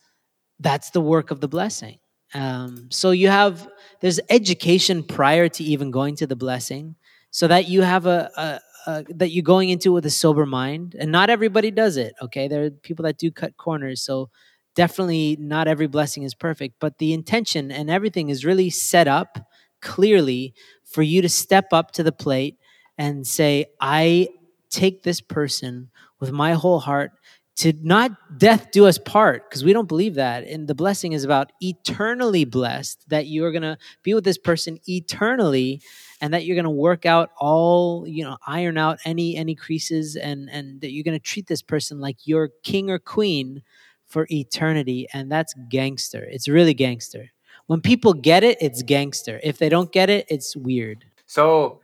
that's 0.61 0.91
the 0.91 1.01
work 1.01 1.31
of 1.31 1.41
the 1.41 1.49
blessing. 1.49 1.99
Um, 2.35 2.89
so 2.91 3.11
you 3.11 3.29
have 3.29 3.69
there's 4.01 4.21
education 4.31 5.03
prior 5.03 5.49
to 5.49 5.65
even 5.65 5.91
going 5.91 6.17
to 6.17 6.27
the 6.27 6.37
blessing 6.37 6.97
so 7.31 7.49
that 7.49 7.69
you 7.69 7.83
have 7.83 8.07
a, 8.07 8.31
a, 8.37 8.91
a 8.91 9.05
that 9.15 9.31
you're 9.31 9.43
going 9.43 9.71
into 9.71 9.91
it 9.91 9.95
with 9.95 10.07
a 10.07 10.11
sober 10.11 10.47
mind 10.47 10.97
and 10.99 11.11
not 11.11 11.31
everybody 11.31 11.71
does 11.71 11.97
it 11.97 12.15
okay? 12.23 12.47
There 12.49 12.65
are 12.65 12.71
people 12.71 13.05
that 13.05 13.19
do 13.19 13.31
cut 13.31 13.57
corners 13.57 14.03
so 14.03 14.31
definitely 14.75 15.37
not 15.41 15.67
every 15.69 15.87
blessing 15.87 16.23
is 16.23 16.35
perfect 16.35 16.77
but 16.81 16.99
the 16.99 17.13
intention 17.13 17.73
and 17.73 17.91
everything 17.91 18.29
is 18.29 18.45
really 18.45 18.71
set 18.71 19.09
up 19.09 19.39
clearly 19.81 20.55
for 20.97 21.03
you 21.03 21.21
to 21.21 21.29
step 21.29 21.75
up 21.75 21.91
to 21.91 22.03
the 22.03 22.11
plate 22.11 22.57
and 22.97 23.27
say, 23.27 23.67
I 23.83 24.31
take 24.71 25.03
this 25.03 25.21
person 25.21 25.91
with 26.21 26.33
my 26.33 26.55
whole 26.55 26.81
heart 26.81 27.13
to 27.57 27.75
not 27.83 28.13
death 28.39 28.71
do 28.71 28.87
us 28.87 28.97
part 28.97 29.47
because 29.47 29.63
we 29.63 29.75
don't 29.75 29.89
believe 29.89 30.15
that. 30.15 30.45
And 30.45 30.67
the 30.67 30.75
blessing 30.75 31.13
is 31.13 31.23
about 31.23 31.53
eternally 31.61 32.47
blessed 32.47 33.11
that 33.11 33.27
you're 33.27 33.53
going 33.53 33.61
to 33.61 33.77
be 34.03 34.15
with 34.15 34.25
this 34.25 34.39
person 34.39 34.79
eternally 34.89 35.83
and 36.23 36.33
that 36.33 36.47
you're 36.47 36.57
going 36.57 36.65
to 36.65 36.71
work 36.71 37.05
out 37.05 37.29
all 37.39 38.09
you 38.09 38.25
know 38.25 38.39
iron 38.47 38.79
out 38.79 38.99
any 39.05 39.37
any 39.37 39.55
creases 39.55 40.17
and 40.17 40.49
and 40.49 40.81
that 40.81 40.93
you're 40.93 41.05
going 41.05 41.21
to 41.21 41.23
treat 41.23 41.47
this 41.47 41.61
person 41.61 42.01
like 42.01 42.27
your 42.27 42.49
king 42.63 42.91
or 42.91 42.99
queen 42.99 43.63
for 44.07 44.27
eternity. 44.31 45.09
And 45.13 45.31
that's 45.31 45.53
gangster. 45.69 46.25
It's 46.25 46.49
really 46.49 46.73
gangster 46.73 47.33
when 47.67 47.81
people 47.81 48.13
get 48.13 48.45
it, 48.45 48.59
it's 48.61 48.83
gangster. 48.83 49.41
If 49.43 49.59
they 49.59 49.69
don't 49.69 49.93
get 49.93 50.11
it, 50.11 50.27
it's 50.29 50.57
weird. 50.57 51.05
So 51.27 51.81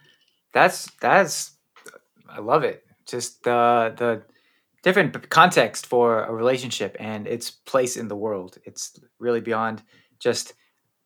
that's 0.53 0.91
that's 1.01 1.53
I 2.29 2.41
love 2.41 2.65
it. 2.65 2.85
Just 3.07 3.43
the 3.45 3.95
the 3.97 4.23
different 4.83 5.31
context 5.31 5.87
for 5.87 6.25
a 6.25 6.33
relationship 6.33 6.97
and 6.99 7.27
its 7.27 7.51
place 7.51 7.97
in 7.97 8.09
the 8.09 8.17
world. 8.17 8.59
It's 8.65 8.99
really 9.19 9.41
beyond 9.41 9.83
just 10.19 10.55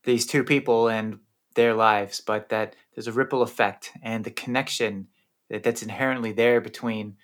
these 0.03 0.25
two 0.25 0.43
people 0.43 0.87
and 0.87 1.19
their 1.55 1.73
lives, 1.73 2.21
but 2.21 2.49
that 2.49 2.75
there's 2.95 3.07
a 3.07 3.11
ripple 3.11 3.41
effect 3.41 3.91
and 4.01 4.23
the 4.23 4.31
connection 4.31 5.07
that, 5.49 5.63
that's 5.63 5.83
inherently 5.83 6.31
there 6.31 6.61
between 6.61 7.17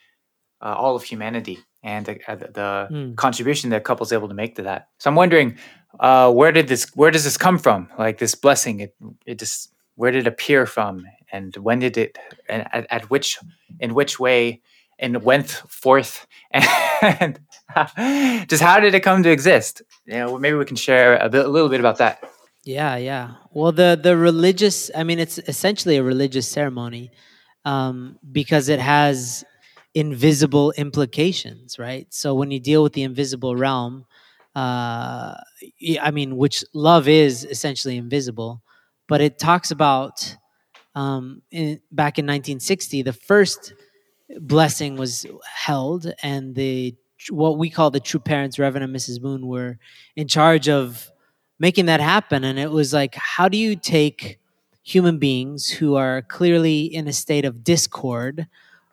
uh, 0.62 0.74
all 0.76 0.96
of 0.96 1.04
humanity 1.04 1.60
and 1.84 2.06
the, 2.06 2.20
uh, 2.28 2.36
the 2.36 2.88
mm. 2.92 3.16
contribution 3.16 3.70
that 3.70 3.78
a 3.78 3.82
couples 3.82 4.12
able 4.14 4.28
to 4.28 4.34
make 4.34 4.56
to 4.56 4.64
that. 4.64 4.90
So 4.98 5.10
I'm 5.10 5.16
wondering, 5.16 5.58
uh, 6.00 6.32
where 6.32 6.52
did 6.52 6.68
this 6.68 6.86
where 6.96 7.12
does 7.12 7.24
this 7.24 7.38
come 7.38 7.58
from? 7.58 7.90
Like 7.98 8.18
this 8.18 8.36
blessing 8.36 8.80
it 8.80 8.96
it 9.26 9.40
just 9.40 9.72
where 9.96 10.12
did 10.12 10.26
it 10.26 10.28
appear 10.28 10.66
from? 10.66 11.06
And 11.32 11.56
when 11.58 11.80
did 11.80 11.98
it 11.98 12.18
and 12.50 12.68
at, 12.74 12.88
at 12.90 13.10
which 13.10 13.38
in 13.80 13.94
which 13.94 14.20
way 14.20 14.62
and 15.00 15.24
went 15.24 15.50
forth? 15.50 16.28
And 17.02 17.38
just 18.48 18.64
how 18.64 18.80
did 18.80 18.96
it 18.96 19.02
come 19.02 19.24
to 19.24 19.30
exist? 19.30 19.82
You 20.06 20.14
know 20.14 20.40
maybe 20.40 20.56
we 20.56 20.66
can 20.66 20.78
share 20.78 21.18
a, 21.18 21.28
bit, 21.30 21.46
a 21.46 21.50
little 21.50 21.70
bit 21.70 21.80
about 21.80 21.98
that. 21.98 22.24
Yeah 22.64 22.96
yeah. 22.96 23.36
Well 23.52 23.72
the 23.72 24.00
the 24.02 24.16
religious 24.18 24.90
i 24.96 25.04
mean 25.04 25.20
it's 25.20 25.38
essentially 25.40 25.98
a 25.98 26.04
religious 26.04 26.48
ceremony 26.48 27.12
um, 27.66 28.18
because 28.32 28.68
it 28.68 28.80
has 28.80 29.44
invisible 29.94 30.72
implications 30.72 31.78
right? 31.78 32.08
So 32.10 32.34
when 32.34 32.50
you 32.52 32.60
deal 32.60 32.84
with 32.84 32.94
the 32.94 33.04
invisible 33.04 33.56
realm 33.56 34.06
uh, 34.56 35.36
I 36.02 36.12
mean, 36.12 36.38
which 36.38 36.64
love 36.74 37.08
is 37.08 37.44
essentially 37.44 37.98
invisible, 37.98 38.62
but 39.08 39.22
it 39.22 39.40
talks 39.40 39.72
about 39.72 40.36
um, 40.96 41.42
in, 41.52 41.80
back 41.92 42.20
in 42.20 42.26
1960, 42.26 43.02
the 43.02 43.14
first 43.14 43.74
blessing 44.40 44.96
was 44.96 45.26
held, 45.46 46.12
and 46.22 46.56
the 46.56 46.96
what 47.30 47.58
we 47.58 47.70
call 47.70 47.90
the 47.90 48.00
true 48.00 48.20
parents, 48.20 48.60
Reverend 48.60 48.84
and 48.84 48.96
Mrs. 48.96 49.22
Moon, 49.22 49.48
were 49.48 49.78
in 50.16 50.28
charge 50.28 50.68
of 50.68 51.12
making 51.60 51.86
that 51.86 52.02
happen. 52.02 52.44
And 52.44 52.60
it 52.60 52.72
was 52.72 52.94
like, 52.94 53.16
how 53.16 53.48
do 53.48 53.58
you 53.58 53.76
take 53.76 54.40
human 54.84 55.18
beings 55.18 55.70
who 55.70 55.96
are 55.96 56.22
clearly 56.24 56.84
in 56.84 57.08
a 57.08 57.14
state 57.14 57.46
of 57.46 57.64
discord 57.64 58.48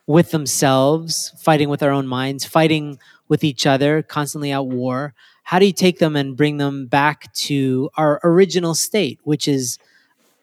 with 0.06 0.30
themselves, 0.30 1.34
fighting 1.40 1.68
with 1.68 1.80
their 1.80 1.90
own 1.90 2.06
minds, 2.06 2.44
fighting 2.44 2.98
with 3.28 3.42
each 3.42 3.66
other, 3.66 4.02
constantly 4.02 4.52
at 4.52 4.66
war? 4.66 5.14
How 5.50 5.58
do 5.58 5.66
you 5.66 5.72
take 5.72 5.98
them 5.98 6.14
and 6.14 6.36
bring 6.36 6.58
them 6.58 6.86
back 6.86 7.34
to 7.34 7.90
our 7.96 8.20
original 8.22 8.72
state, 8.72 9.18
which 9.24 9.48
is 9.48 9.78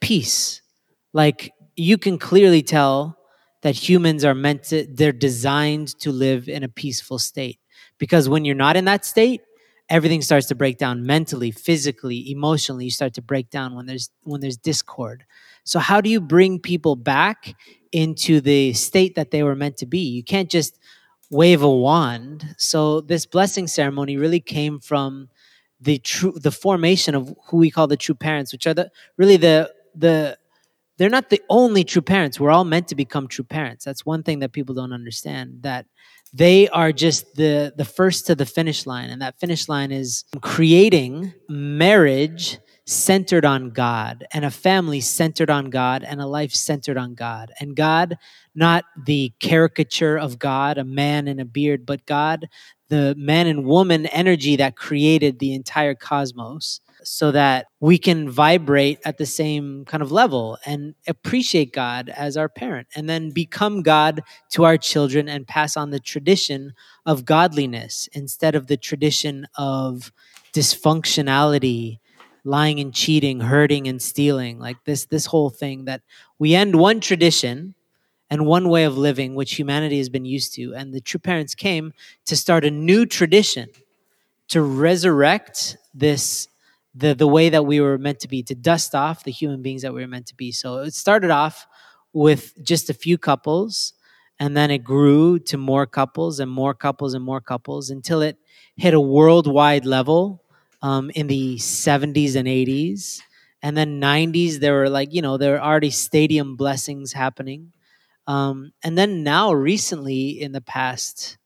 peace? 0.02 0.62
Like 1.13 1.54
you 1.78 1.98
can 1.98 2.17
clearly 2.17 2.62
tell 2.62 3.17
that 3.62 3.74
humans 3.74 4.26
are 4.26 4.36
meant 4.36 4.63
to, 4.63 4.86
they're 4.86 5.13
designed 5.13 5.98
to 6.00 6.12
live 6.12 6.50
in 6.50 6.62
a 6.62 6.67
peaceful 6.67 7.20
state. 7.20 7.58
Because 7.98 8.28
when 8.28 8.43
you're 8.43 8.54
not 8.54 8.76
in 8.76 8.84
that 8.84 9.06
state, 9.06 9.39
everything 9.88 10.22
starts 10.22 10.48
to 10.48 10.56
break 10.56 10.78
down 10.78 11.06
mentally, 11.06 11.52
physically, 11.52 12.30
emotionally. 12.30 12.84
You 12.84 12.91
start 12.91 13.13
to 13.13 13.22
break 13.22 13.50
down 13.50 13.78
when 13.78 13.86
there's 13.86 14.10
when 14.24 14.41
there's 14.41 14.58
discord. 14.58 15.24
So 15.63 15.80
how 15.80 16.02
do 16.02 16.10
you 16.10 16.20
bring 16.20 16.60
people 16.60 16.98
back 16.98 17.56
into 17.93 18.41
the 18.41 18.74
state 18.74 19.15
that 19.15 19.32
they 19.32 19.41
were 19.41 19.56
meant 19.56 19.78
to 19.78 19.86
be? 19.86 20.00
You 20.00 20.26
can't 20.26 20.52
just 20.52 20.78
wave 21.30 21.62
a 21.62 21.70
wand. 21.70 22.56
So 22.58 23.02
this 23.02 23.26
blessing 23.26 23.68
ceremony 23.68 24.18
really 24.18 24.40
came 24.40 24.80
from 24.80 25.30
the 25.80 26.00
true 26.00 26.34
the 26.36 26.52
formation 26.52 27.13
of 27.16 27.34
who 27.48 27.58
we 27.58 27.70
call 27.70 27.88
the 27.88 27.98
true 27.98 28.16
parents, 28.16 28.52
which 28.52 28.66
are 28.66 28.74
the 28.74 28.92
really 29.18 29.38
the 29.38 29.72
the 29.96 30.38
they're 30.98 31.10
not 31.10 31.30
the 31.30 31.42
only 31.50 31.84
true 31.84 32.02
parents. 32.02 32.40
We're 32.40 32.52
all 32.52 32.63
meant 32.63 32.88
to 32.88 32.96
become 32.96 33.28
true 33.28 33.46
parents. 33.46 33.86
That's 33.86 34.06
one 34.06 34.24
thing 34.24 34.40
that 34.40 34.52
people 34.52 34.74
don't 34.74 34.94
understand 34.94 35.60
that 35.62 35.86
they 36.34 36.68
are 36.70 36.92
just 36.92 37.36
the 37.36 37.74
the 37.76 37.86
first 37.86 38.26
to 38.28 38.36
the 38.36 38.46
finish 38.46 38.86
line 38.86 39.10
and 39.10 39.22
that 39.22 39.40
finish 39.40 39.70
line 39.70 39.92
is 39.92 40.26
creating 40.42 41.34
marriage 41.48 42.60
centered 42.88 43.43
on 43.43 43.71
God 43.71 44.26
and 44.32 44.45
a 44.45 44.50
family 44.50 45.02
centered 45.02 45.50
on 45.50 45.69
God 45.69 46.04
and 46.04 46.21
a 46.21 46.26
life 46.26 46.54
centered 46.54 46.97
on 46.97 47.15
God. 47.15 47.52
And 47.60 47.76
God, 47.76 48.17
not 48.56 48.86
the 49.06 49.34
caricature 49.39 50.17
of 50.17 50.39
God, 50.39 50.78
a 50.78 50.86
man 50.86 51.28
in 51.28 51.39
a 51.41 51.45
beard, 51.45 51.86
but 51.86 52.06
God, 52.06 52.47
the 52.88 53.13
man 53.17 53.45
and 53.45 53.65
woman 53.65 54.06
energy 54.08 54.56
that 54.56 54.78
created 54.78 55.39
the 55.39 55.54
entire 55.54 55.95
cosmos 55.95 56.80
so 57.04 57.32
that 57.32 57.67
we 57.82 57.97
can 57.97 58.30
vibrate 58.30 59.00
at 59.04 59.17
the 59.17 59.26
same 59.26 59.84
kind 59.84 60.02
of 60.02 60.12
level 60.12 60.58
and 60.65 60.95
appreciate 61.08 61.73
God 61.73 62.10
as 62.15 62.38
our 62.38 62.47
parent 62.47 62.88
and 62.95 63.10
then 63.10 63.32
become 63.32 63.82
God 63.82 64.23
to 64.52 64.63
our 64.63 64.78
children 64.78 65.28
and 65.28 65.45
pass 65.45 65.76
on 65.76 65.89
the 65.89 66.00
tradition 66.00 66.73
of 67.06 67.26
godliness 67.26 68.08
instead 68.13 68.56
of 68.56 68.67
the 68.67 68.78
tradition 68.78 69.45
of 69.58 70.13
dysfunctionality 70.54 72.00
lying 72.48 72.80
and 72.80 72.94
cheating, 72.94 73.42
hurting 73.42 73.88
and 73.88 74.02
stealing, 74.02 74.60
like 74.60 74.78
this 74.86 75.06
this 75.06 75.28
whole 75.28 75.50
thing 75.52 75.86
that 75.86 76.02
we 76.40 76.56
end 76.56 76.76
one 76.78 77.02
tradition 77.02 77.76
and 78.30 78.46
one 78.46 78.70
way 78.70 78.86
of 78.86 78.98
living 78.98 79.36
which 79.36 79.56
humanity 79.56 79.98
has 80.00 80.10
been 80.10 80.26
used 80.26 80.54
to. 80.56 80.74
And 80.76 80.94
the 80.94 81.02
true 81.02 81.20
parents 81.20 81.56
came 81.56 81.94
to 82.26 82.36
start 82.36 82.66
a 82.66 82.72
new 82.72 83.06
tradition 83.06 83.70
to 84.50 84.62
resurrect 84.62 85.78
this 85.94 86.48
the 86.96 87.14
the 87.14 87.28
way 87.28 87.50
that 87.50 87.66
we 87.66 87.80
were 87.82 87.98
meant 87.98 88.20
to 88.22 88.28
be 88.28 88.42
to 88.44 88.56
dust 88.56 88.96
off 88.96 89.24
the 89.24 89.32
human 89.32 89.62
beings 89.62 89.82
that 89.82 89.94
we 89.94 90.02
were 90.02 90.08
meant 90.08 90.28
to 90.28 90.36
be. 90.36 90.52
So 90.52 90.78
it 90.80 90.94
started 90.94 91.32
off 91.32 91.68
with 92.14 92.54
just 92.64 92.90
a 92.90 92.94
few 92.94 93.18
couples 93.18 93.94
and 94.40 94.56
then 94.56 94.72
it 94.72 94.80
grew 94.84 95.40
to 95.40 95.58
more 95.58 95.86
couples 95.86 96.40
and 96.40 96.50
more 96.50 96.74
couples 96.74 97.14
and 97.14 97.24
more 97.24 97.42
couples 97.42 97.90
until 97.90 98.22
it 98.22 98.38
hit 98.76 98.94
a 98.94 99.00
worldwide 99.02 99.86
level 99.86 100.42
um, 100.82 101.10
in 101.12 101.28
the 101.28 101.58
70s 101.58 102.36
and 102.36 102.48
80s 102.48 103.22
and 103.62 103.76
then 103.76 104.00
90s 104.00 104.60
there 104.60 104.74
were 104.74 104.90
like 104.90 105.13
you 105.13 105.22
know 105.22 105.38
there 105.38 105.54
were 105.54 105.62
already 105.62 105.90
stadium 105.90 106.56
blessings 106.56 107.13
happening. 107.13 107.74
Um, 108.28 108.74
and 108.84 108.98
then 108.98 109.24
now 109.24 109.54
recently 109.54 110.42
in 110.42 110.52
the 110.52 110.62
past 110.62 111.38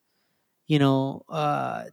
you 0.67 0.79
know 0.79 1.23
uh, 1.29 1.85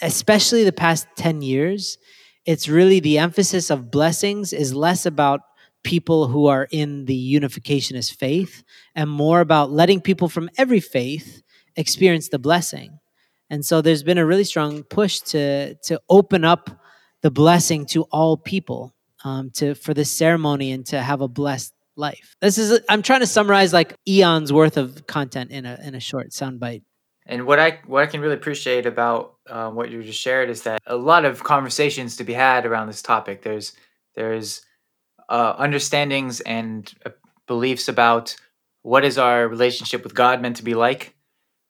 especially 0.00 0.64
the 0.64 0.72
past 0.72 1.06
10 1.16 1.42
years 1.42 1.98
it's 2.44 2.68
really 2.68 3.00
the 3.00 3.18
emphasis 3.18 3.70
of 3.70 3.90
blessings 3.90 4.52
is 4.52 4.74
less 4.74 5.06
about 5.06 5.40
people 5.84 6.28
who 6.28 6.46
are 6.46 6.68
in 6.70 7.04
the 7.06 7.34
unificationist 7.34 8.14
faith 8.16 8.64
and 8.94 9.10
more 9.10 9.40
about 9.40 9.70
letting 9.70 10.00
people 10.00 10.28
from 10.28 10.48
every 10.56 10.80
faith 10.80 11.42
experience 11.76 12.28
the 12.28 12.38
blessing 12.38 12.98
and 13.52 13.64
so 13.66 13.82
there's 13.82 14.02
been 14.02 14.16
a 14.16 14.24
really 14.24 14.44
strong 14.44 14.82
push 14.82 15.20
to 15.20 15.74
to 15.74 16.00
open 16.08 16.42
up 16.42 16.70
the 17.20 17.30
blessing 17.30 17.84
to 17.86 18.04
all 18.04 18.38
people 18.38 18.94
um, 19.24 19.50
to 19.50 19.74
for 19.74 19.92
this 19.92 20.10
ceremony 20.10 20.72
and 20.72 20.86
to 20.86 21.00
have 21.00 21.20
a 21.20 21.28
blessed 21.28 21.74
life. 21.94 22.34
This 22.40 22.56
is 22.56 22.80
I'm 22.88 23.02
trying 23.02 23.20
to 23.20 23.26
summarize 23.26 23.74
like 23.74 23.94
eons 24.08 24.54
worth 24.54 24.78
of 24.78 25.06
content 25.06 25.50
in 25.50 25.66
a 25.66 25.78
in 25.84 25.94
a 25.94 26.00
short 26.00 26.30
soundbite. 26.30 26.82
And 27.26 27.46
what 27.46 27.60
I 27.60 27.78
what 27.86 28.02
I 28.02 28.06
can 28.06 28.22
really 28.22 28.34
appreciate 28.34 28.86
about 28.86 29.34
uh, 29.48 29.68
what 29.70 29.90
you 29.90 30.02
just 30.02 30.18
shared 30.20 30.48
is 30.48 30.62
that 30.62 30.80
a 30.86 30.96
lot 30.96 31.26
of 31.26 31.44
conversations 31.44 32.16
to 32.16 32.24
be 32.24 32.32
had 32.32 32.64
around 32.64 32.86
this 32.86 33.02
topic. 33.02 33.42
There's 33.42 33.74
there's 34.14 34.62
uh, 35.28 35.54
understandings 35.58 36.40
and 36.40 36.90
uh, 37.04 37.10
beliefs 37.46 37.88
about 37.88 38.34
what 38.80 39.04
is 39.04 39.18
our 39.18 39.46
relationship 39.46 40.02
with 40.04 40.14
God 40.14 40.40
meant 40.40 40.56
to 40.56 40.64
be 40.64 40.74
like, 40.74 41.11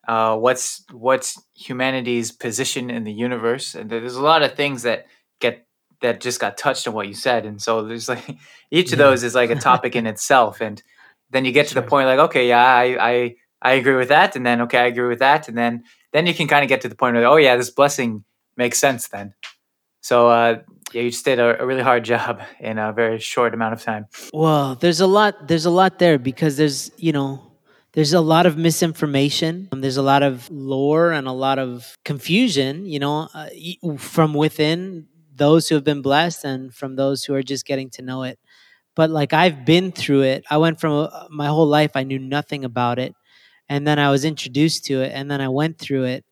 uh, 0.08 0.36
what's 0.36 0.84
what's 0.92 1.40
humanity's 1.54 2.32
position 2.32 2.90
in 2.90 3.04
the 3.04 3.12
universe, 3.12 3.74
and 3.74 3.88
there's 3.90 4.16
a 4.16 4.22
lot 4.22 4.42
of 4.42 4.54
things 4.54 4.82
that 4.82 5.06
get 5.40 5.66
that 6.00 6.20
just 6.20 6.40
got 6.40 6.56
touched 6.58 6.88
on 6.88 6.94
what 6.94 7.06
you 7.08 7.14
said, 7.14 7.46
and 7.46 7.60
so 7.62 7.82
there's 7.82 8.08
like 8.08 8.24
each 8.70 8.92
of 8.92 8.98
Yeah. 8.98 9.06
those 9.06 9.22
is 9.22 9.34
like 9.34 9.50
a 9.50 9.54
topic 9.56 9.94
in 9.96 10.06
itself, 10.06 10.60
and 10.60 10.82
then 11.30 11.44
you 11.44 11.52
get 11.52 11.68
to 11.68 11.74
the 11.74 11.82
point 11.82 12.06
like, 12.06 12.18
okay, 12.18 12.48
yeah, 12.48 12.64
I 12.64 12.96
I 13.00 13.34
I 13.62 13.72
agree 13.74 13.94
with 13.94 14.08
that, 14.08 14.34
and 14.36 14.44
then 14.44 14.60
okay, 14.62 14.78
I 14.78 14.86
agree 14.86 15.08
with 15.08 15.20
that, 15.20 15.48
and 15.48 15.56
then 15.56 15.84
then 16.12 16.26
you 16.26 16.34
can 16.34 16.48
kind 16.48 16.64
of 16.64 16.68
get 16.68 16.80
to 16.82 16.88
the 16.88 16.96
point 16.96 17.14
where 17.14 17.26
oh 17.26 17.36
yeah, 17.36 17.56
this 17.56 17.70
blessing 17.70 18.24
makes 18.56 18.78
sense 18.78 19.08
then. 19.08 19.34
So 20.00 20.28
uh, 20.28 20.58
yeah, 20.92 21.02
you 21.02 21.10
just 21.10 21.24
did 21.24 21.38
a, 21.38 21.62
a 21.62 21.64
really 21.64 21.82
hard 21.82 22.04
job 22.12 22.42
in 22.58 22.78
a 22.78 22.92
very 22.92 23.20
short 23.20 23.54
amount 23.54 23.74
of 23.74 23.82
time. 23.82 24.06
Well, 24.34 24.74
there's 24.74 25.00
a 25.00 25.06
lot 25.06 25.46
there's 25.46 25.64
a 25.64 25.70
lot 25.70 26.00
there 26.00 26.18
because 26.18 26.56
there's, 26.56 26.90
you 26.96 27.12
know, 27.12 27.51
there's 27.94 28.12
a 28.12 28.20
lot 28.20 28.46
of 28.46 28.56
misinformation. 28.56 29.68
Um, 29.72 29.80
There's 29.80 29.98
a 29.98 30.02
lot 30.02 30.22
of 30.22 30.50
lore 30.50 31.12
and 31.12 31.26
a 31.26 31.32
lot 31.32 31.58
of 31.58 31.96
confusion, 32.04 32.86
you 32.86 32.98
know, 32.98 33.28
uh, 33.34 33.48
from 33.98 34.32
within 34.34 35.08
those 35.34 35.68
who 35.68 35.74
have 35.74 35.84
been 35.84 36.02
blessed 36.02 36.44
and 36.44 36.74
from 36.74 36.96
those 36.96 37.24
who 37.24 37.34
are 37.34 37.42
just 37.42 37.66
getting 37.66 37.90
to 37.90 38.02
know 38.02 38.22
it. 38.22 38.38
But 38.96 39.10
like 39.10 39.32
I've 39.32 39.64
been 39.64 39.92
through 39.92 40.22
it. 40.22 40.44
I 40.50 40.58
went 40.58 40.80
from 40.80 40.92
uh, 40.92 41.26
my 41.30 41.48
whole 41.48 41.66
life 41.66 41.92
I 41.94 42.04
knew 42.04 42.18
nothing 42.18 42.64
about 42.64 42.98
it 42.98 43.14
and 43.68 43.86
then 43.86 43.98
I 43.98 44.10
was 44.10 44.24
introduced 44.24 44.84
to 44.86 45.02
it 45.02 45.12
and 45.14 45.30
then 45.30 45.40
I 45.40 45.48
went 45.48 45.78
through 45.78 46.04
it 46.04 46.24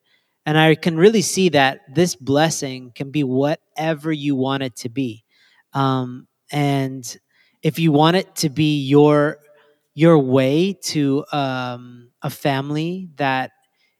and 0.46 0.59
I 0.59 0.75
can 0.75 0.96
really 0.96 1.23
see 1.23 1.51
that 1.51 1.81
this 1.94 2.16
blessing 2.16 2.92
can 2.94 3.11
be 3.11 3.25
whatever 3.25 4.12
you 4.12 4.37
want 4.37 4.62
it 4.62 4.77
to 4.77 4.88
be. 4.88 5.25
Um, 5.73 6.27
and 6.51 7.05
if 7.62 7.79
you 7.79 7.92
want 7.92 8.16
it 8.16 8.35
to 8.37 8.49
be 8.51 8.81
your 8.87 9.38
your 10.01 10.19
way 10.19 10.73
to 10.73 11.23
um, 11.31 12.11
a 12.23 12.31
family 12.31 13.11
that 13.17 13.51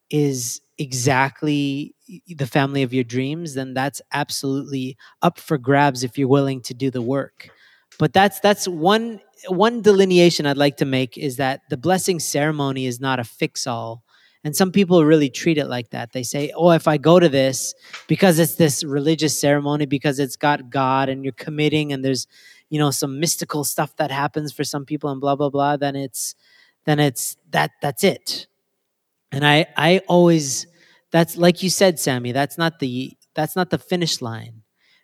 is 0.09 0.63
exactly 0.79 1.95
the 2.27 2.47
family 2.47 2.83
of 2.83 2.95
your 2.95 3.05
dreams, 3.05 3.53
then 3.53 3.75
that's 3.75 4.01
absolutely 4.11 4.97
up 5.21 5.39
for 5.39 5.59
grabs 5.59 6.03
if 6.03 6.17
you're 6.17 6.27
willing 6.27 6.63
to 6.63 6.73
do 6.73 6.91
the 6.91 7.03
work. 7.03 7.51
But 7.99 8.15
that's 8.15 8.41
that's 8.41 8.67
one 8.67 9.21
one 9.49 9.83
delineation 9.83 10.47
I'd 10.47 10.57
like 10.57 10.79
to 10.79 10.87
make 10.87 11.19
is 11.19 11.37
that 11.37 11.61
the 11.69 11.77
blessing 11.77 12.19
ceremony 12.19 12.87
is 12.87 12.99
not 12.99 13.21
a 13.21 13.25
fix 13.25 13.67
all. 13.67 14.03
And 14.43 14.57
some 14.57 14.73
people 14.73 15.05
really 15.05 15.29
treat 15.29 15.59
it 15.59 15.67
like 15.67 15.91
that. 15.91 16.13
They 16.15 16.23
say, 16.23 16.51
"Oh, 16.57 16.71
if 16.71 16.89
I 16.89 16.97
go 16.97 17.21
to 17.21 17.29
this 17.29 17.75
because 18.09 18.39
it's 18.39 18.55
this 18.55 18.83
religious 18.83 19.39
ceremony 19.39 19.85
because 19.85 20.19
it's 20.19 20.37
got 20.37 20.71
God 20.71 21.11
and 21.11 21.25
you're 21.25 21.35
committing 21.35 21.93
and 21.93 22.03
there's 22.03 22.27
you 22.71 22.79
know 22.79 22.91
some 22.91 23.21
mystical 23.21 23.65
stuff 23.65 23.95
that 23.97 24.11
happens 24.11 24.53
for 24.53 24.65
some 24.65 24.87
people 24.87 25.11
and 25.11 25.21
blah 25.21 25.37
blah 25.37 25.51
blah 25.51 25.77
then 25.77 25.97
it's 25.97 26.35
then 26.87 26.99
it's 26.99 27.37
that 27.51 27.73
that's 27.83 28.05
it. 28.05 28.47
And 29.33 29.47
i 29.47 29.67
i 29.77 30.01
always 30.09 30.67
that's 31.13 31.37
like 31.37 31.63
you 31.63 31.71
said 31.71 31.99
sammy 31.99 32.33
that's 32.33 32.59
not 32.59 32.79
the 32.81 33.17
that's 33.35 33.57
not 33.57 33.71
the 33.71 33.79
finish 33.79 34.21
line. 34.21 34.63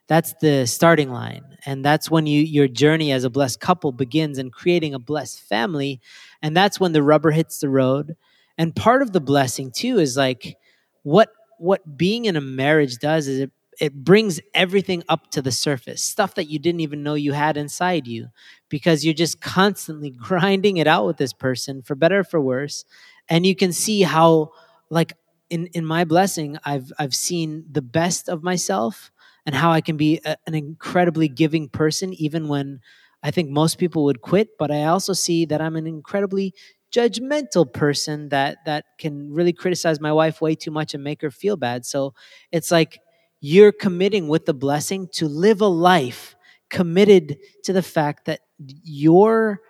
That's 0.08 0.34
the 0.40 0.66
starting 0.66 1.10
line. 1.10 1.58
And 1.64 1.84
that's 1.84 2.10
when 2.10 2.26
you 2.26 2.42
your 2.42 2.68
journey 2.68 3.12
as 3.12 3.24
a 3.24 3.30
blessed 3.30 3.60
couple 3.60 3.92
begins 3.92 4.38
and 4.38 4.52
creating 4.52 4.94
a 4.94 4.98
blessed 4.98 5.40
family. 5.40 6.00
And 6.42 6.56
that's 6.56 6.78
when 6.78 6.92
the 6.92 7.02
rubber 7.02 7.30
hits 7.30 7.58
the 7.60 7.68
road. 7.68 8.16
And 8.58 8.74
part 8.74 9.02
of 9.02 9.12
the 9.12 9.20
blessing 9.20 9.70
too 9.70 9.98
is 9.98 10.16
like 10.16 10.56
what 11.02 11.30
what 11.58 11.96
being 11.96 12.26
in 12.26 12.36
a 12.36 12.40
marriage 12.40 12.98
does 12.98 13.28
is 13.28 13.40
it 13.40 13.52
it 13.80 13.94
brings 14.04 14.40
everything 14.54 15.02
up 15.08 15.30
to 15.32 15.42
the 15.42 15.52
surface 15.52 16.02
stuff 16.02 16.34
that 16.34 16.48
you 16.48 16.58
didn't 16.58 16.80
even 16.80 17.02
know 17.02 17.14
you 17.14 17.32
had 17.32 17.56
inside 17.56 18.06
you 18.06 18.28
because 18.68 19.04
you're 19.04 19.14
just 19.14 19.40
constantly 19.40 20.10
grinding 20.28 20.76
it 20.78 20.86
out 20.86 21.06
with 21.06 21.16
this 21.16 21.32
person 21.32 21.82
for 21.82 21.94
better 21.94 22.20
or 22.20 22.24
for 22.24 22.40
worse. 22.40 22.84
And 23.28 23.44
you 23.46 23.54
can 23.54 23.72
see 23.72 24.02
how 24.02 24.50
like 24.90 25.14
in 25.50 25.66
in 25.74 25.84
my 25.84 26.04
blessing 26.04 26.56
i've 26.64 26.92
i've 26.98 27.14
seen 27.14 27.64
the 27.70 27.82
best 27.82 28.28
of 28.28 28.42
myself 28.42 29.10
and 29.44 29.54
how 29.54 29.70
i 29.70 29.80
can 29.80 29.96
be 29.96 30.20
a, 30.24 30.36
an 30.46 30.54
incredibly 30.54 31.28
giving 31.28 31.68
person 31.68 32.12
even 32.14 32.48
when 32.48 32.80
i 33.22 33.30
think 33.30 33.48
most 33.50 33.78
people 33.78 34.04
would 34.04 34.20
quit. 34.20 34.48
But 34.58 34.70
i 34.70 34.84
also 34.84 35.12
see 35.12 35.44
that 35.46 35.60
i'm 35.60 35.76
an 35.76 35.86
incredibly 35.86 36.54
judgmental 36.94 37.70
person 37.70 38.28
that 38.30 38.58
that 38.64 38.84
can 38.98 39.32
really 39.32 39.52
criticize 39.52 40.00
my 40.00 40.12
wife 40.12 40.40
way 40.40 40.54
too 40.54 40.70
much 40.70 40.94
and 40.94 41.02
make 41.02 41.20
her 41.20 41.30
feel 41.30 41.56
bad. 41.56 41.84
So 41.84 42.14
it's 42.52 42.70
like 42.70 42.98
you're 43.46 43.70
committing 43.70 44.26
with 44.26 44.44
the 44.44 44.54
blessing 44.54 45.08
to 45.12 45.28
live 45.28 45.60
a 45.60 45.68
life 45.68 46.34
committed 46.68 47.38
to 47.62 47.72
the 47.72 47.82
fact 47.82 48.24
that 48.24 48.40
your 48.58 49.60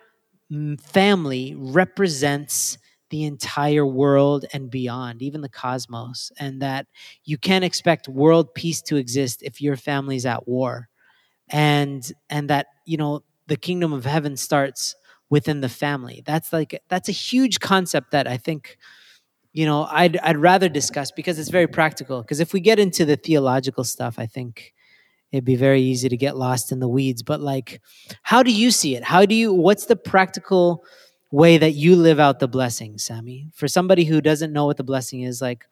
mm, 0.51 0.81
family 0.81 1.53
represents 1.55 2.79
the 3.11 3.23
entire 3.23 3.85
world 3.85 4.45
and 4.51 4.71
beyond, 4.71 5.21
even 5.21 5.41
the 5.41 5.49
cosmos, 5.49 6.31
and 6.39 6.59
that 6.59 6.87
you 7.23 7.37
can't 7.37 7.63
expect 7.63 8.09
world 8.09 8.51
peace 8.55 8.81
to 8.81 8.95
exist 8.95 9.43
if 9.43 9.61
your 9.61 9.75
family's 9.77 10.25
at 10.25 10.47
war. 10.47 10.89
And 11.49 12.11
and 12.31 12.49
that, 12.49 12.65
you 12.85 12.97
know, 12.97 13.21
the 13.45 13.57
kingdom 13.57 13.93
of 13.93 14.05
heaven 14.05 14.37
starts 14.37 14.95
within 15.29 15.61
the 15.61 15.69
family. 15.69 16.23
That's 16.25 16.51
like 16.51 16.81
that's 16.89 17.09
a 17.09 17.13
huge 17.13 17.59
concept 17.59 18.09
that 18.09 18.27
I 18.27 18.37
think 18.37 18.77
you 19.57 19.65
know 19.65 19.87
I'd 19.89 20.17
I'd 20.17 20.37
rather 20.37 20.69
discuss 20.69 21.11
because 21.11 21.39
it's 21.39 21.49
very 21.49 21.67
practical. 21.67 22.21
Because 22.21 22.39
if 22.39 22.53
we 22.53 22.59
get 22.59 22.79
into 22.79 23.05
the 23.05 23.15
theological 23.15 23.83
stuff, 23.83 24.19
I 24.19 24.25
think 24.25 24.73
it'd 25.31 25.45
be 25.45 25.55
very 25.55 25.81
easy 25.81 26.09
to 26.09 26.17
get 26.17 26.37
lost 26.37 26.71
in 26.71 26.79
the 26.79 26.87
weeds. 26.87 27.23
But 27.23 27.41
like, 27.41 27.81
how 28.23 28.43
do 28.43 28.51
you 28.51 28.71
see 28.71 28.95
it? 28.95 29.03
How 29.03 29.25
do 29.25 29.35
you? 29.35 29.53
What's 29.53 29.85
the 29.85 29.95
practical 29.95 30.83
way 31.31 31.57
that 31.57 31.71
you 31.71 31.95
live 31.95 32.19
out 32.19 32.39
the 32.39 32.47
blessing, 32.47 32.97
Sammy? 32.97 33.49
For 33.53 33.67
somebody 33.67 34.05
who 34.05 34.21
doesn't 34.21 34.53
know 34.53 34.65
what 34.65 34.77
the 34.77 34.83
blessing 34.83 35.21
is, 35.21 35.41
like, 35.41 35.65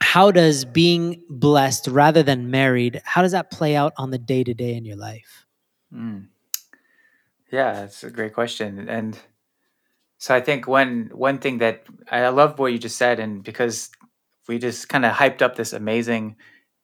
how 0.00 0.30
does 0.30 0.64
being 0.64 1.22
blessed 1.28 1.88
rather 1.88 2.22
than 2.22 2.50
married 2.50 3.00
how 3.04 3.22
does 3.22 3.32
that 3.32 3.50
play 3.50 3.74
out 3.74 3.92
on 3.96 4.10
the 4.10 4.18
day 4.18 4.44
to 4.44 4.54
day 4.54 4.74
in 4.74 4.84
your 4.84 4.96
life 4.96 5.44
Mm. 5.94 6.26
Yeah, 7.50 7.72
that's 7.72 8.02
a 8.02 8.10
great 8.10 8.34
question. 8.34 8.88
And 8.88 9.18
so 10.24 10.34
I 10.34 10.40
think 10.40 10.66
one 10.66 11.10
one 11.12 11.36
thing 11.36 11.58
that 11.58 11.84
I 12.10 12.28
love 12.28 12.58
what 12.58 12.72
you 12.72 12.78
just 12.78 12.96
said, 12.96 13.20
and 13.20 13.44
because 13.44 13.90
we 14.48 14.58
just 14.58 14.88
kind 14.88 15.04
of 15.04 15.12
hyped 15.12 15.42
up 15.42 15.54
this 15.54 15.74
amazing 15.74 16.36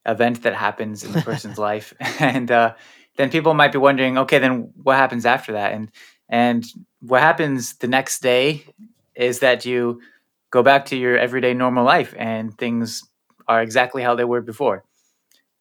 event 0.04 0.42
that 0.42 0.52
happens 0.52 1.04
in 1.04 1.12
the 1.12 1.22
person's 1.30 1.56
life, 1.56 1.94
and 2.20 2.50
uh, 2.50 2.74
then 3.16 3.30
people 3.30 3.54
might 3.54 3.72
be 3.72 3.78
wondering, 3.78 4.18
okay, 4.18 4.38
then 4.40 4.70
what 4.82 4.98
happens 4.98 5.24
after 5.24 5.52
that? 5.52 5.72
And 5.72 5.90
and 6.28 6.66
what 7.00 7.22
happens 7.22 7.76
the 7.76 7.88
next 7.88 8.20
day 8.20 8.66
is 9.14 9.38
that 9.38 9.64
you 9.64 10.02
go 10.50 10.62
back 10.62 10.84
to 10.86 10.96
your 10.98 11.16
everyday 11.16 11.54
normal 11.54 11.86
life, 11.86 12.12
and 12.18 12.58
things 12.58 13.02
are 13.48 13.62
exactly 13.62 14.02
how 14.02 14.14
they 14.14 14.24
were 14.24 14.42
before, 14.42 14.84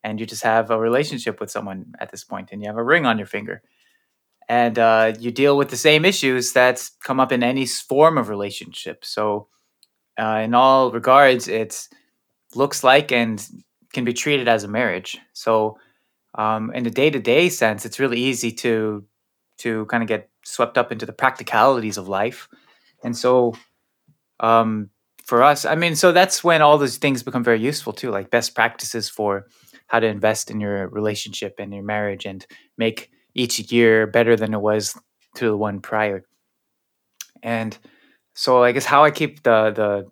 and 0.03 0.19
you 0.19 0.25
just 0.25 0.43
have 0.43 0.69
a 0.69 0.77
relationship 0.77 1.39
with 1.39 1.49
someone 1.49 1.93
at 1.97 2.11
this 2.11 2.25
point, 2.25 2.49
and 2.51 2.61
you 2.61 2.67
have 2.67 2.75
a 2.75 2.83
ring 2.83 3.05
on 3.05 3.17
your 3.17 3.27
finger 3.27 3.61
and 4.49 4.79
uh, 4.79 5.13
you 5.19 5.29
deal 5.29 5.55
with 5.55 5.69
the 5.69 5.77
same 5.77 6.03
issues 6.03 6.53
that 6.53 6.89
come 7.03 7.19
up 7.19 7.31
in 7.31 7.43
any 7.43 7.67
form 7.67 8.17
of 8.17 8.29
relationship. 8.29 9.05
So, 9.05 9.47
uh, 10.19 10.41
in 10.43 10.55
all 10.55 10.91
regards, 10.91 11.47
it 11.47 11.87
looks 12.55 12.83
like 12.83 13.11
and 13.11 13.47
can 13.93 14.03
be 14.03 14.11
treated 14.11 14.47
as 14.47 14.63
a 14.63 14.67
marriage. 14.67 15.19
So, 15.33 15.77
um, 16.35 16.73
in 16.73 16.85
a 16.87 16.89
day 16.89 17.11
to 17.11 17.19
day 17.19 17.47
sense, 17.49 17.85
it's 17.85 17.99
really 17.99 18.19
easy 18.19 18.51
to 18.53 19.05
to 19.59 19.85
kind 19.85 20.01
of 20.01 20.09
get 20.09 20.29
swept 20.43 20.77
up 20.77 20.91
into 20.91 21.05
the 21.05 21.13
practicalities 21.13 21.97
of 21.97 22.09
life, 22.09 22.49
and 23.03 23.15
so. 23.15 23.53
Um, 24.41 24.89
for 25.25 25.43
us, 25.43 25.63
I 25.63 25.75
mean, 25.75 25.95
so 25.95 26.11
that's 26.11 26.43
when 26.43 26.63
all 26.63 26.79
those 26.79 26.97
things 26.97 27.21
become 27.21 27.43
very 27.43 27.59
useful 27.59 27.93
too, 27.93 28.09
like 28.09 28.31
best 28.31 28.55
practices 28.55 29.09
for 29.09 29.45
how 29.85 29.99
to 29.99 30.07
invest 30.07 30.49
in 30.49 30.59
your 30.59 30.87
relationship 30.87 31.55
and 31.59 31.71
your 31.71 31.83
marriage 31.83 32.25
and 32.25 32.47
make 32.79 33.11
each 33.35 33.71
year 33.71 34.07
better 34.07 34.35
than 34.35 34.53
it 34.53 34.61
was 34.61 34.97
to 35.35 35.45
the 35.45 35.57
one 35.57 35.81
prior. 35.81 36.23
And 37.41 37.77
so 38.33 38.63
I 38.63 38.71
guess 38.71 38.85
how 38.85 39.03
I 39.03 39.11
keep 39.11 39.43
the 39.43 39.71
the 39.71 40.11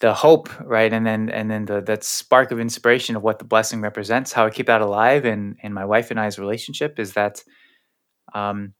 the 0.00 0.12
hope, 0.12 0.50
right, 0.60 0.92
and 0.92 1.06
then 1.06 1.30
and 1.30 1.50
then 1.50 1.64
the 1.64 1.80
that 1.82 2.04
spark 2.04 2.50
of 2.50 2.60
inspiration 2.60 3.16
of 3.16 3.22
what 3.22 3.38
the 3.38 3.44
blessing 3.44 3.80
represents, 3.80 4.32
how 4.32 4.46
I 4.46 4.50
keep 4.50 4.66
that 4.66 4.82
alive 4.82 5.24
in 5.24 5.56
in 5.62 5.72
my 5.72 5.84
wife 5.84 6.10
and 6.10 6.20
I's 6.20 6.38
relationship 6.38 6.98
is 6.98 7.14
that 7.14 7.42
um 8.34 8.74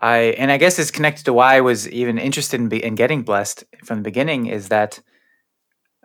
I 0.00 0.34
and 0.38 0.50
I 0.50 0.58
guess 0.58 0.78
it's 0.78 0.90
connected 0.90 1.24
to 1.24 1.32
why 1.32 1.56
I 1.56 1.60
was 1.60 1.88
even 1.88 2.18
interested 2.18 2.60
in, 2.60 2.68
be, 2.68 2.82
in 2.82 2.94
getting 2.94 3.22
blessed 3.22 3.64
from 3.84 3.98
the 3.98 4.02
beginning 4.02 4.46
is 4.46 4.68
that 4.68 5.00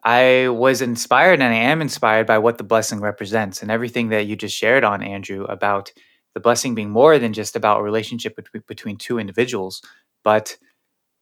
I 0.03 0.49
was 0.49 0.81
inspired 0.81 1.41
and 1.41 1.53
I 1.53 1.57
am 1.57 1.81
inspired 1.81 2.27
by 2.27 2.37
what 2.37 2.57
the 2.57 2.63
blessing 2.63 2.99
represents 2.99 3.61
and 3.61 3.71
everything 3.71 4.09
that 4.09 4.27
you 4.27 4.35
just 4.35 4.55
shared 4.55 4.83
on, 4.83 5.01
Andrew, 5.01 5.45
about 5.45 5.91
the 6.33 6.39
blessing 6.39 6.75
being 6.75 6.89
more 6.89 7.19
than 7.19 7.33
just 7.33 7.55
about 7.55 7.79
a 7.79 7.83
relationship 7.83 8.35
between, 8.35 8.63
between 8.67 8.97
two 8.97 9.19
individuals, 9.19 9.81
but 10.23 10.57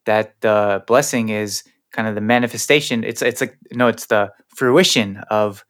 that 0.06 0.36
the 0.42 0.84
blessing 0.88 1.30
is 1.30 1.64
kind 1.92 2.08
of 2.08 2.16
the 2.16 2.22
manifestation. 2.22 3.04
It's 3.04 3.22
it's 3.22 3.42
like 3.42 3.58
no, 3.72 3.88
it's 3.88 4.08
the 4.08 4.32
fruition 4.56 5.18
of 5.30 5.64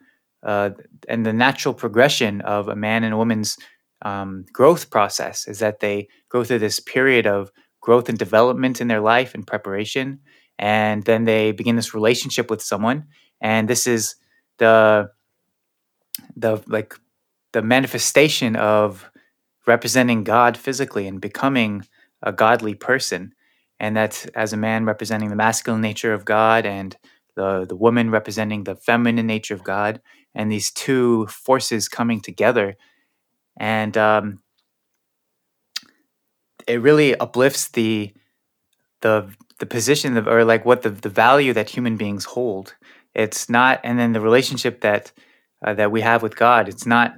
uh, 0.43 0.71
and 1.09 1.25
the 1.25 1.33
natural 1.33 1.73
progression 1.73 2.41
of 2.41 2.67
a 2.67 2.75
man 2.75 3.03
and 3.03 3.13
a 3.13 3.17
woman's 3.17 3.57
um, 4.03 4.45
growth 4.53 4.89
process 4.89 5.47
is 5.47 5.59
that 5.59 5.79
they 5.79 6.07
go 6.29 6.43
through 6.43 6.59
this 6.59 6.79
period 6.79 7.27
of 7.27 7.51
growth 7.81 8.09
and 8.09 8.17
development 8.17 8.81
in 8.81 8.87
their 8.87 9.01
life 9.01 9.35
and 9.35 9.45
preparation 9.45 10.19
and 10.61 11.03
then 11.03 11.25
they 11.25 11.51
begin 11.51 11.75
this 11.75 11.93
relationship 11.93 12.49
with 12.49 12.61
someone 12.61 13.05
and 13.41 13.67
this 13.67 13.85
is 13.87 14.15
the 14.59 15.09
the 16.37 16.63
like 16.67 16.93
the 17.51 17.61
manifestation 17.61 18.55
of 18.55 19.11
representing 19.67 20.23
god 20.23 20.55
physically 20.55 21.07
and 21.07 21.19
becoming 21.19 21.85
a 22.23 22.31
godly 22.31 22.75
person 22.75 23.33
and 23.79 23.97
that's 23.97 24.25
as 24.27 24.53
a 24.53 24.57
man 24.57 24.85
representing 24.85 25.29
the 25.29 25.35
masculine 25.35 25.81
nature 25.81 26.13
of 26.13 26.23
god 26.23 26.65
and 26.65 26.95
the 27.35 27.65
the 27.67 27.75
woman 27.75 28.09
representing 28.09 28.63
the 28.63 28.75
feminine 28.75 29.27
nature 29.27 29.53
of 29.53 29.63
god 29.63 29.99
and 30.33 30.51
these 30.51 30.71
two 30.71 31.27
forces 31.27 31.89
coming 31.89 32.21
together. 32.21 32.75
And 33.57 33.95
um, 33.97 34.41
it 36.67 36.81
really 36.81 37.15
uplifts 37.15 37.69
the 37.69 38.13
the 39.01 39.33
the 39.61 39.65
position 39.65 40.17
of, 40.17 40.27
or 40.27 40.43
like 40.43 40.65
what 40.65 40.81
the, 40.81 40.89
the 40.89 41.09
value 41.09 41.53
that 41.53 41.69
human 41.69 41.95
beings 41.95 42.25
hold. 42.25 42.75
It's 43.15 43.49
not 43.49 43.79
and 43.83 43.97
then 43.97 44.11
the 44.11 44.21
relationship 44.21 44.81
that 44.81 45.13
uh, 45.65 45.73
that 45.75 45.91
we 45.91 46.01
have 46.01 46.23
with 46.23 46.35
god 46.35 46.67
it's 46.67 46.85
not 46.85 47.13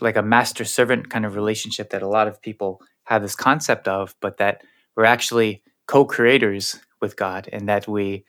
like 0.00 0.16
a 0.16 0.22
master 0.22 0.64
servant 0.64 1.10
kind 1.10 1.26
of 1.26 1.34
relationship 1.34 1.90
that 1.90 2.02
a 2.02 2.08
lot 2.08 2.28
of 2.28 2.40
people 2.40 2.80
have 3.04 3.22
this 3.22 3.34
concept 3.34 3.88
of 3.88 4.14
but 4.20 4.38
that 4.38 4.62
we're 4.96 5.04
actually 5.04 5.62
co-creators 5.86 6.80
with 7.00 7.16
god 7.16 7.48
and 7.52 7.68
that 7.68 7.88
we 7.88 8.24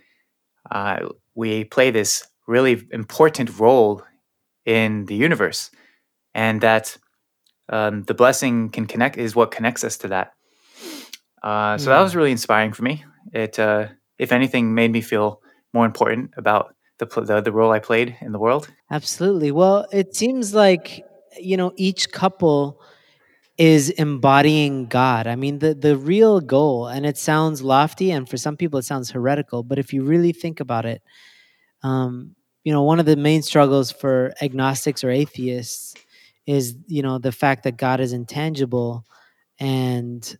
uh, 0.72 1.10
we 1.36 1.64
play 1.64 1.92
this 1.92 2.28
really 2.48 2.84
important 2.92 3.60
role 3.60 4.04
in 4.66 5.06
the 5.06 5.16
universe. 5.16 5.72
And 6.34 6.62
that 6.62 6.98
um, 7.70 8.04
the 8.04 8.14
blessing 8.14 8.70
can 8.70 8.86
connect 8.86 9.18
is 9.18 9.36
what 9.36 9.52
connects 9.52 9.84
us 9.84 9.98
to 9.98 10.10
that. 10.10 10.34
Uh, 11.42 11.78
so 11.78 11.90
that 11.90 12.02
was 12.02 12.16
really 12.16 12.32
inspiring 12.32 12.72
for 12.72 12.84
me 12.84 13.04
it, 13.34 13.60
uh, 13.60 13.88
if 14.18 14.32
anything, 14.32 14.74
made 14.74 14.92
me 14.92 15.02
feel 15.02 15.42
more 15.74 15.86
important 15.86 16.32
about 16.38 16.76
the, 16.98 17.06
the 17.06 17.42
the 17.42 17.52
role 17.52 17.72
I 17.72 17.80
played 17.80 18.16
in 18.22 18.32
the 18.32 18.40
world. 18.40 18.70
Absolutely. 18.90 19.52
Well, 19.52 19.88
it 19.92 20.16
seems 20.16 20.54
like 20.54 21.04
you 21.40 21.58
know 21.58 21.74
each 21.76 22.12
couple 22.12 22.82
is 23.58 23.90
embodying 23.92 24.88
God. 24.88 25.28
I 25.28 25.36
mean, 25.36 25.60
the 25.60 25.74
the 25.74 25.98
real 25.98 26.40
goal, 26.40 26.88
and 26.88 27.06
it 27.06 27.18
sounds 27.18 27.62
lofty, 27.62 28.12
and 28.12 28.28
for 28.30 28.38
some 28.38 28.58
people 28.58 28.80
it 28.80 28.86
sounds 28.86 29.12
heretical, 29.12 29.64
but 29.64 29.80
if 29.80 29.94
you 29.94 30.04
really 30.04 30.32
think 30.32 30.60
about 30.60 30.86
it, 30.86 31.02
um, 31.84 32.36
you 32.64 32.72
know, 32.72 32.84
one 32.84 33.00
of 33.00 33.06
the 33.06 33.16
main 33.16 33.42
struggles 33.42 33.92
for 33.92 34.34
agnostics 34.42 35.04
or 35.04 35.10
atheists 35.10 35.96
is 36.48 36.76
you 36.88 37.02
know 37.02 37.18
the 37.18 37.32
fact 37.32 37.64
that 37.64 37.78
God 37.78 38.00
is 38.00 38.14
intangible, 38.14 39.06
and 39.60 40.38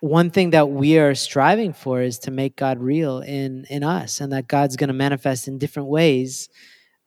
one 0.00 0.30
thing 0.30 0.50
that 0.50 0.70
we 0.70 0.98
are 0.98 1.14
striving 1.14 1.72
for 1.72 2.00
is 2.00 2.18
to 2.20 2.30
make 2.30 2.56
God 2.56 2.78
real 2.78 3.20
in 3.20 3.66
in 3.68 3.82
us, 3.82 4.20
and 4.20 4.32
that 4.32 4.48
God's 4.48 4.76
going 4.76 4.88
to 4.88 4.94
manifest 4.94 5.48
in 5.48 5.58
different 5.58 5.88
ways. 5.88 6.48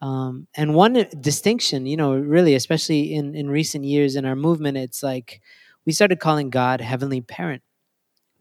Um, 0.02 0.48
and 0.56 0.74
one 0.74 1.06
distinction, 1.20 1.86
you 1.86 1.96
know, 1.96 2.16
really, 2.16 2.56
especially 2.56 3.14
in 3.14 3.36
in 3.36 3.50
recent 3.50 3.86
years 3.86 4.16
in 4.16 4.26
our 4.26 4.36
movement, 4.36 4.78
it's 4.78 5.04
like 5.04 5.42
we 5.86 5.94
started 5.94 6.20
calling 6.20 6.50
God 6.50 6.82
Heavenly 6.82 7.22
Parent 7.22 7.62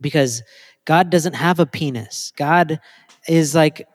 because 0.00 0.42
God 0.84 1.10
doesn't 1.10 1.34
have 1.34 1.60
a 1.60 1.66
penis. 1.66 2.32
God 2.36 2.80
is 3.28 3.54
like 3.54 3.86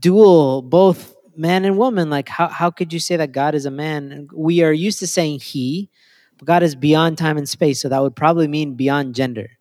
dual, 0.00 0.62
both 0.62 1.14
man 1.36 1.64
and 1.64 1.78
woman. 1.78 2.10
Like, 2.10 2.28
how 2.28 2.48
how 2.48 2.70
could 2.70 2.92
you 2.92 2.98
say 2.98 3.16
that 3.16 3.32
God 3.32 3.54
is 3.54 3.64
a 3.64 3.70
man? 3.70 4.28
We 4.34 4.62
are 4.62 4.72
used 4.72 4.98
to 4.98 5.06
saying 5.06 5.40
He, 5.40 5.88
but 6.38 6.46
God 6.46 6.62
is 6.62 6.74
beyond 6.74 7.16
time 7.16 7.38
and 7.38 7.48
space, 7.48 7.80
so 7.80 7.88
that 7.88 8.02
would 8.02 8.16
probably 8.16 8.48
mean 8.48 8.74
beyond 8.74 9.14
gender 9.14 9.58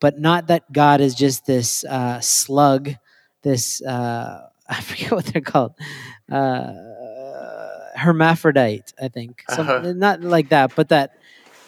but 0.00 0.18
not 0.18 0.48
that 0.48 0.72
God 0.72 1.00
is 1.00 1.14
just 1.14 1.46
this 1.46 1.84
uh, 1.84 2.20
slug, 2.20 2.94
this 3.42 3.82
uh, 3.82 4.48
I 4.68 4.80
forget 4.80 5.12
what 5.12 5.26
they're 5.26 5.42
called, 5.42 5.74
uh, 6.30 6.72
hermaphrodite. 7.96 8.92
I 9.00 9.08
think 9.08 9.44
Some, 9.50 9.68
uh-huh. 9.68 9.92
not 9.96 10.22
like 10.22 10.50
that, 10.50 10.74
but 10.76 10.88
that 10.88 11.16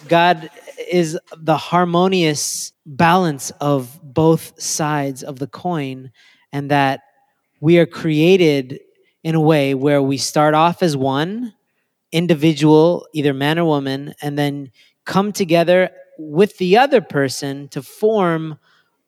God 0.09 0.51
is 0.91 1.19
the 1.37 1.57
harmonious 1.57 2.73
balance 2.87 3.51
of 3.61 4.01
both 4.03 4.61
sides 4.61 5.23
of 5.23 5.39
the 5.39 5.47
coin, 5.47 6.13
and 6.53 6.71
that 6.71 7.01
we 7.61 7.79
are 7.79 7.87
created 7.87 8.81
in 9.23 9.35
a 9.35 9.41
way 9.41 9.75
where 9.75 10.03
we 10.03 10.17
start 10.17 10.55
off 10.55 10.83
as 10.83 10.97
one 10.97 11.55
individual, 12.13 13.07
either 13.13 13.33
man 13.33 13.59
or 13.59 13.65
woman, 13.65 14.15
and 14.21 14.39
then 14.39 14.71
come 15.05 15.33
together 15.33 15.91
with 16.31 16.59
the 16.59 16.77
other 16.77 17.01
person 17.01 17.69
to 17.69 17.83
form 17.83 18.59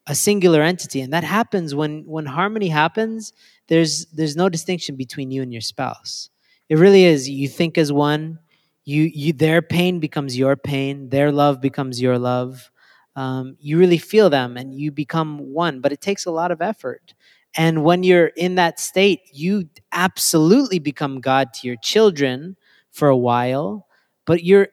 a 0.06 0.14
singular 0.14 0.62
entity. 0.62 1.00
And 1.00 1.12
that 1.12 1.24
happens 1.24 1.74
when 1.74 2.04
when 2.06 2.26
harmony 2.26 2.68
happens 2.68 3.32
there's 3.68 4.06
there's 4.06 4.36
no 4.36 4.48
distinction 4.48 4.96
between 4.96 5.30
you 5.30 5.42
and 5.42 5.52
your 5.52 5.62
spouse. 5.62 6.30
It 6.68 6.78
really 6.78 7.04
is 7.04 7.28
you 7.28 7.48
think 7.48 7.78
as 7.78 7.92
one 7.92 8.38
you 8.84 9.04
you 9.14 9.32
their 9.32 9.62
pain 9.62 10.00
becomes 10.00 10.36
your 10.36 10.56
pain 10.56 11.08
their 11.08 11.32
love 11.32 11.60
becomes 11.60 12.00
your 12.00 12.18
love. 12.18 12.70
Um, 13.16 13.56
you 13.60 13.78
really 13.78 13.98
feel 13.98 14.28
them 14.28 14.56
and 14.56 14.74
you 14.74 14.90
become 14.90 15.38
one 15.38 15.80
but 15.80 15.92
it 15.92 16.00
takes 16.00 16.26
a 16.26 16.30
lot 16.30 16.50
of 16.50 16.60
effort. 16.60 17.14
And 17.56 17.84
when 17.84 18.02
you're 18.02 18.26
in 18.36 18.56
that 18.56 18.78
state 18.80 19.20
you 19.32 19.68
absolutely 19.92 20.78
become 20.80 21.20
god 21.20 21.54
to 21.54 21.66
your 21.66 21.76
children 21.76 22.56
for 22.90 23.08
a 23.08 23.16
while 23.16 23.86
but 24.26 24.42
you're 24.44 24.68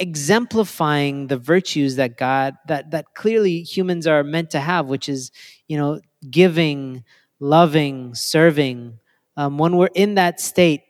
exemplifying 0.00 1.26
the 1.26 1.36
virtues 1.36 1.96
that 1.96 2.16
God 2.16 2.54
that 2.68 2.90
that 2.92 3.14
clearly 3.14 3.62
humans 3.62 4.06
are 4.06 4.22
meant 4.22 4.50
to 4.50 4.60
have, 4.60 4.86
which 4.86 5.08
is 5.08 5.30
you 5.66 5.76
know 5.76 6.00
giving, 6.30 7.04
loving, 7.40 8.14
serving, 8.14 8.98
um, 9.36 9.58
when 9.58 9.76
we're 9.76 9.90
in 9.94 10.14
that 10.16 10.40
state, 10.40 10.82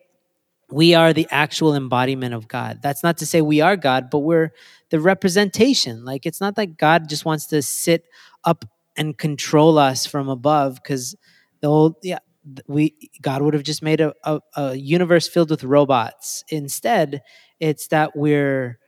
we 0.70 0.94
are 0.94 1.12
the 1.12 1.26
actual 1.30 1.74
embodiment 1.74 2.34
of 2.34 2.48
God. 2.48 2.80
That's 2.82 3.02
not 3.02 3.18
to 3.18 3.26
say 3.26 3.40
we 3.40 3.60
are 3.60 3.76
God, 3.76 4.10
but 4.10 4.20
we're 4.20 4.52
the 4.90 5.00
representation. 5.00 6.04
Like 6.04 6.26
it's 6.26 6.40
not 6.40 6.56
like 6.56 6.76
God 6.76 7.08
just 7.08 7.24
wants 7.24 7.46
to 7.48 7.62
sit 7.62 8.04
up 8.44 8.64
and 8.96 9.16
control 9.16 9.78
us 9.78 10.06
from 10.06 10.28
above 10.28 10.76
because 10.76 11.14
the 11.60 11.68
whole 11.68 11.98
yeah 12.02 12.18
we 12.66 12.94
God 13.20 13.42
would 13.42 13.54
have 13.54 13.62
just 13.62 13.82
made 13.82 14.00
a, 14.00 14.14
a, 14.24 14.40
a 14.56 14.74
universe 14.74 15.28
filled 15.28 15.50
with 15.50 15.64
robots. 15.64 16.44
Instead, 16.48 17.22
it's 17.60 17.88
that 17.88 18.16
we're 18.16 18.78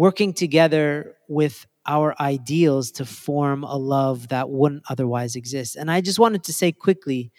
working 0.00 0.32
together 0.32 1.14
with 1.28 1.66
our 1.84 2.14
ideals 2.18 2.90
to 2.90 3.04
form 3.04 3.64
a 3.64 3.76
love 3.76 4.28
that 4.28 4.48
wouldn't 4.48 4.82
otherwise 4.88 5.36
exist. 5.36 5.76
And 5.76 5.90
I 5.90 6.00
just 6.00 6.18
wanted 6.18 6.42
to 6.44 6.54
say 6.54 6.72
quickly, 6.72 7.30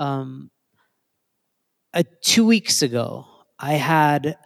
um, 0.00 0.50
uh, 1.94 2.02
two 2.20 2.44
weeks 2.44 2.82
ago, 2.82 3.24
I 3.56 3.74
had 3.74 4.36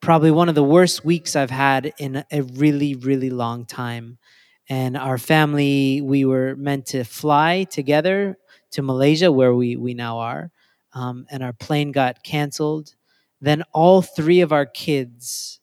probably 0.00 0.30
one 0.30 0.48
of 0.48 0.54
the 0.54 0.62
worst 0.62 1.04
weeks 1.04 1.34
I've 1.34 1.50
had 1.50 1.92
in 1.98 2.22
a 2.30 2.42
really, 2.42 2.94
really 2.94 3.30
long 3.30 3.66
time. 3.66 4.18
And 4.68 4.96
our 4.96 5.18
family, 5.18 6.00
we 6.02 6.24
were 6.24 6.54
meant 6.54 6.86
to 6.94 7.02
fly 7.02 7.64
together 7.64 8.38
to 8.70 8.82
Malaysia, 8.82 9.32
where 9.32 9.52
we, 9.52 9.74
we 9.74 9.94
now 9.94 10.18
are. 10.18 10.52
Um, 10.92 11.26
and 11.32 11.42
our 11.42 11.52
plane 11.52 11.90
got 11.90 12.22
canceled. 12.22 12.94
Then 13.40 13.64
all 13.72 14.00
three 14.00 14.42
of 14.42 14.52
our 14.52 14.64
kids 14.64 15.58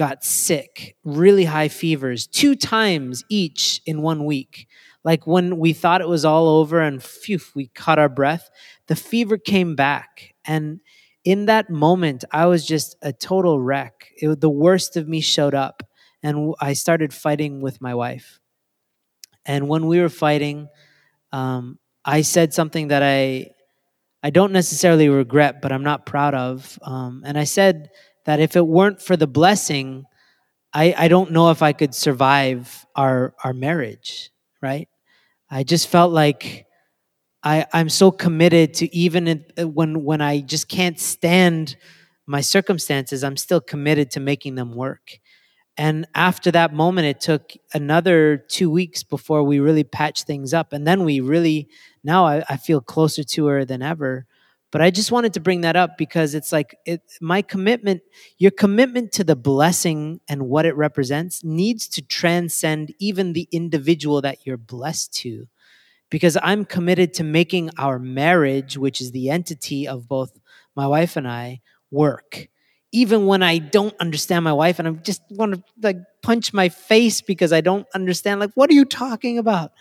got 0.00 0.24
sick, 0.24 0.96
really 1.04 1.44
high 1.44 1.68
fevers, 1.68 2.26
two 2.26 2.56
times 2.56 3.22
each 3.28 3.82
in 3.84 4.00
one 4.00 4.24
week. 4.24 4.66
Like 5.04 5.26
when 5.26 5.58
we 5.58 5.74
thought 5.74 6.00
it 6.00 6.08
was 6.08 6.24
all 6.24 6.48
over 6.48 6.80
and 6.80 7.02
phew, 7.02 7.38
we 7.54 7.66
caught 7.66 7.98
our 7.98 8.08
breath, 8.08 8.48
the 8.86 8.96
fever 8.96 9.36
came 9.36 9.76
back. 9.76 10.34
And 10.46 10.80
in 11.22 11.44
that 11.46 11.68
moment, 11.68 12.24
I 12.32 12.46
was 12.46 12.64
just 12.64 12.96
a 13.02 13.12
total 13.12 13.60
wreck. 13.60 14.10
It, 14.16 14.40
the 14.40 14.48
worst 14.48 14.96
of 14.96 15.06
me 15.06 15.20
showed 15.20 15.54
up, 15.54 15.82
and 16.22 16.54
I 16.58 16.72
started 16.72 17.12
fighting 17.12 17.60
with 17.60 17.82
my 17.82 17.94
wife. 17.94 18.40
And 19.44 19.68
when 19.68 19.86
we 19.86 20.00
were 20.00 20.08
fighting, 20.08 20.68
um, 21.30 21.78
I 22.06 22.22
said 22.22 22.54
something 22.54 22.88
that 22.88 23.02
I 23.02 23.50
I 24.22 24.30
don't 24.30 24.52
necessarily 24.52 25.08
regret, 25.10 25.60
but 25.60 25.72
I'm 25.72 25.82
not 25.82 26.04
proud 26.06 26.34
of. 26.34 26.78
Um, 26.82 27.22
and 27.24 27.38
I 27.38 27.44
said 27.44 27.90
that 28.24 28.40
if 28.40 28.56
it 28.56 28.66
weren't 28.66 29.00
for 29.00 29.16
the 29.16 29.26
blessing, 29.26 30.04
I, 30.72 30.94
I 30.96 31.08
don't 31.08 31.32
know 31.32 31.50
if 31.50 31.62
I 31.62 31.72
could 31.72 31.94
survive 31.94 32.86
our 32.94 33.34
our 33.44 33.52
marriage. 33.52 34.30
Right? 34.62 34.88
I 35.50 35.62
just 35.64 35.88
felt 35.88 36.12
like 36.12 36.66
I, 37.42 37.66
I'm 37.72 37.88
so 37.88 38.10
committed 38.10 38.74
to 38.74 38.94
even 38.94 39.44
when 39.58 40.04
when 40.04 40.20
I 40.20 40.40
just 40.40 40.68
can't 40.68 41.00
stand 41.00 41.76
my 42.26 42.40
circumstances, 42.40 43.24
I'm 43.24 43.36
still 43.36 43.60
committed 43.60 44.10
to 44.12 44.20
making 44.20 44.54
them 44.54 44.74
work. 44.74 45.18
And 45.76 46.06
after 46.14 46.50
that 46.50 46.74
moment, 46.74 47.06
it 47.06 47.20
took 47.20 47.52
another 47.72 48.36
two 48.36 48.70
weeks 48.70 49.02
before 49.02 49.42
we 49.42 49.60
really 49.60 49.82
patched 49.82 50.26
things 50.26 50.52
up. 50.52 50.72
And 50.72 50.86
then 50.86 51.04
we 51.04 51.20
really, 51.20 51.68
now 52.04 52.26
I, 52.26 52.44
I 52.48 52.56
feel 52.56 52.80
closer 52.80 53.24
to 53.24 53.46
her 53.46 53.64
than 53.64 53.82
ever. 53.82 54.26
But 54.70 54.82
I 54.82 54.90
just 54.90 55.10
wanted 55.10 55.34
to 55.34 55.40
bring 55.40 55.62
that 55.62 55.74
up 55.74 55.98
because 55.98 56.34
it's 56.34 56.52
like 56.52 56.76
it, 56.86 57.02
my 57.20 57.42
commitment, 57.42 58.02
your 58.38 58.52
commitment 58.52 59.12
to 59.12 59.24
the 59.24 59.34
blessing 59.34 60.20
and 60.28 60.48
what 60.48 60.64
it 60.64 60.76
represents 60.76 61.42
needs 61.42 61.88
to 61.88 62.02
transcend 62.02 62.94
even 63.00 63.32
the 63.32 63.48
individual 63.50 64.20
that 64.22 64.46
you're 64.46 64.56
blessed 64.56 65.12
to 65.14 65.48
because 66.10 66.36
I'm 66.42 66.64
committed 66.64 67.14
to 67.14 67.24
making 67.24 67.70
our 67.78 67.98
marriage, 67.98 68.76
which 68.76 69.00
is 69.00 69.12
the 69.12 69.30
entity 69.30 69.88
of 69.88 70.08
both 70.08 70.38
my 70.76 70.86
wife 70.86 71.16
and 71.16 71.26
I, 71.26 71.60
work. 71.90 72.48
Even 72.92 73.26
when 73.26 73.42
I 73.42 73.58
don't 73.58 73.94
understand 74.00 74.44
my 74.44 74.52
wife 74.52 74.80
and 74.80 74.88
I 74.88 74.90
just 74.92 75.22
want 75.30 75.54
to 75.54 75.62
like 75.80 75.98
punch 76.22 76.52
my 76.52 76.68
face 76.68 77.20
because 77.22 77.52
I 77.52 77.60
don't 77.60 77.86
understand, 77.94 78.40
like, 78.40 78.50
what 78.54 78.68
are 78.70 78.74
you 78.74 78.84
talking 78.84 79.38
about? 79.38 79.72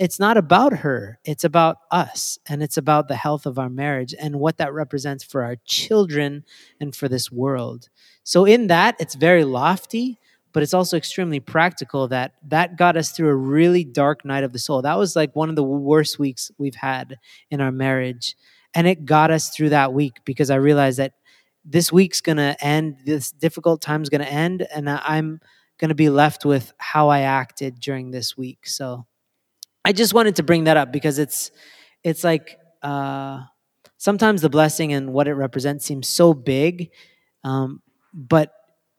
It's 0.00 0.18
not 0.18 0.38
about 0.38 0.72
her 0.78 1.20
it's 1.24 1.44
about 1.44 1.76
us 1.90 2.38
and 2.48 2.62
it's 2.62 2.78
about 2.78 3.06
the 3.06 3.14
health 3.14 3.44
of 3.44 3.58
our 3.58 3.68
marriage 3.68 4.14
and 4.18 4.40
what 4.40 4.56
that 4.56 4.72
represents 4.72 5.22
for 5.22 5.44
our 5.44 5.56
children 5.66 6.42
and 6.80 6.96
for 6.96 7.06
this 7.06 7.30
world. 7.30 7.90
So 8.24 8.46
in 8.46 8.68
that 8.68 8.96
it's 8.98 9.14
very 9.14 9.44
lofty 9.44 10.18
but 10.52 10.64
it's 10.64 10.74
also 10.74 10.96
extremely 10.96 11.38
practical 11.38 12.08
that 12.08 12.32
that 12.48 12.76
got 12.76 12.96
us 12.96 13.12
through 13.12 13.28
a 13.28 13.36
really 13.36 13.84
dark 13.84 14.24
night 14.24 14.42
of 14.42 14.52
the 14.52 14.58
soul. 14.58 14.82
That 14.82 14.98
was 14.98 15.14
like 15.14 15.36
one 15.36 15.50
of 15.50 15.54
the 15.54 15.62
worst 15.62 16.18
weeks 16.18 16.50
we've 16.58 16.74
had 16.74 17.18
in 17.50 17.60
our 17.60 17.70
marriage 17.70 18.34
and 18.74 18.86
it 18.88 19.04
got 19.04 19.30
us 19.30 19.50
through 19.50 19.68
that 19.70 19.92
week 19.92 20.14
because 20.24 20.48
i 20.50 20.54
realized 20.54 20.98
that 20.98 21.12
this 21.64 21.92
week's 21.92 22.22
gonna 22.22 22.56
end 22.62 22.96
this 23.04 23.32
difficult 23.32 23.82
time's 23.82 24.08
gonna 24.08 24.24
end 24.24 24.66
and 24.74 24.88
i'm 24.88 25.40
gonna 25.78 25.94
be 25.94 26.08
left 26.08 26.46
with 26.46 26.72
how 26.78 27.08
i 27.10 27.20
acted 27.20 27.80
during 27.80 28.10
this 28.10 28.36
week. 28.36 28.66
So 28.66 29.06
I 29.84 29.92
just 29.92 30.14
wanted 30.14 30.36
to 30.36 30.42
bring 30.42 30.64
that 30.64 30.76
up 30.76 30.92
because 30.92 31.18
it's 31.18 31.50
it's 32.04 32.24
like 32.24 32.56
uh, 32.82 33.40
sometimes 33.98 34.42
the 34.42 34.50
blessing 34.50 34.92
and 34.92 35.12
what 35.12 35.28
it 35.28 35.34
represents 35.34 35.84
seems 35.84 36.08
so 36.08 36.34
big, 36.34 36.90
um, 37.44 37.82
but 38.12 38.52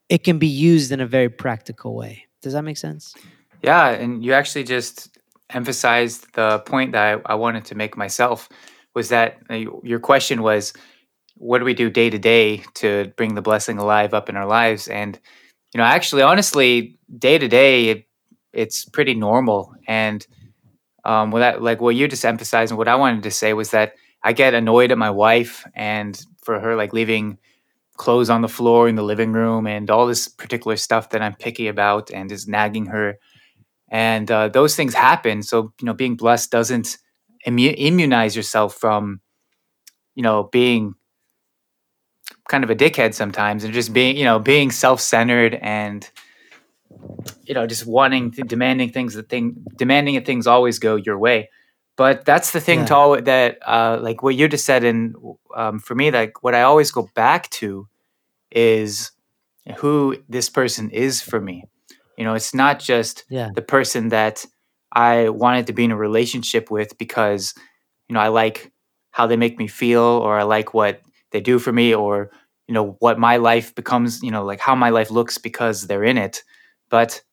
it 0.10 0.24
can 0.24 0.40
be 0.40 0.48
used 0.48 0.92
in 0.92 1.00
a 1.00 1.08
very 1.08 1.30
practical 1.30 1.96
way. 1.96 2.26
Does 2.42 2.54
that 2.54 2.64
make 2.64 2.78
sense? 2.78 3.14
Yeah, 3.64 3.90
and 3.90 4.24
you 4.24 4.34
actually 4.34 4.64
just 4.64 5.18
emphasized 5.50 6.34
the 6.34 6.60
point 6.60 6.94
that 6.94 7.22
I, 7.26 7.34
I 7.34 7.36
wanted 7.36 7.66
to 7.66 7.76
make 7.76 7.98
myself 7.98 8.50
was 8.94 9.10
that 9.10 9.40
uh, 9.50 9.56
your 9.84 10.00
question 10.00 10.42
was 10.42 10.74
what 11.36 11.60
do 11.60 11.66
we 11.66 11.74
do 11.74 11.90
day 11.90 12.10
to 12.10 12.20
day 12.20 12.64
to 12.76 13.12
bring 13.18 13.36
the 13.36 13.42
blessing 13.42 13.78
alive 13.78 14.14
up 14.14 14.30
in 14.30 14.36
our 14.36 14.46
lives 14.46 14.88
and 14.88 15.20
you 15.74 15.78
know 15.78 15.84
actually 15.84 16.22
honestly 16.22 16.98
day 17.18 17.38
to 17.38 17.48
day 17.48 18.06
it's 18.54 18.86
pretty 18.86 19.14
normal 19.14 19.74
and 19.88 20.28
um, 21.06 21.32
that 21.32 21.62
like 21.62 21.82
what 21.82 21.96
you 21.96 22.08
just 22.08 22.26
emphasized 22.26 22.72
and 22.72 22.78
what 22.78 22.88
I 22.88 22.96
wanted 22.96 23.24
to 23.24 23.32
say 23.32 23.54
was 23.54 23.72
that 23.72 23.94
I 24.24 24.34
get 24.34 24.54
annoyed 24.54 24.92
at 24.92 24.98
my 24.98 25.10
wife 25.10 25.66
and 25.74 26.24
for 26.44 26.60
her 26.60 26.76
like 26.76 26.94
leaving 26.94 27.38
clothes 27.98 28.30
on 28.30 28.42
the 28.42 28.48
floor 28.48 28.88
in 28.88 28.96
the 28.96 29.04
living 29.04 29.34
room 29.34 29.68
and 29.68 29.90
all 29.90 30.08
this 30.08 30.28
particular 30.28 30.78
stuff 30.78 31.10
that 31.12 31.22
I'm 31.22 31.36
picky 31.36 31.68
about 31.68 32.12
and 32.12 32.32
is 32.32 32.48
nagging 32.48 32.88
her. 32.88 33.20
And 33.90 34.30
uh, 34.32 34.50
those 34.50 34.76
things 34.76 34.94
happen. 34.94 35.44
So 35.44 35.74
you 35.82 35.86
know, 35.86 35.94
being 35.94 36.16
blessed 36.16 36.52
doesn't 36.52 36.98
immu- 37.48 37.76
immunize 37.78 38.36
yourself 38.36 38.76
from 38.76 39.22
you 40.16 40.24
know 40.24 40.44
being 40.52 40.96
kind 42.48 42.64
of 42.64 42.70
a 42.70 42.76
dickhead 42.76 43.14
sometimes 43.14 43.64
and 43.64 43.74
just 43.74 43.94
being 43.94 44.18
you 44.18 44.24
know 44.26 44.40
being 44.40 44.72
self-centered 44.72 45.56
and 45.62 46.10
you 47.44 47.54
know 47.54 47.68
just 47.68 47.86
wanting 47.86 48.32
to, 48.32 48.44
demanding 48.44 48.92
things 48.92 49.14
that 49.14 49.30
thing 49.30 49.56
demanding 49.76 50.16
that 50.16 50.26
things 50.26 50.48
always 50.48 50.80
go 50.80 50.96
your 50.96 51.18
way 51.18 51.50
but 51.98 52.26
that's 52.26 52.52
the 52.52 52.62
thing 52.62 52.80
yeah. 52.80 52.86
to 52.86 52.96
all 52.96 53.22
that 53.22 53.58
uh, 53.68 54.00
like 54.02 54.24
what 54.24 54.36
you 54.36 54.48
just 54.48 54.66
said 54.66 54.84
and 54.84 55.16
um, 55.56 55.80
for 55.80 55.96
me 55.96 56.12
like 56.12 56.44
what 56.44 56.56
i 56.56 56.62
always 56.62 56.92
go 56.92 57.10
back 57.16 57.50
to 57.50 57.88
is 58.52 59.12
who 59.78 60.18
this 60.28 60.50
person 60.50 60.90
is 60.90 61.22
for 61.22 61.40
me 61.40 61.66
you 62.18 62.24
know 62.24 62.34
it's 62.34 62.54
not 62.54 62.80
just 62.80 63.26
yeah. 63.30 63.50
the 63.54 63.62
person 63.62 64.10
that 64.10 64.46
i 64.92 65.30
wanted 65.30 65.68
to 65.68 65.74
be 65.74 65.84
in 65.84 65.92
a 65.92 65.98
relationship 65.98 66.72
with 66.72 66.98
because 66.98 67.54
you 68.08 68.14
know 68.14 68.20
i 68.20 68.28
like 68.28 68.72
how 69.12 69.28
they 69.28 69.38
make 69.38 69.58
me 69.58 69.68
feel 69.68 70.02
or 70.02 70.40
i 70.40 70.44
like 70.44 70.74
what 70.74 71.02
they 71.32 71.42
do 71.42 71.60
for 71.60 71.72
me 71.72 71.94
or 71.94 72.32
you 72.68 72.74
know 72.74 72.96
what 73.00 73.20
my 73.20 73.38
life 73.38 73.76
becomes 73.76 74.24
you 74.24 74.32
know 74.32 74.46
like 74.46 74.60
how 74.60 74.76
my 74.76 74.90
life 74.90 75.12
looks 75.12 75.38
because 75.38 75.88
they're 75.88 76.04
in 76.04 76.18
it 76.18 76.44
but, 76.92 77.24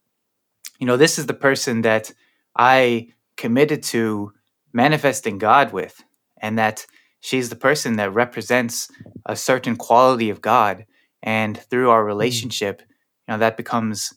you 0.78 0.86
know, 0.86 0.96
this 0.96 1.18
is 1.18 1.26
the 1.26 1.34
person 1.34 1.82
that 1.82 2.10
I 2.56 3.08
committed 3.36 3.82
to 3.82 4.32
manifesting 4.72 5.36
God 5.36 5.72
with, 5.72 6.02
and 6.40 6.58
that 6.58 6.86
she's 7.20 7.50
the 7.50 7.56
person 7.56 7.96
that 7.96 8.14
represents 8.14 8.88
a 9.26 9.36
certain 9.36 9.76
quality 9.76 10.30
of 10.30 10.40
God. 10.40 10.86
And 11.22 11.58
through 11.58 11.90
our 11.90 12.02
hmm. 12.02 12.06
relationship, 12.06 12.80
you 13.26 13.34
know, 13.34 13.38
that 13.38 13.56
becomes 13.56 14.14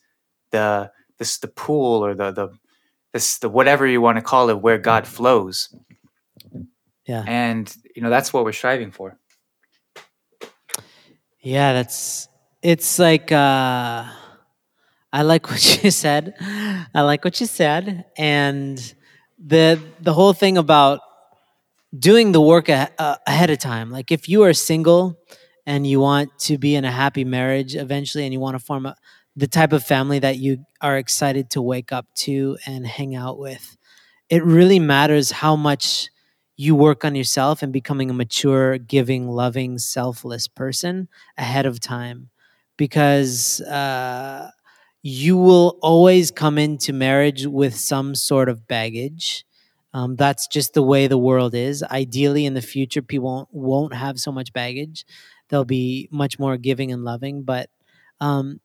the 0.52 0.92
this 1.18 1.40
the 1.40 1.48
pool 1.48 2.06
or 2.06 2.14
the 2.14 2.32
the 2.32 2.50
this 3.12 3.40
the 3.40 3.50
whatever 3.50 3.88
you 3.88 4.00
want 4.00 4.18
to 4.18 4.22
call 4.22 4.50
it 4.50 4.62
where 4.62 4.78
God 4.78 5.08
flows. 5.08 5.76
Yeah. 7.08 7.24
And 7.28 7.76
you 7.96 8.02
know, 8.02 8.10
that's 8.10 8.32
what 8.32 8.46
we're 8.46 8.54
striving 8.54 8.92
for. 8.92 9.18
Yeah, 11.40 11.74
that's 11.74 12.28
it's 12.62 13.00
like 13.00 13.32
uh 13.32 14.06
I 15.14 15.24
like 15.24 15.50
what 15.50 15.84
you 15.84 15.92
said. 15.92 16.36
I 16.40 17.02
like 17.02 17.24
what 17.26 17.40
you 17.40 17.46
said, 17.48 18.06
and 18.18 18.78
the 19.40 19.82
the 20.00 20.14
whole 20.14 20.34
thing 20.34 20.58
about 20.58 21.02
doing 21.98 22.32
the 22.32 22.42
work 22.42 22.70
a, 22.70 22.90
uh, 22.98 23.16
ahead 23.28 23.50
of 23.50 23.60
time. 23.60 23.92
Like 23.92 24.12
if 24.12 24.30
you 24.30 24.44
are 24.44 24.54
single 24.54 25.20
and 25.66 25.86
you 25.86 26.00
want 26.00 26.38
to 26.40 26.58
be 26.58 26.76
in 26.76 26.86
a 26.86 26.92
happy 26.92 27.24
marriage 27.24 27.76
eventually, 27.76 28.24
and 28.24 28.34
you 28.34 28.40
want 28.40 28.56
to 28.58 28.64
form 28.64 28.86
a, 28.86 28.96
the 29.36 29.48
type 29.48 29.74
of 29.74 29.84
family 29.84 30.20
that 30.20 30.38
you 30.38 30.66
are 30.82 30.98
excited 30.98 31.50
to 31.52 31.62
wake 31.62 31.92
up 31.92 32.08
to 32.16 32.58
and 32.66 32.86
hang 32.88 33.16
out 33.16 33.38
with, 33.38 33.78
it 34.30 34.44
really 34.44 34.80
matters 34.80 35.32
how 35.32 35.56
much 35.56 36.10
you 36.58 36.76
work 36.76 37.04
on 37.04 37.16
yourself 37.16 37.64
and 37.64 37.74
becoming 37.74 38.10
a 38.10 38.14
mature, 38.14 38.78
giving, 38.78 39.28
loving, 39.28 39.78
selfless 39.78 40.48
person 40.48 41.08
ahead 41.38 41.66
of 41.66 41.80
time 41.80 42.30
because 42.78 43.62
uh, 43.62 44.50
you 45.04 45.38
will 45.38 45.78
always 45.82 46.32
come 46.32 46.58
into 46.58 46.94
marriage 46.94 47.46
with 47.46 47.76
some 47.76 48.16
sort 48.16 48.50
of 48.50 48.68
baggage. 48.68 49.46
Um, 49.94 50.16
that's 50.16 50.48
just 50.48 50.74
the 50.74 50.84
way 50.84 51.08
the 51.08 51.18
world 51.18 51.54
is. 51.54 51.84
Ideally, 51.84 52.46
in 52.46 52.54
the 52.54 52.62
future, 52.62 53.02
people 53.02 53.28
won't, 53.28 53.50
won't 53.52 53.94
have 53.94 54.20
so 54.20 54.32
much 54.32 54.54
baggage. 54.54 55.06
They'll 55.50 55.66
be 55.66 56.08
much 56.12 56.40
more 56.40 56.56
giving 56.58 56.92
and 56.92 57.04
loving. 57.04 57.44
But 57.44 57.70
um, 58.22 58.62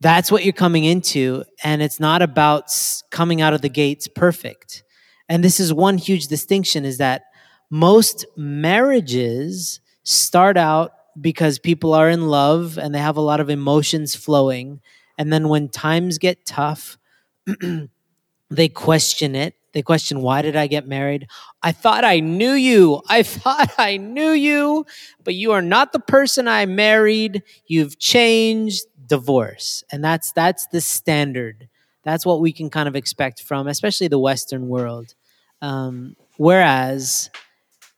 that's 0.00 0.32
what 0.32 0.44
you're 0.44 0.52
coming 0.52 0.84
into. 0.84 1.44
And 1.62 1.82
it's 1.82 2.00
not 2.00 2.22
about 2.22 2.72
coming 3.10 3.40
out 3.40 3.54
of 3.54 3.62
the 3.62 3.68
gates 3.68 4.08
perfect. 4.08 4.82
And 5.28 5.44
this 5.44 5.60
is 5.60 5.72
one 5.72 5.98
huge 5.98 6.26
distinction 6.28 6.84
is 6.84 6.98
that 6.98 7.22
most 7.70 8.26
marriages 8.36 9.80
start 10.02 10.56
out 10.56 10.92
because 11.20 11.58
people 11.58 11.94
are 11.94 12.08
in 12.08 12.28
love 12.28 12.78
and 12.78 12.94
they 12.94 12.98
have 12.98 13.16
a 13.16 13.22
lot 13.22 13.40
of 13.40 13.50
emotions 13.50 14.14
flowing. 14.14 14.80
And 15.18 15.32
then 15.32 15.48
when 15.48 15.68
times 15.68 16.18
get 16.18 16.46
tough, 16.46 16.98
they 18.50 18.68
question 18.68 19.34
it. 19.34 19.54
They 19.72 19.82
question, 19.82 20.22
why 20.22 20.40
did 20.40 20.56
I 20.56 20.68
get 20.68 20.86
married? 20.86 21.26
I 21.62 21.72
thought 21.72 22.02
I 22.04 22.20
knew 22.20 22.52
you. 22.52 23.02
I 23.08 23.22
thought 23.24 23.72
I 23.78 23.98
knew 23.98 24.30
you, 24.30 24.86
but 25.22 25.34
you 25.34 25.52
are 25.52 25.62
not 25.62 25.92
the 25.92 26.00
person 26.00 26.48
I 26.48 26.66
married. 26.66 27.42
You've 27.66 27.98
changed. 27.98 28.86
Divorce. 29.08 29.84
And 29.92 30.02
that's 30.02 30.32
that's 30.32 30.66
the 30.72 30.80
standard. 30.80 31.68
That's 32.02 32.26
what 32.26 32.40
we 32.40 32.52
can 32.52 32.70
kind 32.70 32.88
of 32.88 32.96
expect 32.96 33.40
from, 33.40 33.68
especially 33.68 34.08
the 34.08 34.18
Western 34.18 34.66
world. 34.66 35.14
Um, 35.62 36.16
whereas 36.38 37.30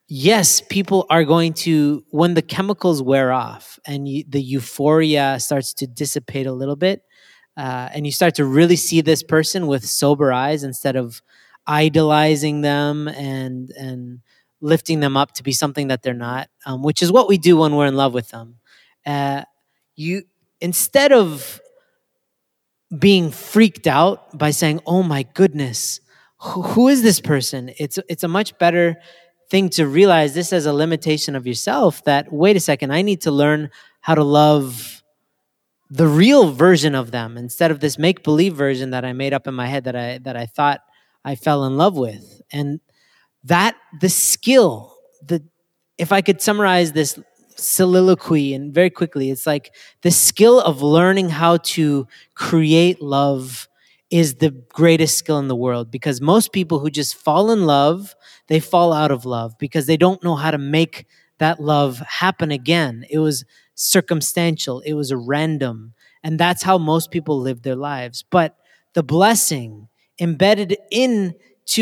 yes, 0.08 0.62
people 0.62 1.06
are 1.10 1.24
going 1.24 1.52
to, 1.52 2.04
when 2.10 2.34
the 2.34 2.42
chemicals 2.42 3.02
wear 3.02 3.32
off 3.32 3.78
and 3.86 4.08
you, 4.08 4.24
the 4.26 4.42
euphoria 4.42 5.38
starts 5.38 5.74
to 5.74 5.86
dissipate 5.86 6.46
a 6.46 6.52
little 6.52 6.76
bit, 6.76 7.02
uh, 7.59 7.90
and 7.92 8.06
you 8.06 8.12
start 8.12 8.36
to 8.36 8.44
really 8.46 8.76
see 8.76 9.02
this 9.02 9.22
person 9.22 9.66
with 9.66 9.84
sober 9.84 10.32
eyes 10.32 10.64
instead 10.64 10.96
of 10.96 11.20
idolizing 11.66 12.62
them 12.62 13.09
and 13.09 13.70
and 13.72 14.20
lifting 14.61 15.00
them 15.00 15.16
up 15.16 15.32
to 15.32 15.42
be 15.42 15.52
something 15.52 15.88
that 15.88 16.02
they're 16.02 16.14
not, 16.14 16.48
um, 16.66 16.82
which 16.82 17.02
is 17.02 17.12
what 17.12 17.28
we 17.28 17.38
do 17.38 17.56
when 17.56 17.76
we're 17.76 17.86
in 17.86 17.96
love 17.96 18.14
with 18.14 18.28
them. 18.30 18.56
Uh, 19.04 19.42
you 19.96 20.22
instead 20.61 21.12
of 21.12 21.61
being 22.96 23.30
freaked 23.30 23.86
out 23.86 24.36
by 24.38 24.50
saying, 24.50 24.80
"Oh 24.86 25.02
my 25.02 25.24
goodness, 25.34 26.00
who, 26.38 26.62
who 26.62 26.88
is 26.88 27.02
this 27.02 27.20
person?" 27.20 27.72
It's 27.78 27.98
it's 28.09 28.22
a 28.22 28.28
much 28.28 28.56
better 28.59 28.96
thing 29.50 29.68
to 29.70 29.86
realize 29.86 30.34
this 30.34 30.52
as 30.52 30.66
a 30.66 30.72
limitation 30.72 31.34
of 31.34 31.46
yourself 31.46 32.04
that 32.04 32.30
wait 32.32 32.56
a 32.56 32.61
second 32.61 32.90
i 32.92 33.00
need 33.00 33.22
to 33.22 33.30
learn 33.30 33.70
how 34.02 34.14
to 34.14 34.22
love 34.22 34.97
the 35.91 36.07
real 36.07 36.53
version 36.53 36.95
of 36.95 37.11
them 37.11 37.36
instead 37.36 37.70
of 37.70 37.80
this 37.80 37.99
make 37.99 38.22
believe 38.22 38.55
version 38.55 38.91
that 38.91 39.05
i 39.05 39.12
made 39.12 39.32
up 39.32 39.47
in 39.47 39.55
my 39.55 39.66
head 39.66 39.84
that 39.84 39.97
i 39.97 40.18
that 40.18 40.36
i 40.36 40.47
thought 40.47 40.80
i 41.24 41.34
fell 41.34 41.64
in 41.64 41.76
love 41.76 41.97
with 41.97 42.43
and 42.53 42.80
that 43.45 43.76
the 44.01 44.09
skill 44.09 44.97
the 45.22 45.43
if 45.97 46.12
i 46.12 46.20
could 46.20 46.43
summarize 46.43 46.93
this 46.93 47.18
soliloquy 47.57 48.55
and 48.55 48.72
very 48.72 48.91
quickly 48.91 49.30
it's 49.30 49.47
like 49.47 49.74
the 50.03 50.11
skill 50.11 50.61
of 50.61 50.82
learning 50.82 51.28
how 51.28 51.57
to 51.57 52.07
create 52.34 53.03
love 53.03 53.68
is 54.11 54.36
the 54.36 54.51
greatest 54.51 55.18
skill 55.18 55.39
in 55.39 55.49
the 55.49 55.57
world 55.57 55.91
because 55.91 56.20
most 56.20 56.53
people 56.53 56.78
who 56.78 56.91
just 56.91 57.14
fall 57.14 57.51
in 57.51 57.66
love, 57.66 58.14
they 58.47 58.61
fall 58.61 58.93
out 58.93 59.11
of 59.11 59.24
love 59.26 59.55
because 59.59 59.86
they 59.86 59.97
don't 59.97 60.22
know 60.24 60.34
how 60.34 60.51
to 60.51 60.59
make 60.59 61.07
that 61.39 61.61
love 61.61 61.99
happen 61.99 62.51
again. 62.51 63.05
It 63.11 63.18
was 63.18 63.45
circumstantial, 63.79 64.81
it 64.81 64.95
was 64.95 65.14
random. 65.14 65.95
And 66.22 66.39
that's 66.39 66.62
how 66.62 66.79
most 66.79 67.11
people 67.11 67.39
live 67.41 67.62
their 67.62 67.76
lives. 67.76 68.24
But 68.29 68.57
the 68.95 69.03
blessing 69.03 69.89
embedded 70.20 70.76
into 70.91 71.35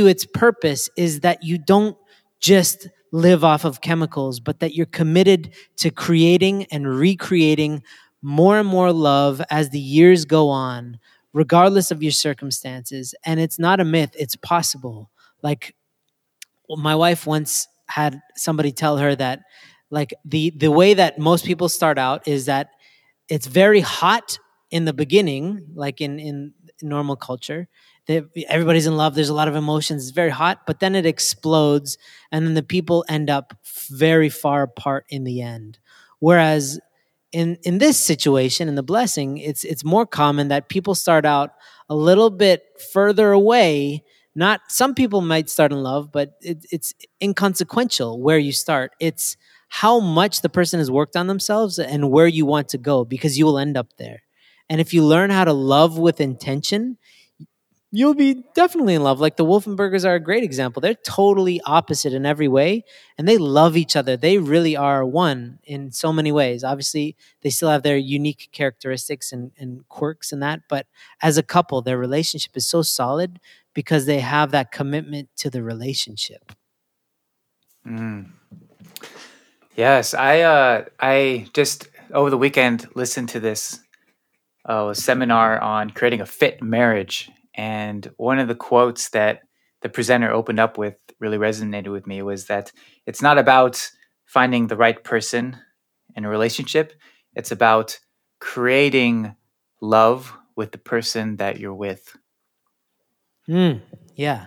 its 0.07 0.27
purpose 0.27 0.91
is 0.97 1.21
that 1.21 1.43
you 1.43 1.59
don't 1.59 1.97
just 2.39 2.89
live 3.13 3.45
off 3.45 3.65
of 3.65 3.81
chemicals, 3.81 4.41
but 4.41 4.61
that 4.61 4.75
you're 4.75 4.87
committed 4.87 5.55
to 5.79 5.91
creating 5.91 6.67
and 6.67 6.87
recreating 6.87 7.83
more 8.21 8.59
and 8.59 8.69
more 8.69 8.93
love 8.93 9.41
as 9.51 9.71
the 9.71 9.81
years 9.81 10.25
go 10.25 10.49
on 10.49 10.99
regardless 11.33 11.91
of 11.91 12.03
your 12.03 12.13
circumstances. 12.13 13.15
And 13.25 13.39
it's 13.39 13.59
not 13.59 13.79
a 13.79 13.85
myth, 13.85 14.15
it's 14.19 14.37
possible. 14.37 15.11
Like 15.43 15.75
my 16.69 16.95
wife 16.95 17.27
once 17.27 17.69
had 17.89 18.21
somebody 18.37 18.73
tell 18.73 18.97
her 18.97 19.15
that 19.17 19.41
like 19.91 20.15
the 20.25 20.51
the 20.57 20.71
way 20.71 20.95
that 20.95 21.19
most 21.19 21.45
people 21.45 21.69
start 21.69 21.99
out 21.99 22.27
is 22.27 22.47
that 22.47 22.71
it's 23.29 23.47
very 23.47 23.81
hot 23.81 24.39
in 24.71 24.85
the 24.85 24.93
beginning, 24.93 25.67
like 25.75 26.01
in 26.01 26.19
in 26.19 26.55
normal 26.83 27.17
culture. 27.17 27.69
everybody's 28.49 28.87
in 28.87 28.97
love. 28.97 29.15
There's 29.15 29.29
a 29.31 29.35
lot 29.35 29.49
of 29.49 29.57
emotions. 29.57 30.03
It's 30.03 30.11
very 30.13 30.31
hot, 30.31 30.61
but 30.67 30.81
then 30.81 30.95
it 30.95 31.07
explodes, 31.07 31.99
and 32.31 32.47
then 32.47 32.55
the 32.55 32.63
people 32.63 33.05
end 33.09 33.31
up 33.31 33.55
very 33.91 34.29
far 34.29 34.63
apart 34.63 35.07
in 35.09 35.25
the 35.25 35.43
end. 35.43 35.79
Whereas 36.21 36.79
in 37.33 37.59
in 37.63 37.79
this 37.79 37.99
situation 37.99 38.69
in 38.69 38.77
the 38.77 38.83
blessing 38.83 39.39
it's 39.39 39.65
it's 39.65 39.85
more 39.85 40.07
common 40.07 40.49
that 40.49 40.69
people 40.69 40.95
start 40.95 41.25
out 41.27 41.51
a 41.89 41.95
little 41.95 42.31
bit 42.31 42.63
further 42.93 43.33
away 43.33 44.03
not 44.35 44.61
some 44.69 44.95
people 44.95 45.21
might 45.21 45.51
start 45.51 45.73
in 45.73 45.79
love 45.83 46.13
but 46.13 46.35
it, 46.41 46.65
it's 46.71 46.95
inconsequential 47.23 48.21
where 48.23 48.39
you 48.39 48.53
start 48.53 48.93
it's 49.01 49.37
how 49.69 50.01
much 50.01 50.41
the 50.41 50.49
person 50.49 50.79
has 50.79 50.91
worked 50.91 51.17
on 51.17 51.27
themselves 51.27 51.79
and 51.79 52.11
where 52.11 52.27
you 52.27 52.47
want 52.47 52.69
to 52.69 52.79
go 52.79 53.05
because 53.05 53.39
you 53.39 53.45
will 53.45 53.59
end 53.59 53.77
up 53.77 53.89
there 53.99 54.23
and 54.69 54.81
if 54.81 54.95
you 54.95 55.05
learn 55.05 55.31
how 55.31 55.45
to 55.45 55.53
love 55.53 55.99
with 55.99 56.21
intention 56.21 56.97
you'll 57.97 58.15
be 58.15 58.45
definitely 58.55 58.95
in 58.95 59.03
love. 59.03 59.21
Like 59.21 59.37
the 59.37 59.45
Wolfenbergers 59.45 60.05
are 60.05 60.15
a 60.15 60.21
great 60.21 60.45
example. 60.45 60.81
They're 60.81 60.95
totally 60.95 61.61
opposite 61.63 62.13
in 62.13 62.27
every 62.27 62.49
way, 62.49 62.85
and 63.17 63.29
they 63.29 63.39
love 63.39 63.77
each 63.77 63.97
other. 63.97 64.17
They 64.17 64.39
really 64.39 64.77
are 64.77 65.05
one 65.05 65.59
in 65.65 65.93
so 65.93 66.13
many 66.13 66.31
ways. 66.33 66.65
Obviously, 66.65 67.17
they 67.43 67.51
still 67.51 67.71
have 67.71 67.83
their 67.83 67.97
unique 67.97 68.51
characteristics 68.53 69.33
and, 69.33 69.53
and 69.59 69.89
quirks 69.89 70.33
and 70.33 70.43
that, 70.43 70.61
but 70.69 70.87
as 71.23 71.39
a 71.39 71.43
couple, 71.43 71.81
their 71.81 71.99
relationship 71.99 72.57
is 72.57 72.67
so 72.67 72.83
solid 72.83 73.41
because 73.73 74.07
they 74.07 74.21
have 74.21 74.51
that 74.51 74.73
commitment 74.73 75.29
to 75.37 75.49
the 75.49 75.63
relationship. 75.63 76.53
Mm. 77.87 78.33
Yes, 79.77 80.15
I 80.15 80.41
uh, 80.41 80.85
I 80.99 81.49
just 81.53 81.89
over 82.13 82.31
the 82.31 82.39
weekend 82.39 82.89
listened 82.95 83.29
to 83.31 83.41
this 83.41 83.79
uh, 84.65 84.95
seminar 84.95 85.61
on 85.61 85.91
creating 85.91 86.23
a 86.23 86.27
fit 86.27 86.63
marriage 86.63 87.31
and 87.55 88.11
one 88.17 88.39
of 88.39 88.49
the 88.49 88.55
quotes 88.55 89.11
that 89.11 89.41
the 89.83 89.89
presenter 89.91 90.31
opened 90.31 90.61
up 90.61 90.79
with 90.79 90.97
really 91.21 91.39
resonated 91.39 91.93
with 91.93 92.07
me 92.07 92.23
was 92.23 92.47
that 92.47 92.73
it's 93.07 93.23
not 93.23 93.39
about 93.39 93.91
finding 94.25 94.67
the 94.67 94.77
right 94.77 95.03
person 95.05 95.59
in 96.17 96.25
a 96.25 96.29
relationship, 96.29 96.95
it's 97.35 97.53
about 97.53 97.99
creating 98.41 99.37
love 99.81 100.33
with 100.57 100.73
the 100.73 100.79
person 100.79 101.37
that 101.37 101.61
you're 101.61 101.75
with. 101.75 102.17
Mm, 103.49 103.83
yeah. 104.15 104.47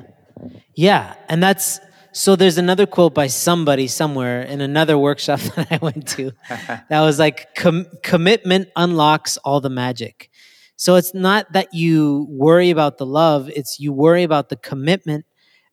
Yeah. 0.75 1.15
And 1.27 1.41
that's 1.41 1.79
so 2.11 2.35
there's 2.35 2.57
another 2.57 2.85
quote 2.85 3.13
by 3.13 3.27
somebody 3.27 3.87
somewhere 3.87 4.41
in 4.41 4.61
another 4.61 4.97
workshop 4.97 5.39
that 5.55 5.67
I 5.71 5.77
went 5.81 6.07
to 6.09 6.31
that 6.49 7.01
was 7.01 7.19
like 7.19 7.55
Com- 7.55 7.87
commitment 8.03 8.69
unlocks 8.75 9.37
all 9.37 9.61
the 9.61 9.69
magic. 9.69 10.29
So 10.75 10.95
it's 10.95 11.13
not 11.13 11.51
that 11.53 11.73
you 11.73 12.25
worry 12.29 12.69
about 12.69 12.97
the 12.97 13.05
love, 13.05 13.49
it's 13.49 13.79
you 13.79 13.91
worry 13.91 14.23
about 14.23 14.49
the 14.49 14.55
commitment 14.55 15.25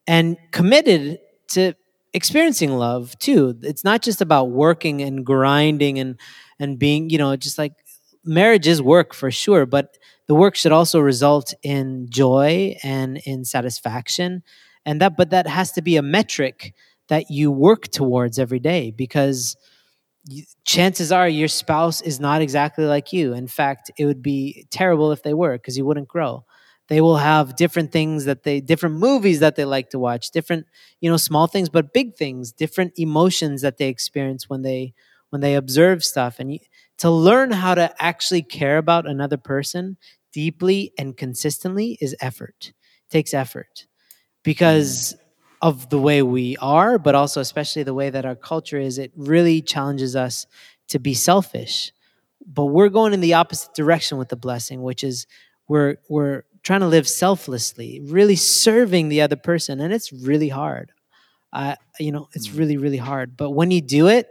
and 0.07 0.37
committed 0.51 1.19
to 1.49 1.75
experiencing 2.13 2.77
love 2.77 3.17
too. 3.19 3.57
It's 3.63 3.85
not 3.85 4.03
just 4.03 4.21
about 4.21 4.51
working 4.51 5.03
and 5.03 5.25
grinding 5.25 5.99
and 5.99 6.19
and 6.59 6.79
being, 6.79 7.11
you 7.11 7.19
know, 7.19 7.37
just 7.37 7.59
like 7.59 7.73
marriage 8.25 8.67
is 8.67 8.83
work 8.83 9.15
for 9.15 9.31
sure, 9.31 9.67
but 9.67 9.97
the 10.27 10.35
work 10.35 10.57
should 10.57 10.73
also 10.73 10.99
result 10.99 11.55
in 11.63 12.09
joy 12.11 12.77
and 12.83 13.19
in 13.19 13.45
satisfaction. 13.45 14.43
And 14.87 15.01
that 15.03 15.17
but 15.17 15.31
that 15.31 15.47
has 15.47 15.73
to 15.73 15.83
be 15.83 15.97
a 15.97 16.03
metric 16.03 16.75
that 17.09 17.31
you 17.31 17.51
work 17.51 17.89
towards 17.89 18.39
every 18.39 18.61
day 18.61 18.93
because 18.93 19.57
chances 20.65 21.13
are 21.13 21.29
your 21.29 21.49
spouse 21.49 22.01
is 22.01 22.19
not 22.19 22.43
exactly 22.43 22.85
like 22.85 23.13
you. 23.13 23.33
In 23.33 23.47
fact, 23.47 23.91
it 23.99 24.07
would 24.07 24.23
be 24.23 24.67
terrible 24.71 25.13
if 25.13 25.23
they 25.23 25.35
were 25.35 25.57
because 25.59 25.77
you 25.77 25.85
wouldn't 25.85 26.09
grow. 26.09 26.45
They 26.89 27.01
will 27.01 27.17
have 27.17 27.57
different 27.57 27.91
things 27.91 28.27
that 28.27 28.45
they, 28.45 28.61
different 28.61 28.97
movies 28.97 29.41
that 29.41 29.57
they 29.57 29.65
like 29.65 29.91
to 29.91 29.99
watch, 29.99 30.31
different, 30.31 30.67
you 31.01 31.11
know, 31.11 31.17
small 31.17 31.49
things, 31.49 31.69
but 31.69 31.93
big 31.93 32.17
things, 32.17 32.53
different 32.53 32.93
emotions 32.97 33.63
that 33.63 33.77
they 33.77 33.89
experience 33.89 34.49
when 34.49 34.63
they, 34.63 34.95
when 35.31 35.41
they 35.41 35.57
observe 35.57 36.05
stuff. 36.05 36.37
And 36.39 36.53
you, 36.53 36.59
to 36.99 37.11
learn 37.11 37.51
how 37.51 37.75
to 37.75 37.93
actually 38.01 38.43
care 38.43 38.79
about 38.79 39.09
another 39.09 39.37
person 39.37 39.97
deeply 40.33 40.93
and 40.97 41.17
consistently 41.17 41.99
is 42.01 42.15
effort. 42.21 42.73
It 43.09 43.11
takes 43.11 43.35
effort 43.35 43.87
because 44.47 45.17
of 45.61 45.91
the 45.91 45.99
way 46.01 46.23
we 46.23 46.57
are, 46.59 46.99
but 46.99 47.15
also 47.17 47.43
especially 47.43 47.83
the 47.85 47.95
way 47.95 48.11
that 48.11 48.25
our 48.25 48.37
culture 48.37 48.79
is, 48.79 48.99
it 48.99 49.13
really 49.17 49.61
challenges 49.63 50.17
us 50.17 50.47
to 50.89 51.01
be 51.01 51.15
selfish. 51.15 51.93
But 52.47 52.67
we're 52.67 52.91
going 52.91 53.13
in 53.15 53.21
the 53.21 53.35
opposite 53.35 53.75
direction 53.75 54.19
with 54.19 54.31
the 54.31 54.37
blessing, 54.37 54.83
which 54.83 55.05
is 55.05 55.27
we're 55.69 55.97
we're 56.09 56.45
trying 56.63 56.81
to 56.81 56.87
live 56.89 57.09
selflessly, 57.09 58.01
really 58.05 58.37
serving 58.37 59.11
the 59.11 59.23
other 59.23 59.37
person, 59.37 59.81
and 59.81 59.93
it's 59.93 60.13
really 60.13 60.49
hard. 60.51 60.93
I 61.53 61.77
you 62.01 62.13
know, 62.13 62.29
it's 62.35 62.49
Mm. 62.49 62.59
really 62.59 62.79
really 62.79 62.99
hard. 62.99 63.37
But 63.37 63.51
when 63.53 63.73
you 63.73 63.83
do 63.83 64.09
it 64.09 64.29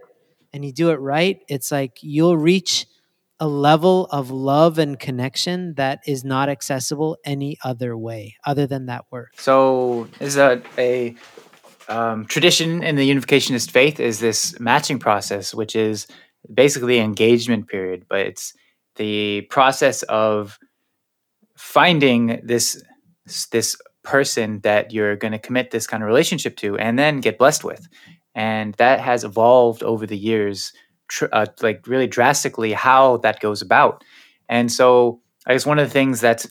and 0.53 0.65
you 0.65 0.73
do 0.73 0.91
it 0.91 0.99
right, 1.01 1.41
it's 1.49 1.71
like 1.71 1.99
you'll 2.01 2.37
reach 2.37 2.87
a 3.39 3.47
level 3.47 4.05
of 4.11 4.31
love 4.31 4.77
and 4.79 4.99
connection 4.99 5.73
that 5.75 5.99
is 6.07 6.23
not 6.23 6.47
accessible 6.49 7.17
any 7.25 7.57
other 7.63 7.97
way 7.97 8.35
other 8.45 8.65
than 8.65 8.85
that 8.85 9.05
work. 9.11 9.33
So, 9.37 10.07
is 10.19 10.35
that 10.35 10.63
a 10.77 11.15
um, 11.89 12.25
tradition 12.25 12.81
in 12.83 12.95
the 12.95 13.09
unificationist 13.09 13.71
faith 13.71 13.99
is 13.99 14.19
this 14.19 14.59
matching 14.59 14.99
process, 14.99 15.53
which 15.53 15.75
is 15.75 16.07
basically 16.53 16.99
engagement 16.99 17.67
period, 17.67 18.05
but 18.09 18.19
it's 18.19 18.53
the 18.95 19.41
process 19.49 20.03
of 20.03 20.57
finding 21.57 22.39
this 22.43 22.81
this 23.51 23.75
person 24.03 24.59
that 24.59 24.93
you're 24.93 25.15
going 25.15 25.31
to 25.31 25.39
commit 25.39 25.71
this 25.71 25.87
kind 25.87 26.03
of 26.03 26.07
relationship 26.07 26.55
to, 26.57 26.77
and 26.77 26.97
then 26.97 27.19
get 27.19 27.37
blessed 27.37 27.63
with, 27.63 27.87
and 28.35 28.75
that 28.75 28.99
has 28.99 29.23
evolved 29.23 29.83
over 29.83 30.05
the 30.05 30.17
years, 30.17 30.73
tr- 31.07 31.25
uh, 31.31 31.45
like 31.61 31.87
really 31.87 32.07
drastically 32.07 32.73
how 32.73 33.17
that 33.17 33.39
goes 33.39 33.61
about, 33.61 34.03
and 34.49 34.71
so 34.71 35.21
I 35.47 35.53
guess 35.53 35.65
one 35.65 35.79
of 35.79 35.87
the 35.87 35.93
things 35.93 36.21
that 36.21 36.45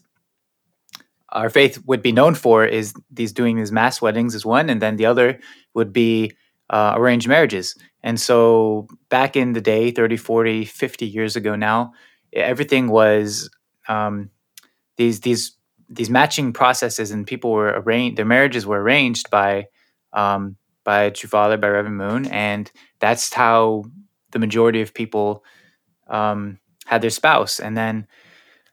our 1.34 1.50
faith 1.50 1.82
would 1.86 2.02
be 2.02 2.12
known 2.12 2.34
for 2.34 2.64
is 2.64 2.94
these 3.10 3.32
doing 3.32 3.56
these 3.56 3.72
mass 3.72 4.00
weddings 4.00 4.34
is 4.34 4.46
one 4.46 4.70
and 4.70 4.80
then 4.80 4.96
the 4.96 5.06
other 5.06 5.40
would 5.74 5.92
be 5.92 6.32
uh, 6.70 6.94
arranged 6.96 7.28
marriages. 7.28 7.74
And 8.02 8.20
so 8.20 8.86
back 9.08 9.36
in 9.36 9.52
the 9.52 9.60
day 9.60 9.90
30 9.90 10.16
40 10.16 10.64
50 10.64 11.06
years 11.06 11.36
ago 11.36 11.56
now 11.56 11.92
everything 12.32 12.88
was 12.88 13.50
um, 13.88 14.30
these 14.96 15.20
these 15.20 15.56
these 15.88 16.10
matching 16.10 16.52
processes 16.52 17.10
and 17.10 17.26
people 17.26 17.50
were 17.50 17.80
arranged 17.80 18.16
their 18.16 18.24
marriages 18.24 18.66
were 18.66 18.80
arranged 18.80 19.30
by 19.30 19.66
um, 20.12 20.56
by 20.84 21.10
true 21.10 21.28
father 21.28 21.56
by 21.56 21.68
reverend 21.68 21.96
moon 21.96 22.26
and 22.26 22.70
that's 23.00 23.32
how 23.32 23.84
the 24.34 24.40
majority 24.40 24.82
of 24.82 24.94
people 24.94 25.44
um, 26.08 26.58
had 26.86 27.00
their 27.00 27.10
spouse 27.10 27.60
and 27.60 27.76
then 27.76 28.06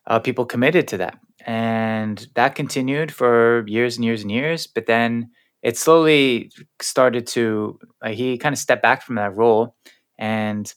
uh, 0.07 0.19
people 0.19 0.45
committed 0.45 0.89
to 0.89 0.97
that. 0.97 1.17
And 1.45 2.27
that 2.35 2.55
continued 2.55 3.13
for 3.13 3.65
years 3.67 3.95
and 3.97 4.05
years 4.05 4.23
and 4.23 4.31
years 4.31 4.67
but 4.67 4.87
then 4.87 5.31
it 5.63 5.77
slowly 5.77 6.51
started 6.81 7.27
to 7.27 7.79
like 8.01 8.15
he 8.15 8.37
kind 8.37 8.53
of 8.53 8.59
stepped 8.59 8.83
back 8.83 9.03
from 9.03 9.15
that 9.15 9.35
role. 9.37 9.75
And 10.19 10.71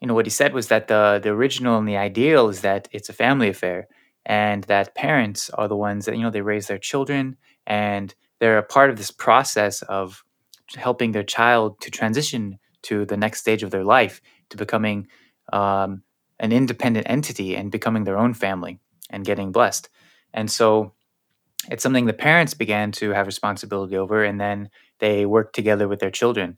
you 0.00 0.06
know 0.08 0.14
what 0.14 0.26
he 0.26 0.30
said 0.30 0.54
was 0.54 0.68
that 0.68 0.88
the 0.88 1.20
the 1.22 1.30
original 1.30 1.78
and 1.78 1.88
the 1.88 1.96
ideal 1.96 2.48
is 2.48 2.60
that 2.60 2.88
it's 2.92 3.08
a 3.08 3.12
family 3.14 3.48
affair 3.48 3.88
and 4.26 4.64
that 4.64 4.94
parents 4.94 5.50
are 5.50 5.68
the 5.68 5.76
ones 5.76 6.04
that 6.04 6.16
you 6.16 6.22
know 6.22 6.30
they 6.30 6.42
raise 6.42 6.66
their 6.68 6.78
children 6.78 7.36
and 7.66 8.14
they're 8.40 8.58
a 8.58 8.62
part 8.62 8.90
of 8.90 8.96
this 8.96 9.10
process 9.10 9.82
of 9.82 10.22
helping 10.76 11.12
their 11.12 11.24
child 11.24 11.80
to 11.80 11.90
transition 11.90 12.58
to 12.82 13.04
the 13.04 13.16
next 13.16 13.40
stage 13.40 13.62
of 13.62 13.70
their 13.70 13.84
life 13.84 14.20
to 14.50 14.56
becoming 14.56 15.08
um, 15.52 16.02
an 16.40 16.52
independent 16.52 17.08
entity 17.08 17.56
and 17.56 17.70
becoming 17.70 18.04
their 18.04 18.18
own 18.18 18.34
family 18.34 18.78
and 19.10 19.24
getting 19.24 19.52
blessed. 19.52 19.88
And 20.32 20.50
so 20.50 20.92
it's 21.70 21.82
something 21.82 22.06
the 22.06 22.12
parents 22.12 22.54
began 22.54 22.92
to 22.92 23.10
have 23.10 23.26
responsibility 23.26 23.96
over 23.96 24.22
and 24.22 24.40
then 24.40 24.70
they 25.00 25.26
work 25.26 25.52
together 25.52 25.88
with 25.88 26.00
their 26.00 26.10
children. 26.10 26.56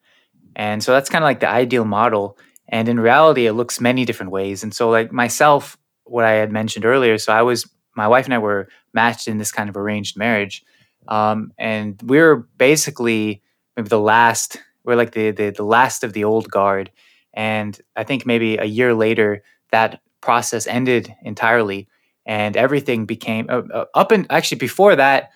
And 0.57 0.83
so 0.83 0.93
that's 0.93 1.11
kind 1.11 1.25
of 1.25 1.27
like 1.27 1.41
the 1.41 1.49
ideal 1.49 1.85
model 1.85 2.39
and 2.69 2.89
in 2.89 3.01
reality 3.01 3.47
it 3.47 3.53
looks 3.53 3.81
many 3.81 4.05
different 4.05 4.33
ways. 4.33 4.63
And 4.63 4.75
so 4.75 4.91
like 4.91 5.13
myself 5.13 5.77
what 6.11 6.25
i 6.25 6.33
had 6.33 6.53
mentioned 6.53 6.85
earlier 6.85 7.17
so 7.17 7.33
i 7.33 7.41
was 7.41 7.71
my 7.97 8.09
wife 8.09 8.25
and 8.25 8.35
i 8.35 8.39
were 8.39 8.69
matched 8.93 9.29
in 9.29 9.39
this 9.39 9.53
kind 9.53 9.71
of 9.71 9.77
arranged 9.77 10.17
marriage 10.17 10.63
um, 11.09 11.53
and 11.59 12.01
we 12.05 12.19
were 12.19 12.49
basically 12.59 13.43
maybe 13.77 13.89
the 13.89 13.99
last 13.99 14.59
we're 14.85 14.97
like 14.97 15.13
the, 15.13 15.31
the 15.31 15.51
the 15.51 15.65
last 15.65 16.05
of 16.05 16.13
the 16.13 16.25
old 16.25 16.51
guard. 16.51 16.91
And 17.33 17.81
i 17.97 18.05
think 18.05 18.27
maybe 18.27 18.57
a 18.57 18.65
year 18.65 18.93
later 18.95 19.43
that 19.71 20.01
process 20.21 20.67
ended 20.67 21.15
entirely 21.23 21.89
and 22.27 22.57
everything 22.57 23.07
became 23.07 23.47
uh, 23.49 23.63
uh, 23.73 23.85
up 23.95 24.13
and 24.13 24.27
actually 24.31 24.59
before 24.59 24.97
that 24.97 25.31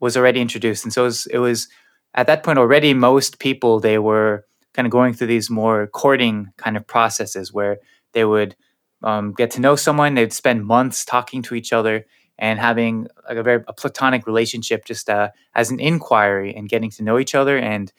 was 0.00 0.16
already 0.16 0.40
introduced. 0.40 0.84
And 0.84 0.92
so 0.92 1.02
it 1.02 1.06
was, 1.06 1.26
it 1.26 1.38
was 1.38 1.68
at 2.14 2.26
that 2.26 2.42
point 2.42 2.58
already 2.58 2.94
most 2.94 3.38
people 3.38 3.80
they 3.80 3.98
were 3.98 4.46
kind 4.74 4.86
of 4.86 4.92
going 4.92 5.12
through 5.14 5.26
these 5.26 5.50
more 5.50 5.86
courting 5.88 6.52
kind 6.56 6.76
of 6.76 6.86
processes 6.86 7.52
where 7.52 7.78
they 8.12 8.24
would 8.24 8.56
um, 9.02 9.32
get 9.32 9.50
to 9.52 9.60
know 9.60 9.76
someone 9.76 10.14
they'd 10.14 10.32
spend 10.32 10.64
months 10.66 11.04
talking 11.04 11.42
to 11.42 11.54
each 11.54 11.72
other 11.72 12.06
and 12.38 12.58
having 12.58 13.06
like 13.28 13.36
a 13.36 13.42
very 13.42 13.62
a 13.68 13.72
platonic 13.72 14.26
relationship 14.26 14.84
just 14.84 15.08
uh, 15.10 15.28
as 15.54 15.70
an 15.70 15.80
inquiry 15.80 16.54
and 16.54 16.68
getting 16.68 16.90
to 16.90 17.02
know 17.02 17.18
each 17.18 17.34
other 17.34 17.58
and 17.58 17.92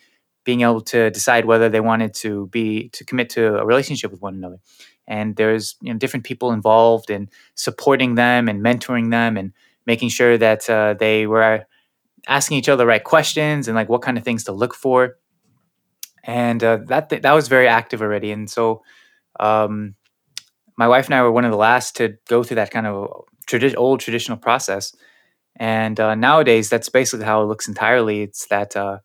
being 0.43 0.61
able 0.61 0.81
to 0.81 1.09
decide 1.11 1.45
whether 1.45 1.69
they 1.69 1.79
wanted 1.79 2.13
to 2.15 2.47
be 2.47 2.89
to 2.89 3.05
commit 3.05 3.29
to 3.31 3.57
a 3.57 3.65
relationship 3.65 4.11
with 4.11 4.21
one 4.21 4.35
another. 4.35 4.57
And 5.07 5.35
there's 5.35 5.75
you 5.81 5.93
know 5.93 5.99
different 5.99 6.25
people 6.25 6.51
involved 6.51 7.09
in 7.09 7.29
supporting 7.55 8.15
them 8.15 8.47
and 8.47 8.63
mentoring 8.63 9.11
them 9.11 9.37
and 9.37 9.53
making 9.85 10.09
sure 10.09 10.37
that 10.37 10.69
uh, 10.69 10.93
they 10.93 11.27
were 11.27 11.65
asking 12.27 12.57
each 12.57 12.69
other 12.69 12.83
the 12.83 12.87
right 12.87 13.03
questions 13.03 13.67
and 13.67 13.75
like 13.75 13.89
what 13.89 14.01
kind 14.01 14.17
of 14.17 14.23
things 14.23 14.43
to 14.45 14.51
look 14.51 14.73
for. 14.73 15.17
And 16.23 16.63
uh, 16.63 16.79
that 16.87 17.09
th- 17.09 17.23
that 17.23 17.33
was 17.33 17.47
very 17.47 17.67
active 17.67 18.01
already. 18.01 18.31
And 18.31 18.49
so 18.49 18.83
um, 19.39 19.95
my 20.77 20.87
wife 20.87 21.05
and 21.05 21.15
i 21.15 21.21
were 21.21 21.31
one 21.31 21.45
of 21.45 21.51
the 21.51 21.57
last 21.57 21.95
to 21.97 22.17
go 22.27 22.43
through 22.43 22.55
that 22.55 22.71
kind 22.71 22.87
of 22.87 23.25
tradi- 23.47 23.75
old 23.75 23.99
traditional 23.99 24.37
process. 24.37 24.95
And 25.55 25.99
uh, 25.99 26.15
nowadays 26.15 26.69
that's 26.69 26.89
basically 26.89 27.25
how 27.25 27.41
it 27.41 27.45
looks 27.45 27.67
entirely. 27.67 28.21
It's 28.21 28.45
that 28.47 28.75
uh, 28.75 28.99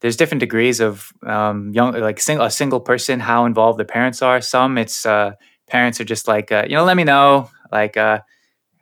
there's 0.00 0.16
different 0.16 0.40
degrees 0.40 0.80
of 0.80 1.12
um, 1.26 1.72
young 1.72 1.94
like 1.94 2.20
sing- 2.20 2.40
a 2.40 2.50
single 2.50 2.80
person 2.80 3.20
how 3.20 3.44
involved 3.44 3.78
the 3.78 3.84
parents 3.84 4.22
are. 4.22 4.40
Some 4.40 4.78
it's 4.78 5.04
uh, 5.06 5.32
parents 5.68 6.00
are 6.00 6.04
just 6.04 6.26
like 6.26 6.50
uh, 6.50 6.64
you 6.68 6.74
know 6.74 6.84
let 6.84 6.96
me 6.96 7.04
know. 7.04 7.50
Like 7.70 7.96
uh, 7.96 8.20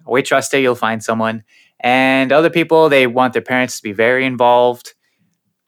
we 0.06 0.22
trust 0.22 0.52
you 0.52 0.60
you'll 0.60 0.74
find 0.74 1.02
someone. 1.02 1.44
And 1.80 2.32
other 2.32 2.50
people 2.50 2.88
they 2.88 3.06
want 3.06 3.32
their 3.32 3.42
parents 3.42 3.76
to 3.76 3.82
be 3.82 3.92
very 3.92 4.24
involved. 4.24 4.94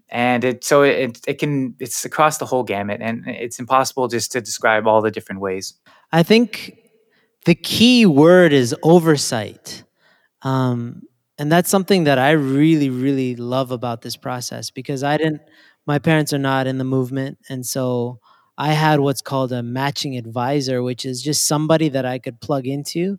And 0.08 0.44
it 0.44 0.64
so 0.64 0.82
it, 0.82 1.20
it 1.26 1.34
can 1.34 1.74
it's 1.78 2.04
across 2.04 2.38
the 2.38 2.46
whole 2.46 2.64
gamut 2.64 3.00
and 3.00 3.24
it's 3.26 3.58
impossible 3.58 4.08
just 4.08 4.32
to 4.32 4.40
describe 4.40 4.86
all 4.86 5.02
the 5.02 5.10
different 5.10 5.40
ways. 5.40 5.74
I 6.12 6.22
think 6.22 6.76
the 7.44 7.54
key 7.54 8.06
word 8.06 8.52
is 8.52 8.74
oversight. 8.82 9.84
Um, 10.42 11.02
and 11.40 11.50
that's 11.50 11.70
something 11.70 12.04
that 12.04 12.18
I 12.18 12.32
really, 12.32 12.90
really 12.90 13.34
love 13.34 13.72
about 13.72 14.02
this 14.02 14.16
process 14.16 14.70
because 14.70 15.02
I 15.02 15.16
didn't, 15.16 15.40
my 15.86 15.98
parents 15.98 16.34
are 16.34 16.38
not 16.38 16.66
in 16.68 16.78
the 16.78 16.84
movement. 16.84 17.38
And 17.48 17.66
so 17.66 18.20
I 18.58 18.74
had 18.74 19.00
what's 19.00 19.22
called 19.22 19.50
a 19.50 19.62
matching 19.62 20.18
advisor, 20.18 20.82
which 20.82 21.06
is 21.06 21.22
just 21.22 21.48
somebody 21.48 21.88
that 21.88 22.04
I 22.04 22.18
could 22.18 22.42
plug 22.42 22.66
into 22.66 23.18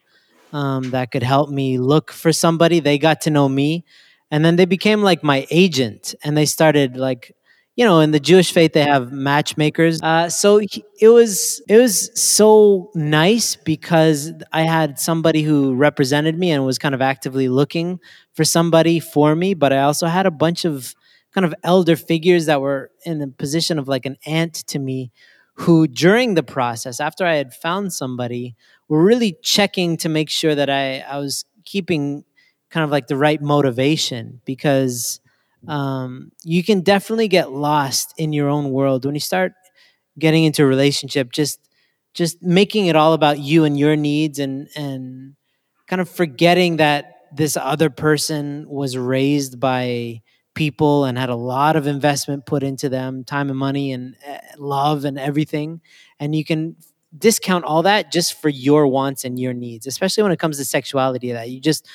um, 0.53 0.91
that 0.91 1.11
could 1.11 1.23
help 1.23 1.49
me 1.49 1.79
look 1.79 2.11
for 2.11 2.31
somebody. 2.31 2.79
They 2.79 2.99
got 2.99 3.21
to 3.21 3.31
know 3.31 3.49
me. 3.49 3.85
And 4.29 4.45
then 4.45 4.55
they 4.55 4.65
became 4.65 5.01
like 5.01 5.23
my 5.23 5.47
agent 5.49 6.15
and 6.23 6.37
they 6.37 6.45
started 6.45 6.97
like, 6.97 7.35
you 7.75 7.85
know, 7.85 7.99
in 8.01 8.11
the 8.11 8.19
Jewish 8.19 8.51
faith, 8.51 8.73
they 8.73 8.83
have 8.83 9.11
matchmakers. 9.11 10.01
Uh, 10.01 10.29
so 10.29 10.59
it 10.59 11.07
was 11.07 11.61
it 11.69 11.77
was 11.77 12.11
so 12.19 12.91
nice 12.93 13.55
because 13.55 14.31
I 14.51 14.63
had 14.63 14.99
somebody 14.99 15.41
who 15.41 15.73
represented 15.75 16.37
me 16.37 16.51
and 16.51 16.65
was 16.65 16.77
kind 16.77 16.93
of 16.93 17.01
actively 17.01 17.47
looking 17.47 17.99
for 18.33 18.43
somebody 18.43 18.99
for 18.99 19.35
me. 19.35 19.53
But 19.53 19.71
I 19.71 19.81
also 19.81 20.07
had 20.07 20.25
a 20.25 20.31
bunch 20.31 20.65
of 20.65 20.93
kind 21.33 21.45
of 21.45 21.55
elder 21.63 21.95
figures 21.95 22.45
that 22.47 22.59
were 22.59 22.91
in 23.05 23.19
the 23.19 23.27
position 23.27 23.79
of 23.79 23.87
like 23.87 24.05
an 24.05 24.17
aunt 24.25 24.53
to 24.67 24.77
me, 24.77 25.11
who 25.53 25.87
during 25.87 26.33
the 26.33 26.43
process, 26.43 26.99
after 26.99 27.25
I 27.25 27.35
had 27.35 27.53
found 27.53 27.93
somebody, 27.93 28.55
were 28.89 29.01
really 29.03 29.37
checking 29.41 29.95
to 29.97 30.09
make 30.09 30.29
sure 30.29 30.55
that 30.55 30.69
I 30.69 30.99
I 30.99 31.17
was 31.19 31.45
keeping 31.63 32.25
kind 32.69 32.83
of 32.83 32.91
like 32.91 33.07
the 33.07 33.17
right 33.17 33.41
motivation 33.41 34.41
because 34.45 35.21
um, 35.67 36.31
you 36.43 36.63
can 36.63 36.81
definitely 36.81 37.27
get 37.27 37.51
lost 37.51 38.13
in 38.17 38.33
your 38.33 38.49
own 38.49 38.71
world. 38.71 39.05
When 39.05 39.15
you 39.15 39.21
start 39.21 39.53
getting 40.19 40.43
into 40.43 40.63
a 40.63 40.65
relationship 40.65 41.31
just 41.31 41.59
just 42.13 42.43
making 42.43 42.87
it 42.87 42.95
all 42.95 43.13
about 43.13 43.39
you 43.39 43.63
and 43.63 43.79
your 43.79 43.95
needs 43.95 44.39
and 44.39 44.67
and 44.75 45.35
kind 45.87 46.01
of 46.01 46.09
forgetting 46.09 46.77
that 46.77 47.15
this 47.33 47.55
other 47.57 47.89
person 47.89 48.65
was 48.67 48.97
raised 48.97 49.59
by 49.59 50.21
people 50.53 51.05
and 51.05 51.17
had 51.17 51.29
a 51.29 51.35
lot 51.35 51.75
of 51.77 51.87
investment 51.87 52.45
put 52.45 52.61
into 52.61 52.89
them 52.89 53.23
time 53.23 53.49
and 53.49 53.57
money 53.57 53.93
and 53.93 54.15
uh, 54.27 54.37
love 54.57 55.05
and 55.05 55.17
everything. 55.17 55.79
And 56.19 56.35
you 56.35 56.43
can 56.43 56.75
discount 57.17 57.63
all 57.65 57.83
that 57.83 58.11
just 58.11 58.39
for 58.41 58.49
your 58.49 58.87
wants 58.87 59.25
and 59.25 59.37
your 59.37 59.51
needs 59.53 59.85
especially 59.85 60.23
when 60.23 60.31
it 60.31 60.39
comes 60.39 60.57
to 60.57 60.63
sexuality 60.63 61.33
that 61.33 61.49
you 61.49 61.59
just 61.59 61.85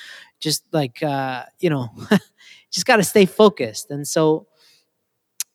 just 0.41 0.63
like 0.75 1.03
uh 1.03 1.43
you 1.59 1.71
know 1.71 1.89
just 2.73 2.87
got 2.87 2.97
to 2.97 3.05
stay 3.05 3.27
focused 3.27 3.91
and 3.91 4.07
so 4.07 4.47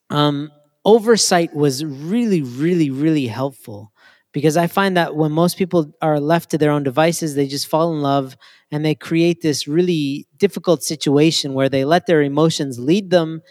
um, 0.10 0.52
oversight 0.86 1.54
was 1.56 1.84
really, 1.86 2.42
really, 2.42 2.90
really 2.90 3.28
helpful 3.28 3.92
because 4.34 4.56
I 4.58 4.68
find 4.68 4.96
that 4.98 5.16
when 5.16 5.32
most 5.32 5.58
people 5.58 5.94
are 6.02 6.20
left 6.20 6.52
to 6.52 6.58
their 6.58 6.72
own 6.72 6.84
devices, 6.84 7.36
they 7.36 7.48
just 7.48 7.68
fall 7.68 7.94
in 7.94 8.02
love 8.02 8.38
and 8.72 8.84
they 8.86 8.96
create 8.96 9.42
this 9.42 9.68
really 9.68 10.26
difficult 10.38 10.84
situation 10.84 11.54
where 11.54 11.70
they 11.70 11.84
let 11.84 12.06
their 12.08 12.22
emotions 12.22 12.80
lead 12.80 13.10
them 13.10 13.42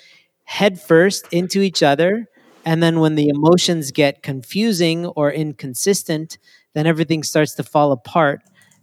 headfirst 0.44 1.26
into 1.32 1.60
each 1.60 1.82
other. 1.82 2.26
And 2.64 2.82
then 2.82 3.00
when 3.00 3.14
the 3.14 3.28
emotions 3.28 3.90
get 3.90 4.22
confusing 4.22 5.06
or 5.06 5.30
inconsistent, 5.32 6.38
then 6.74 6.86
everything 6.86 7.22
starts 7.22 7.54
to 7.54 7.62
fall 7.62 7.92
apart. 7.92 8.42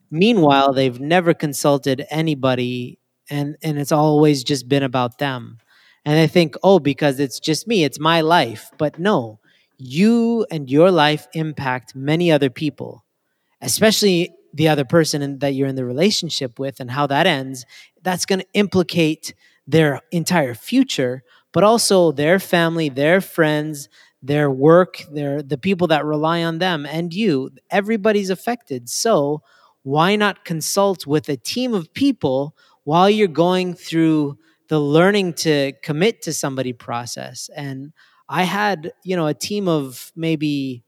Meanwhile, 0.10 0.74
they've 0.74 1.00
never 1.00 1.34
consulted 1.34 2.06
anybody 2.10 3.00
and, 3.30 3.58
and 3.62 3.78
it's 3.78 3.92
always 3.92 4.44
just 4.44 4.68
been 4.68 4.84
about 4.84 5.18
them. 5.18 5.60
And 6.06 6.18
they 6.18 6.28
think, 6.28 6.56
oh, 6.64 6.80
because 6.80 7.20
it's 7.20 7.40
just 7.40 7.68
me, 7.68 7.84
it's 7.84 8.00
my 8.00 8.22
life. 8.22 8.72
But 8.78 8.98
no, 8.98 9.40
you 9.78 10.46
and 10.50 10.70
your 10.70 10.90
life 10.92 11.28
impact 11.34 11.96
many 11.96 12.32
other 12.32 12.50
people, 12.50 13.04
especially 13.62 14.32
the 14.54 14.70
other 14.70 14.86
person 14.86 15.40
that 15.40 15.54
you're 15.54 15.68
in 15.68 15.76
the 15.76 15.86
relationship 15.86 16.60
with 16.60 16.80
and 16.80 16.90
how 16.92 17.08
that 17.08 17.28
ends. 17.28 17.66
That's 18.02 18.26
going 18.26 18.40
to 18.40 18.48
implicate 18.54 19.34
their 19.68 20.02
entire 20.12 20.54
future, 20.54 21.24
but 21.52 21.64
also 21.64 22.12
their 22.12 22.40
family, 22.40 22.90
their 22.90 23.22
friends, 23.22 23.90
their 24.22 24.50
work, 24.50 25.04
their 25.12 25.44
the 25.44 25.58
people 25.58 25.88
that 25.88 26.06
rely 26.06 26.44
on 26.44 26.58
them 26.58 26.86
and 26.86 27.14
you. 27.14 27.52
Everybody's 27.70 28.30
affected. 28.30 28.90
So, 28.90 29.42
why 29.84 30.16
not 30.16 30.44
consult 30.44 31.06
with 31.06 31.30
a 31.30 31.38
team 31.38 31.74
of 31.74 31.94
people 31.94 32.56
while 32.88 33.10
you're 33.10 33.28
going 33.28 33.74
through 33.74 34.38
the 34.70 34.80
learning 34.80 35.34
to 35.34 35.74
commit 35.84 36.22
to 36.22 36.32
somebody 36.32 36.72
process? 36.72 37.50
And 37.54 37.92
I 38.30 38.44
had, 38.44 38.94
you 39.04 39.18
know, 39.18 39.28
a 39.28 39.34
team 39.34 39.68
of 39.68 40.14
maybe 40.16 40.84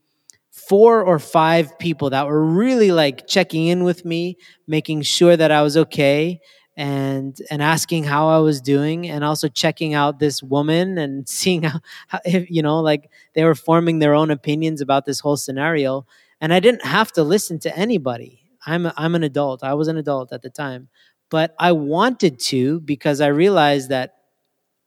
four 0.50 1.04
or 1.04 1.20
five 1.20 1.78
people 1.78 2.10
that 2.12 2.26
were 2.26 2.45
really 2.45 2.93
like 2.93 3.28
checking 3.28 3.68
in 3.68 3.84
with 3.84 4.06
me, 4.06 4.38
making 4.66 5.02
sure 5.02 5.36
that 5.36 5.52
I 5.52 5.62
was 5.62 5.76
okay 5.76 6.39
and 6.78 7.38
and 7.52 7.62
asking 7.62 8.06
how 8.06 8.30
I 8.30 8.39
was 8.39 8.62
doing 8.62 9.10
and 9.10 9.26
also 9.26 9.50
checking 9.50 9.93
out 9.93 10.20
this 10.20 10.41
woman 10.41 10.97
and 10.97 11.28
seeing 11.38 11.64
how, 11.64 11.82
how 12.08 12.20
if, 12.24 12.50
you 12.50 12.62
know 12.62 12.80
like 12.80 13.12
they 13.34 13.43
were 13.43 13.56
forming 13.56 14.00
their 14.00 14.14
own 14.14 14.32
opinions 14.32 14.80
about 14.80 15.06
this 15.06 15.20
whole 15.20 15.36
scenario 15.36 16.06
and 16.39 16.54
I 16.54 16.62
didn't 16.62 16.86
have 16.86 17.12
to 17.14 17.24
listen 17.24 17.60
to 17.60 17.78
anybody. 17.78 18.43
I'm 18.66 18.86
a, 18.86 18.93
I'm 18.97 19.16
an 19.16 19.24
adult. 19.24 19.64
I 19.64 19.74
was 19.74 19.88
an 19.88 19.97
adult 19.97 20.32
at 20.32 20.41
the 20.41 20.50
time, 20.50 20.89
but 21.30 21.55
I 21.59 21.71
wanted 21.71 22.39
to 22.39 22.80
because 22.82 23.21
I 23.21 23.27
realized 23.27 23.89
that 23.89 24.15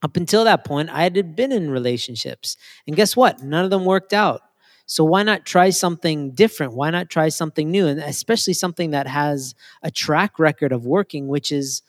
up 0.03 0.17
until 0.17 0.45
that 0.45 0.65
point, 0.65 0.91
I 0.91 1.05
had 1.05 1.37
been 1.37 1.53
in 1.53 1.71
relationships. 1.71 2.57
And 2.87 2.97
guess 2.97 3.17
what? 3.17 3.43
None 3.43 3.65
of 3.65 3.71
them 3.71 3.85
worked 3.85 4.13
out. 4.13 4.43
So 4.87 5.05
why 5.05 5.23
not 5.23 5.47
try 5.47 5.71
something 5.71 6.33
different? 6.33 6.75
Why 6.75 6.91
not 6.91 7.09
try 7.09 7.29
something 7.29 7.71
new? 7.71 7.87
And 7.87 8.01
especially 8.01 8.55
something 8.55 8.91
that 8.91 9.07
has 9.07 9.55
a 9.83 9.91
track 9.91 10.39
record 10.39 10.73
of 10.73 10.85
working, 10.85 11.29
which 11.29 11.53
is, 11.53 11.83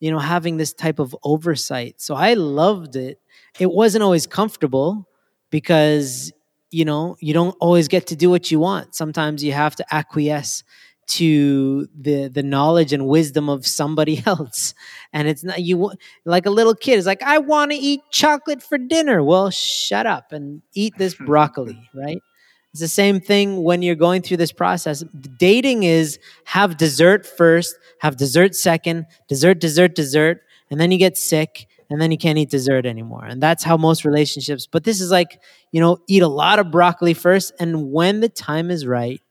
you 0.00 0.10
know, 0.10 0.18
having 0.18 0.56
this 0.56 0.72
type 0.72 0.98
of 0.98 1.14
oversight. 1.22 2.00
So 2.00 2.14
I 2.14 2.34
loved 2.34 2.96
it. 2.96 3.20
It 3.58 3.70
wasn't 3.70 4.02
always 4.02 4.26
comfortable 4.26 5.06
because, 5.50 6.32
you 6.70 6.86
know, 6.86 7.16
you 7.20 7.34
don't 7.34 7.56
always 7.60 7.86
get 7.86 8.06
to 8.08 8.16
do 8.16 8.30
what 8.30 8.50
you 8.50 8.60
want. 8.60 8.94
Sometimes 8.94 9.44
you 9.44 9.52
have 9.52 9.76
to 9.76 9.94
acquiesce 9.94 10.64
to 11.08 11.88
the 11.98 12.28
the 12.28 12.42
knowledge 12.42 12.92
and 12.92 13.06
wisdom 13.06 13.48
of 13.48 13.66
somebody 13.66 14.22
else. 14.26 14.74
And 15.12 15.26
it's 15.26 15.42
not 15.42 15.62
you 15.62 15.92
like 16.24 16.46
a 16.46 16.50
little 16.50 16.74
kid 16.74 16.98
is 16.98 17.06
like 17.06 17.22
i 17.22 17.38
want 17.38 17.70
to 17.72 17.76
eat 17.76 18.00
chocolate 18.10 18.62
for 18.62 18.78
dinner. 18.78 19.22
Well 19.22 19.50
shut 19.50 20.06
up 20.06 20.32
and 20.32 20.62
eat 20.74 20.94
this 20.98 21.14
broccoli 21.26 21.88
right? 21.94 22.18
It's 22.72 22.80
the 22.80 22.88
same 22.88 23.20
thing 23.20 23.62
when 23.64 23.80
you're 23.80 23.94
going 23.94 24.20
through 24.20 24.36
this 24.36 24.52
process. 24.52 25.02
Dating 25.38 25.84
is 25.84 26.18
have 26.44 26.76
dessert 26.76 27.26
first 27.26 27.76
have 28.00 28.16
dessert 28.16 28.54
second 28.54 29.06
dessert 29.28 29.58
dessert 29.58 29.94
dessert 29.94 30.42
and 30.70 30.78
then 30.78 30.90
you 30.90 30.98
get 30.98 31.16
sick 31.16 31.66
and 31.90 32.02
then 32.02 32.10
you 32.10 32.18
can't 32.18 32.36
eat 32.36 32.50
dessert 32.50 32.84
anymore. 32.84 33.24
And 33.24 33.42
that's 33.42 33.64
how 33.64 33.78
most 33.78 34.04
relationships 34.04 34.66
but 34.66 34.84
this 34.84 35.00
is 35.00 35.10
like 35.10 35.40
you 35.72 35.80
know 35.80 35.98
eat 36.06 36.22
a 36.22 36.28
lot 36.28 36.58
of 36.58 36.70
broccoli 36.70 37.14
first 37.14 37.52
and 37.58 37.90
when 37.90 38.20
the 38.20 38.28
time 38.28 38.70
is 38.70 38.86
right 38.86 39.22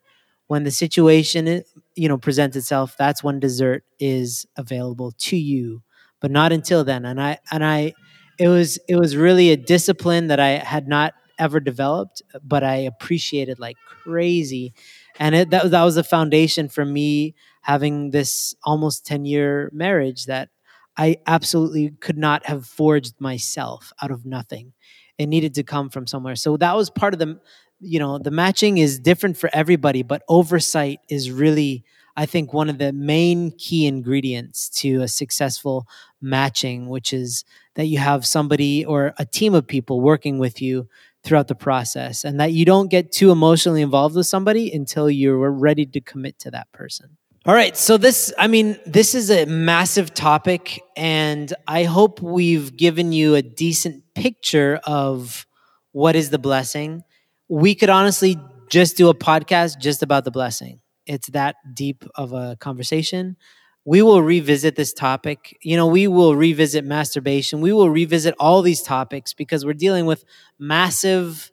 when 0.48 0.64
the 0.64 0.72
situation 0.72 1.64
you 1.96 2.08
know 2.08 2.18
presents 2.18 2.56
itself 2.56 2.96
that's 2.98 3.24
when 3.24 3.40
dessert 3.40 3.84
is 4.00 4.46
available 4.56 5.12
to 5.18 5.38
you 5.38 5.82
but 6.20 6.32
not 6.32 6.52
until 6.52 6.84
then. 6.84 7.06
And 7.06 7.22
i 7.22 7.38
and 7.52 7.64
i 7.64 7.94
it 8.40 8.48
was 8.48 8.78
it 8.88 8.96
was 8.96 9.16
really 9.16 9.52
a 9.52 9.58
discipline 9.58 10.28
that 10.28 10.40
i 10.40 10.50
had 10.50 10.88
not 10.88 11.14
ever 11.40 11.60
developed 11.60 12.22
but 12.44 12.64
i 12.64 12.76
appreciated 12.76 13.60
like 13.60 13.78
crazy. 14.04 14.74
And 15.20 15.34
it, 15.34 15.50
that, 15.50 15.72
that 15.72 15.84
was 15.84 15.96
the 15.96 16.04
foundation 16.04 16.70
for 16.70 16.86
me 16.86 17.34
having 17.62 18.12
this 18.12 18.56
almost 18.64 19.06
10 19.06 19.26
year 19.26 19.70
marriage 19.74 20.26
that 20.26 20.50
i 20.98 21.18
absolutely 21.28 21.92
could 22.00 22.18
not 22.18 22.46
have 22.46 22.66
forged 22.66 23.16
myself 23.20 23.92
out 24.02 24.12
of 24.12 24.26
nothing. 24.26 24.74
It 25.18 25.28
needed 25.28 25.56
to 25.56 25.64
come 25.64 25.90
from 25.90 26.06
somewhere. 26.06 26.36
So 26.36 26.58
that 26.58 26.76
was 26.76 26.92
part 26.92 27.14
of 27.14 27.20
the 27.20 27.40
you 27.80 28.00
know 28.00 28.18
the 28.18 28.32
matching 28.32 28.78
is 28.78 29.00
different 29.00 29.38
for 29.38 29.50
everybody 29.54 30.04
but 30.04 30.24
oversight 30.28 31.00
is 31.10 31.32
really 31.32 31.84
i 32.16 32.26
think 32.26 32.54
one 32.54 32.70
of 32.70 32.78
the 32.78 32.92
main 32.92 33.52
key 33.52 33.86
ingredients 33.86 34.70
to 34.70 35.02
a 35.02 35.08
successful 35.08 35.88
matching 36.22 36.90
which 36.90 37.14
is 37.14 37.44
that 37.76 37.86
you 37.86 37.98
have 37.98 38.26
somebody 38.26 38.84
or 38.86 39.14
a 39.18 39.26
team 39.26 39.54
of 39.54 39.68
people 39.68 40.02
working 40.02 40.40
with 40.40 40.62
you 40.62 40.88
throughout 41.24 41.48
the 41.48 41.56
process 41.56 42.24
and 42.24 42.40
that 42.40 42.54
you 42.54 42.66
don't 42.66 42.90
get 42.90 43.12
too 43.12 43.32
emotionally 43.32 43.82
involved 43.82 44.16
with 44.16 44.26
somebody 44.26 44.72
until 44.72 45.10
you're 45.10 45.52
ready 45.52 45.86
to 45.86 46.00
commit 46.00 46.40
to 46.40 46.50
that 46.50 46.72
person. 46.72 47.18
All 47.46 47.54
right 47.54 47.78
so 47.78 47.98
this 47.98 48.34
i 48.38 48.48
mean 48.48 48.78
this 48.86 49.16
is 49.16 49.30
a 49.30 49.46
massive 49.46 50.14
topic 50.14 50.82
and 50.98 51.54
i 51.68 51.84
hope 51.84 52.22
we've 52.22 52.76
given 52.76 53.14
you 53.14 53.36
a 53.36 53.42
decent 53.42 54.04
picture 54.16 54.82
of 54.84 55.46
what 55.92 56.16
is 56.16 56.30
the 56.30 56.40
blessing 56.40 57.04
we 57.50 57.76
could 57.76 57.90
honestly 57.90 58.38
just 58.70 58.98
do 58.98 59.10
a 59.10 59.16
podcast 59.16 59.80
just 59.80 60.04
about 60.04 60.26
the 60.26 60.32
blessing. 60.32 60.80
It's 61.06 61.28
that 61.30 61.56
deep 61.74 62.04
of 62.16 62.34
a 62.34 62.58
conversation. 62.60 63.38
We 63.86 64.02
will 64.02 64.22
revisit 64.22 64.76
this 64.76 64.92
topic. 64.92 65.58
You 65.62 65.78
know, 65.78 65.88
we 65.88 66.08
will 66.08 66.36
revisit 66.36 66.84
masturbation. 66.84 67.62
We 67.62 67.72
will 67.72 67.90
revisit 67.90 68.36
all 68.40 68.62
these 68.62 68.82
topics 68.82 69.34
because 69.34 69.66
we're 69.66 69.74
dealing 69.74 70.06
with 70.06 70.26
massive, 70.60 71.52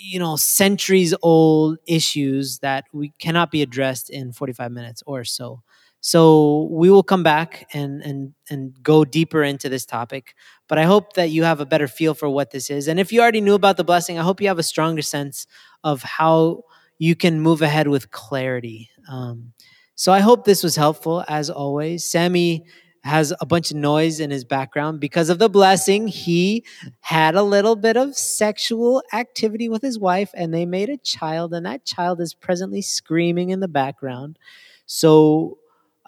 you 0.00 0.18
know, 0.18 0.36
centuries 0.36 1.14
old 1.22 1.78
issues 1.86 2.58
that 2.60 2.84
we 2.92 3.12
cannot 3.20 3.50
be 3.50 3.62
addressed 3.62 4.10
in 4.10 4.32
45 4.32 4.72
minutes 4.72 5.02
or 5.06 5.24
so. 5.24 5.62
So 6.00 6.68
we 6.70 6.90
will 6.90 7.02
come 7.02 7.22
back 7.22 7.68
and 7.72 8.02
and 8.02 8.34
and 8.48 8.74
go 8.82 9.04
deeper 9.04 9.42
into 9.42 9.68
this 9.68 9.84
topic. 9.84 10.34
But 10.68 10.78
I 10.78 10.84
hope 10.84 11.14
that 11.14 11.30
you 11.30 11.44
have 11.44 11.60
a 11.60 11.66
better 11.66 11.88
feel 11.88 12.14
for 12.14 12.28
what 12.28 12.50
this 12.50 12.70
is. 12.70 12.88
And 12.88 13.00
if 13.00 13.12
you 13.12 13.20
already 13.20 13.40
knew 13.40 13.54
about 13.54 13.76
the 13.76 13.84
blessing, 13.84 14.18
I 14.18 14.22
hope 14.22 14.40
you 14.40 14.48
have 14.48 14.58
a 14.58 14.62
stronger 14.62 15.02
sense 15.02 15.46
of 15.82 16.02
how 16.02 16.62
you 16.98 17.16
can 17.16 17.40
move 17.40 17.62
ahead 17.62 17.88
with 17.88 18.10
clarity. 18.10 18.90
Um, 19.08 19.52
so 19.94 20.12
I 20.12 20.20
hope 20.20 20.44
this 20.44 20.62
was 20.62 20.76
helpful. 20.76 21.24
As 21.26 21.50
always, 21.50 22.04
Sammy 22.04 22.64
has 23.04 23.32
a 23.40 23.46
bunch 23.46 23.70
of 23.70 23.76
noise 23.76 24.20
in 24.20 24.30
his 24.30 24.44
background 24.44 25.00
because 25.00 25.30
of 25.30 25.38
the 25.38 25.48
blessing. 25.48 26.08
He 26.08 26.64
had 27.00 27.34
a 27.34 27.42
little 27.42 27.76
bit 27.76 27.96
of 27.96 28.16
sexual 28.16 29.02
activity 29.12 29.68
with 29.68 29.82
his 29.82 29.98
wife, 29.98 30.30
and 30.34 30.52
they 30.52 30.66
made 30.66 30.88
a 30.88 30.96
child, 30.98 31.54
and 31.54 31.66
that 31.66 31.84
child 31.84 32.20
is 32.20 32.34
presently 32.34 32.82
screaming 32.82 33.50
in 33.50 33.60
the 33.60 33.68
background. 33.68 34.38
So 34.86 35.58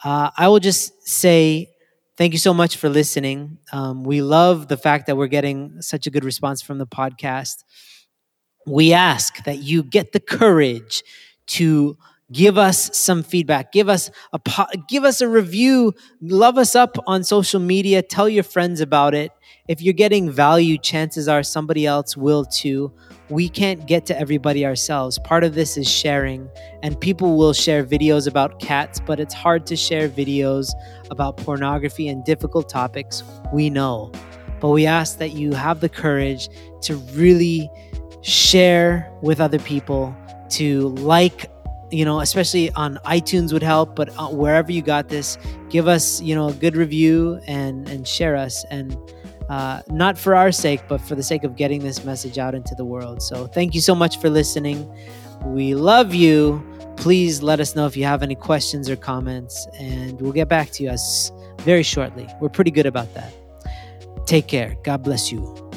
uh, 0.05 0.31
I 0.37 0.49
will 0.49 0.61
just 0.61 1.07
say 1.07 1.71
thank 2.17 2.33
you 2.33 2.39
so 2.39 2.53
much 2.55 2.77
for 2.77 2.89
listening. 2.89 3.59
Um, 3.73 4.05
we 4.05 4.23
love 4.23 4.69
the 4.69 4.77
fact 4.77 5.07
that 5.07 5.17
we're 5.17 5.27
getting 5.27 5.81
such 5.83 6.07
a 6.07 6.11
good 6.11 6.25
response 6.25 6.63
from 6.63 6.79
the 6.79 6.87
podcast. 6.87 7.65
We 8.67 8.93
ask 8.93 9.43
that 9.45 9.59
you 9.59 9.83
get 9.83 10.13
the 10.13 10.21
courage 10.21 11.03
to 11.49 11.97
give 12.33 12.59
us 12.59 12.97
some 12.97 13.23
feedback 13.23 13.73
give 13.73 13.89
us 13.89 14.11
a 14.33 14.41
give 14.89 15.05
us 15.05 15.21
a 15.21 15.29
review 15.29 15.93
love 16.21 16.59
us 16.59 16.75
up 16.75 16.97
on 17.07 17.25
social 17.25 17.61
media 17.61 18.03
tell 18.03 18.29
your 18.29 18.45
friends 18.45 18.81
about 18.81 19.15
it 19.15 19.33
if 19.69 19.81
you're 19.83 19.95
getting 19.95 20.31
value 20.31 20.79
chances 20.79 21.29
are 21.29 21.43
somebody 21.43 21.87
else 21.87 22.17
will 22.17 22.45
too 22.45 22.93
we 23.31 23.49
can't 23.49 23.87
get 23.87 24.07
to 24.07 24.19
everybody 24.19 24.67
ourselves. 24.67 25.19
Part 25.21 25.45
of 25.45 25.55
this 25.55 25.77
is 25.77 25.89
sharing, 25.89 26.51
and 26.83 27.01
people 27.01 27.39
will 27.39 27.53
share 27.53 27.85
videos 27.85 28.27
about 28.27 28.59
cats, 28.59 29.01
but 29.01 29.21
it's 29.21 29.33
hard 29.33 29.67
to 29.67 29.77
share 29.77 30.09
videos 30.09 30.73
about 31.11 31.37
pornography 31.37 32.09
and 32.09 32.25
difficult 32.25 32.69
topics. 32.69 33.23
We 33.53 33.71
know. 33.71 34.11
But 34.61 34.71
we 34.71 34.85
ask 34.85 35.19
that 35.19 35.31
you 35.31 35.53
have 35.53 35.81
the 35.81 35.89
courage 35.89 36.49
to 36.83 36.97
really 37.15 37.71
share 38.23 39.11
with 39.23 39.41
other 39.41 39.61
people, 39.61 40.15
to 40.51 40.89
like, 40.89 41.51
you 41.91 42.05
know, 42.05 42.21
especially 42.21 42.71
on 42.73 42.99
iTunes 43.05 43.53
would 43.53 43.63
help, 43.63 43.97
but 43.97 44.09
uh, 44.19 44.29
wherever 44.29 44.71
you 44.71 44.83
got 44.83 45.09
this, 45.09 45.39
give 45.69 45.89
us, 45.89 46.21
you 46.21 46.35
know, 46.35 46.49
a 46.49 46.53
good 46.53 46.77
review 46.77 47.41
and 47.47 47.89
and 47.89 48.07
share 48.07 48.37
us 48.37 48.65
and 48.71 48.97
uh, 49.49 49.83
not 49.89 50.17
for 50.17 50.35
our 50.35 50.53
sake, 50.53 50.81
but 50.89 51.01
for 51.01 51.17
the 51.17 51.23
sake 51.23 51.43
of 51.43 51.57
getting 51.57 51.81
this 51.81 52.05
message 52.05 52.39
out 52.39 52.55
into 52.55 52.75
the 52.77 52.85
world. 52.85 53.21
So 53.21 53.49
thank 53.49 53.75
you 53.75 53.81
so 53.81 53.95
much 53.95 54.21
for 54.21 54.31
listening. 54.31 54.89
We 55.45 55.75
love 55.75 56.15
you. 56.15 56.65
Please 56.97 57.43
let 57.43 57.61
us 57.61 57.75
know 57.75 57.87
if 57.87 57.97
you 57.97 58.05
have 58.05 58.23
any 58.23 58.35
questions 58.37 58.89
or 58.89 58.97
comments, 58.97 59.67
and 59.79 60.21
we'll 60.21 60.33
get 60.33 60.49
back 60.49 60.71
to 60.73 60.85
you 60.85 60.91
as 60.91 61.33
very 61.63 61.83
shortly. 61.83 62.29
We're 62.41 62.51
pretty 62.51 62.71
good 62.71 62.87
about 62.87 63.13
that. 63.15 63.33
Take 64.27 64.47
care. 64.47 64.77
God 64.85 65.03
bless 65.03 65.33
you. 65.33 65.70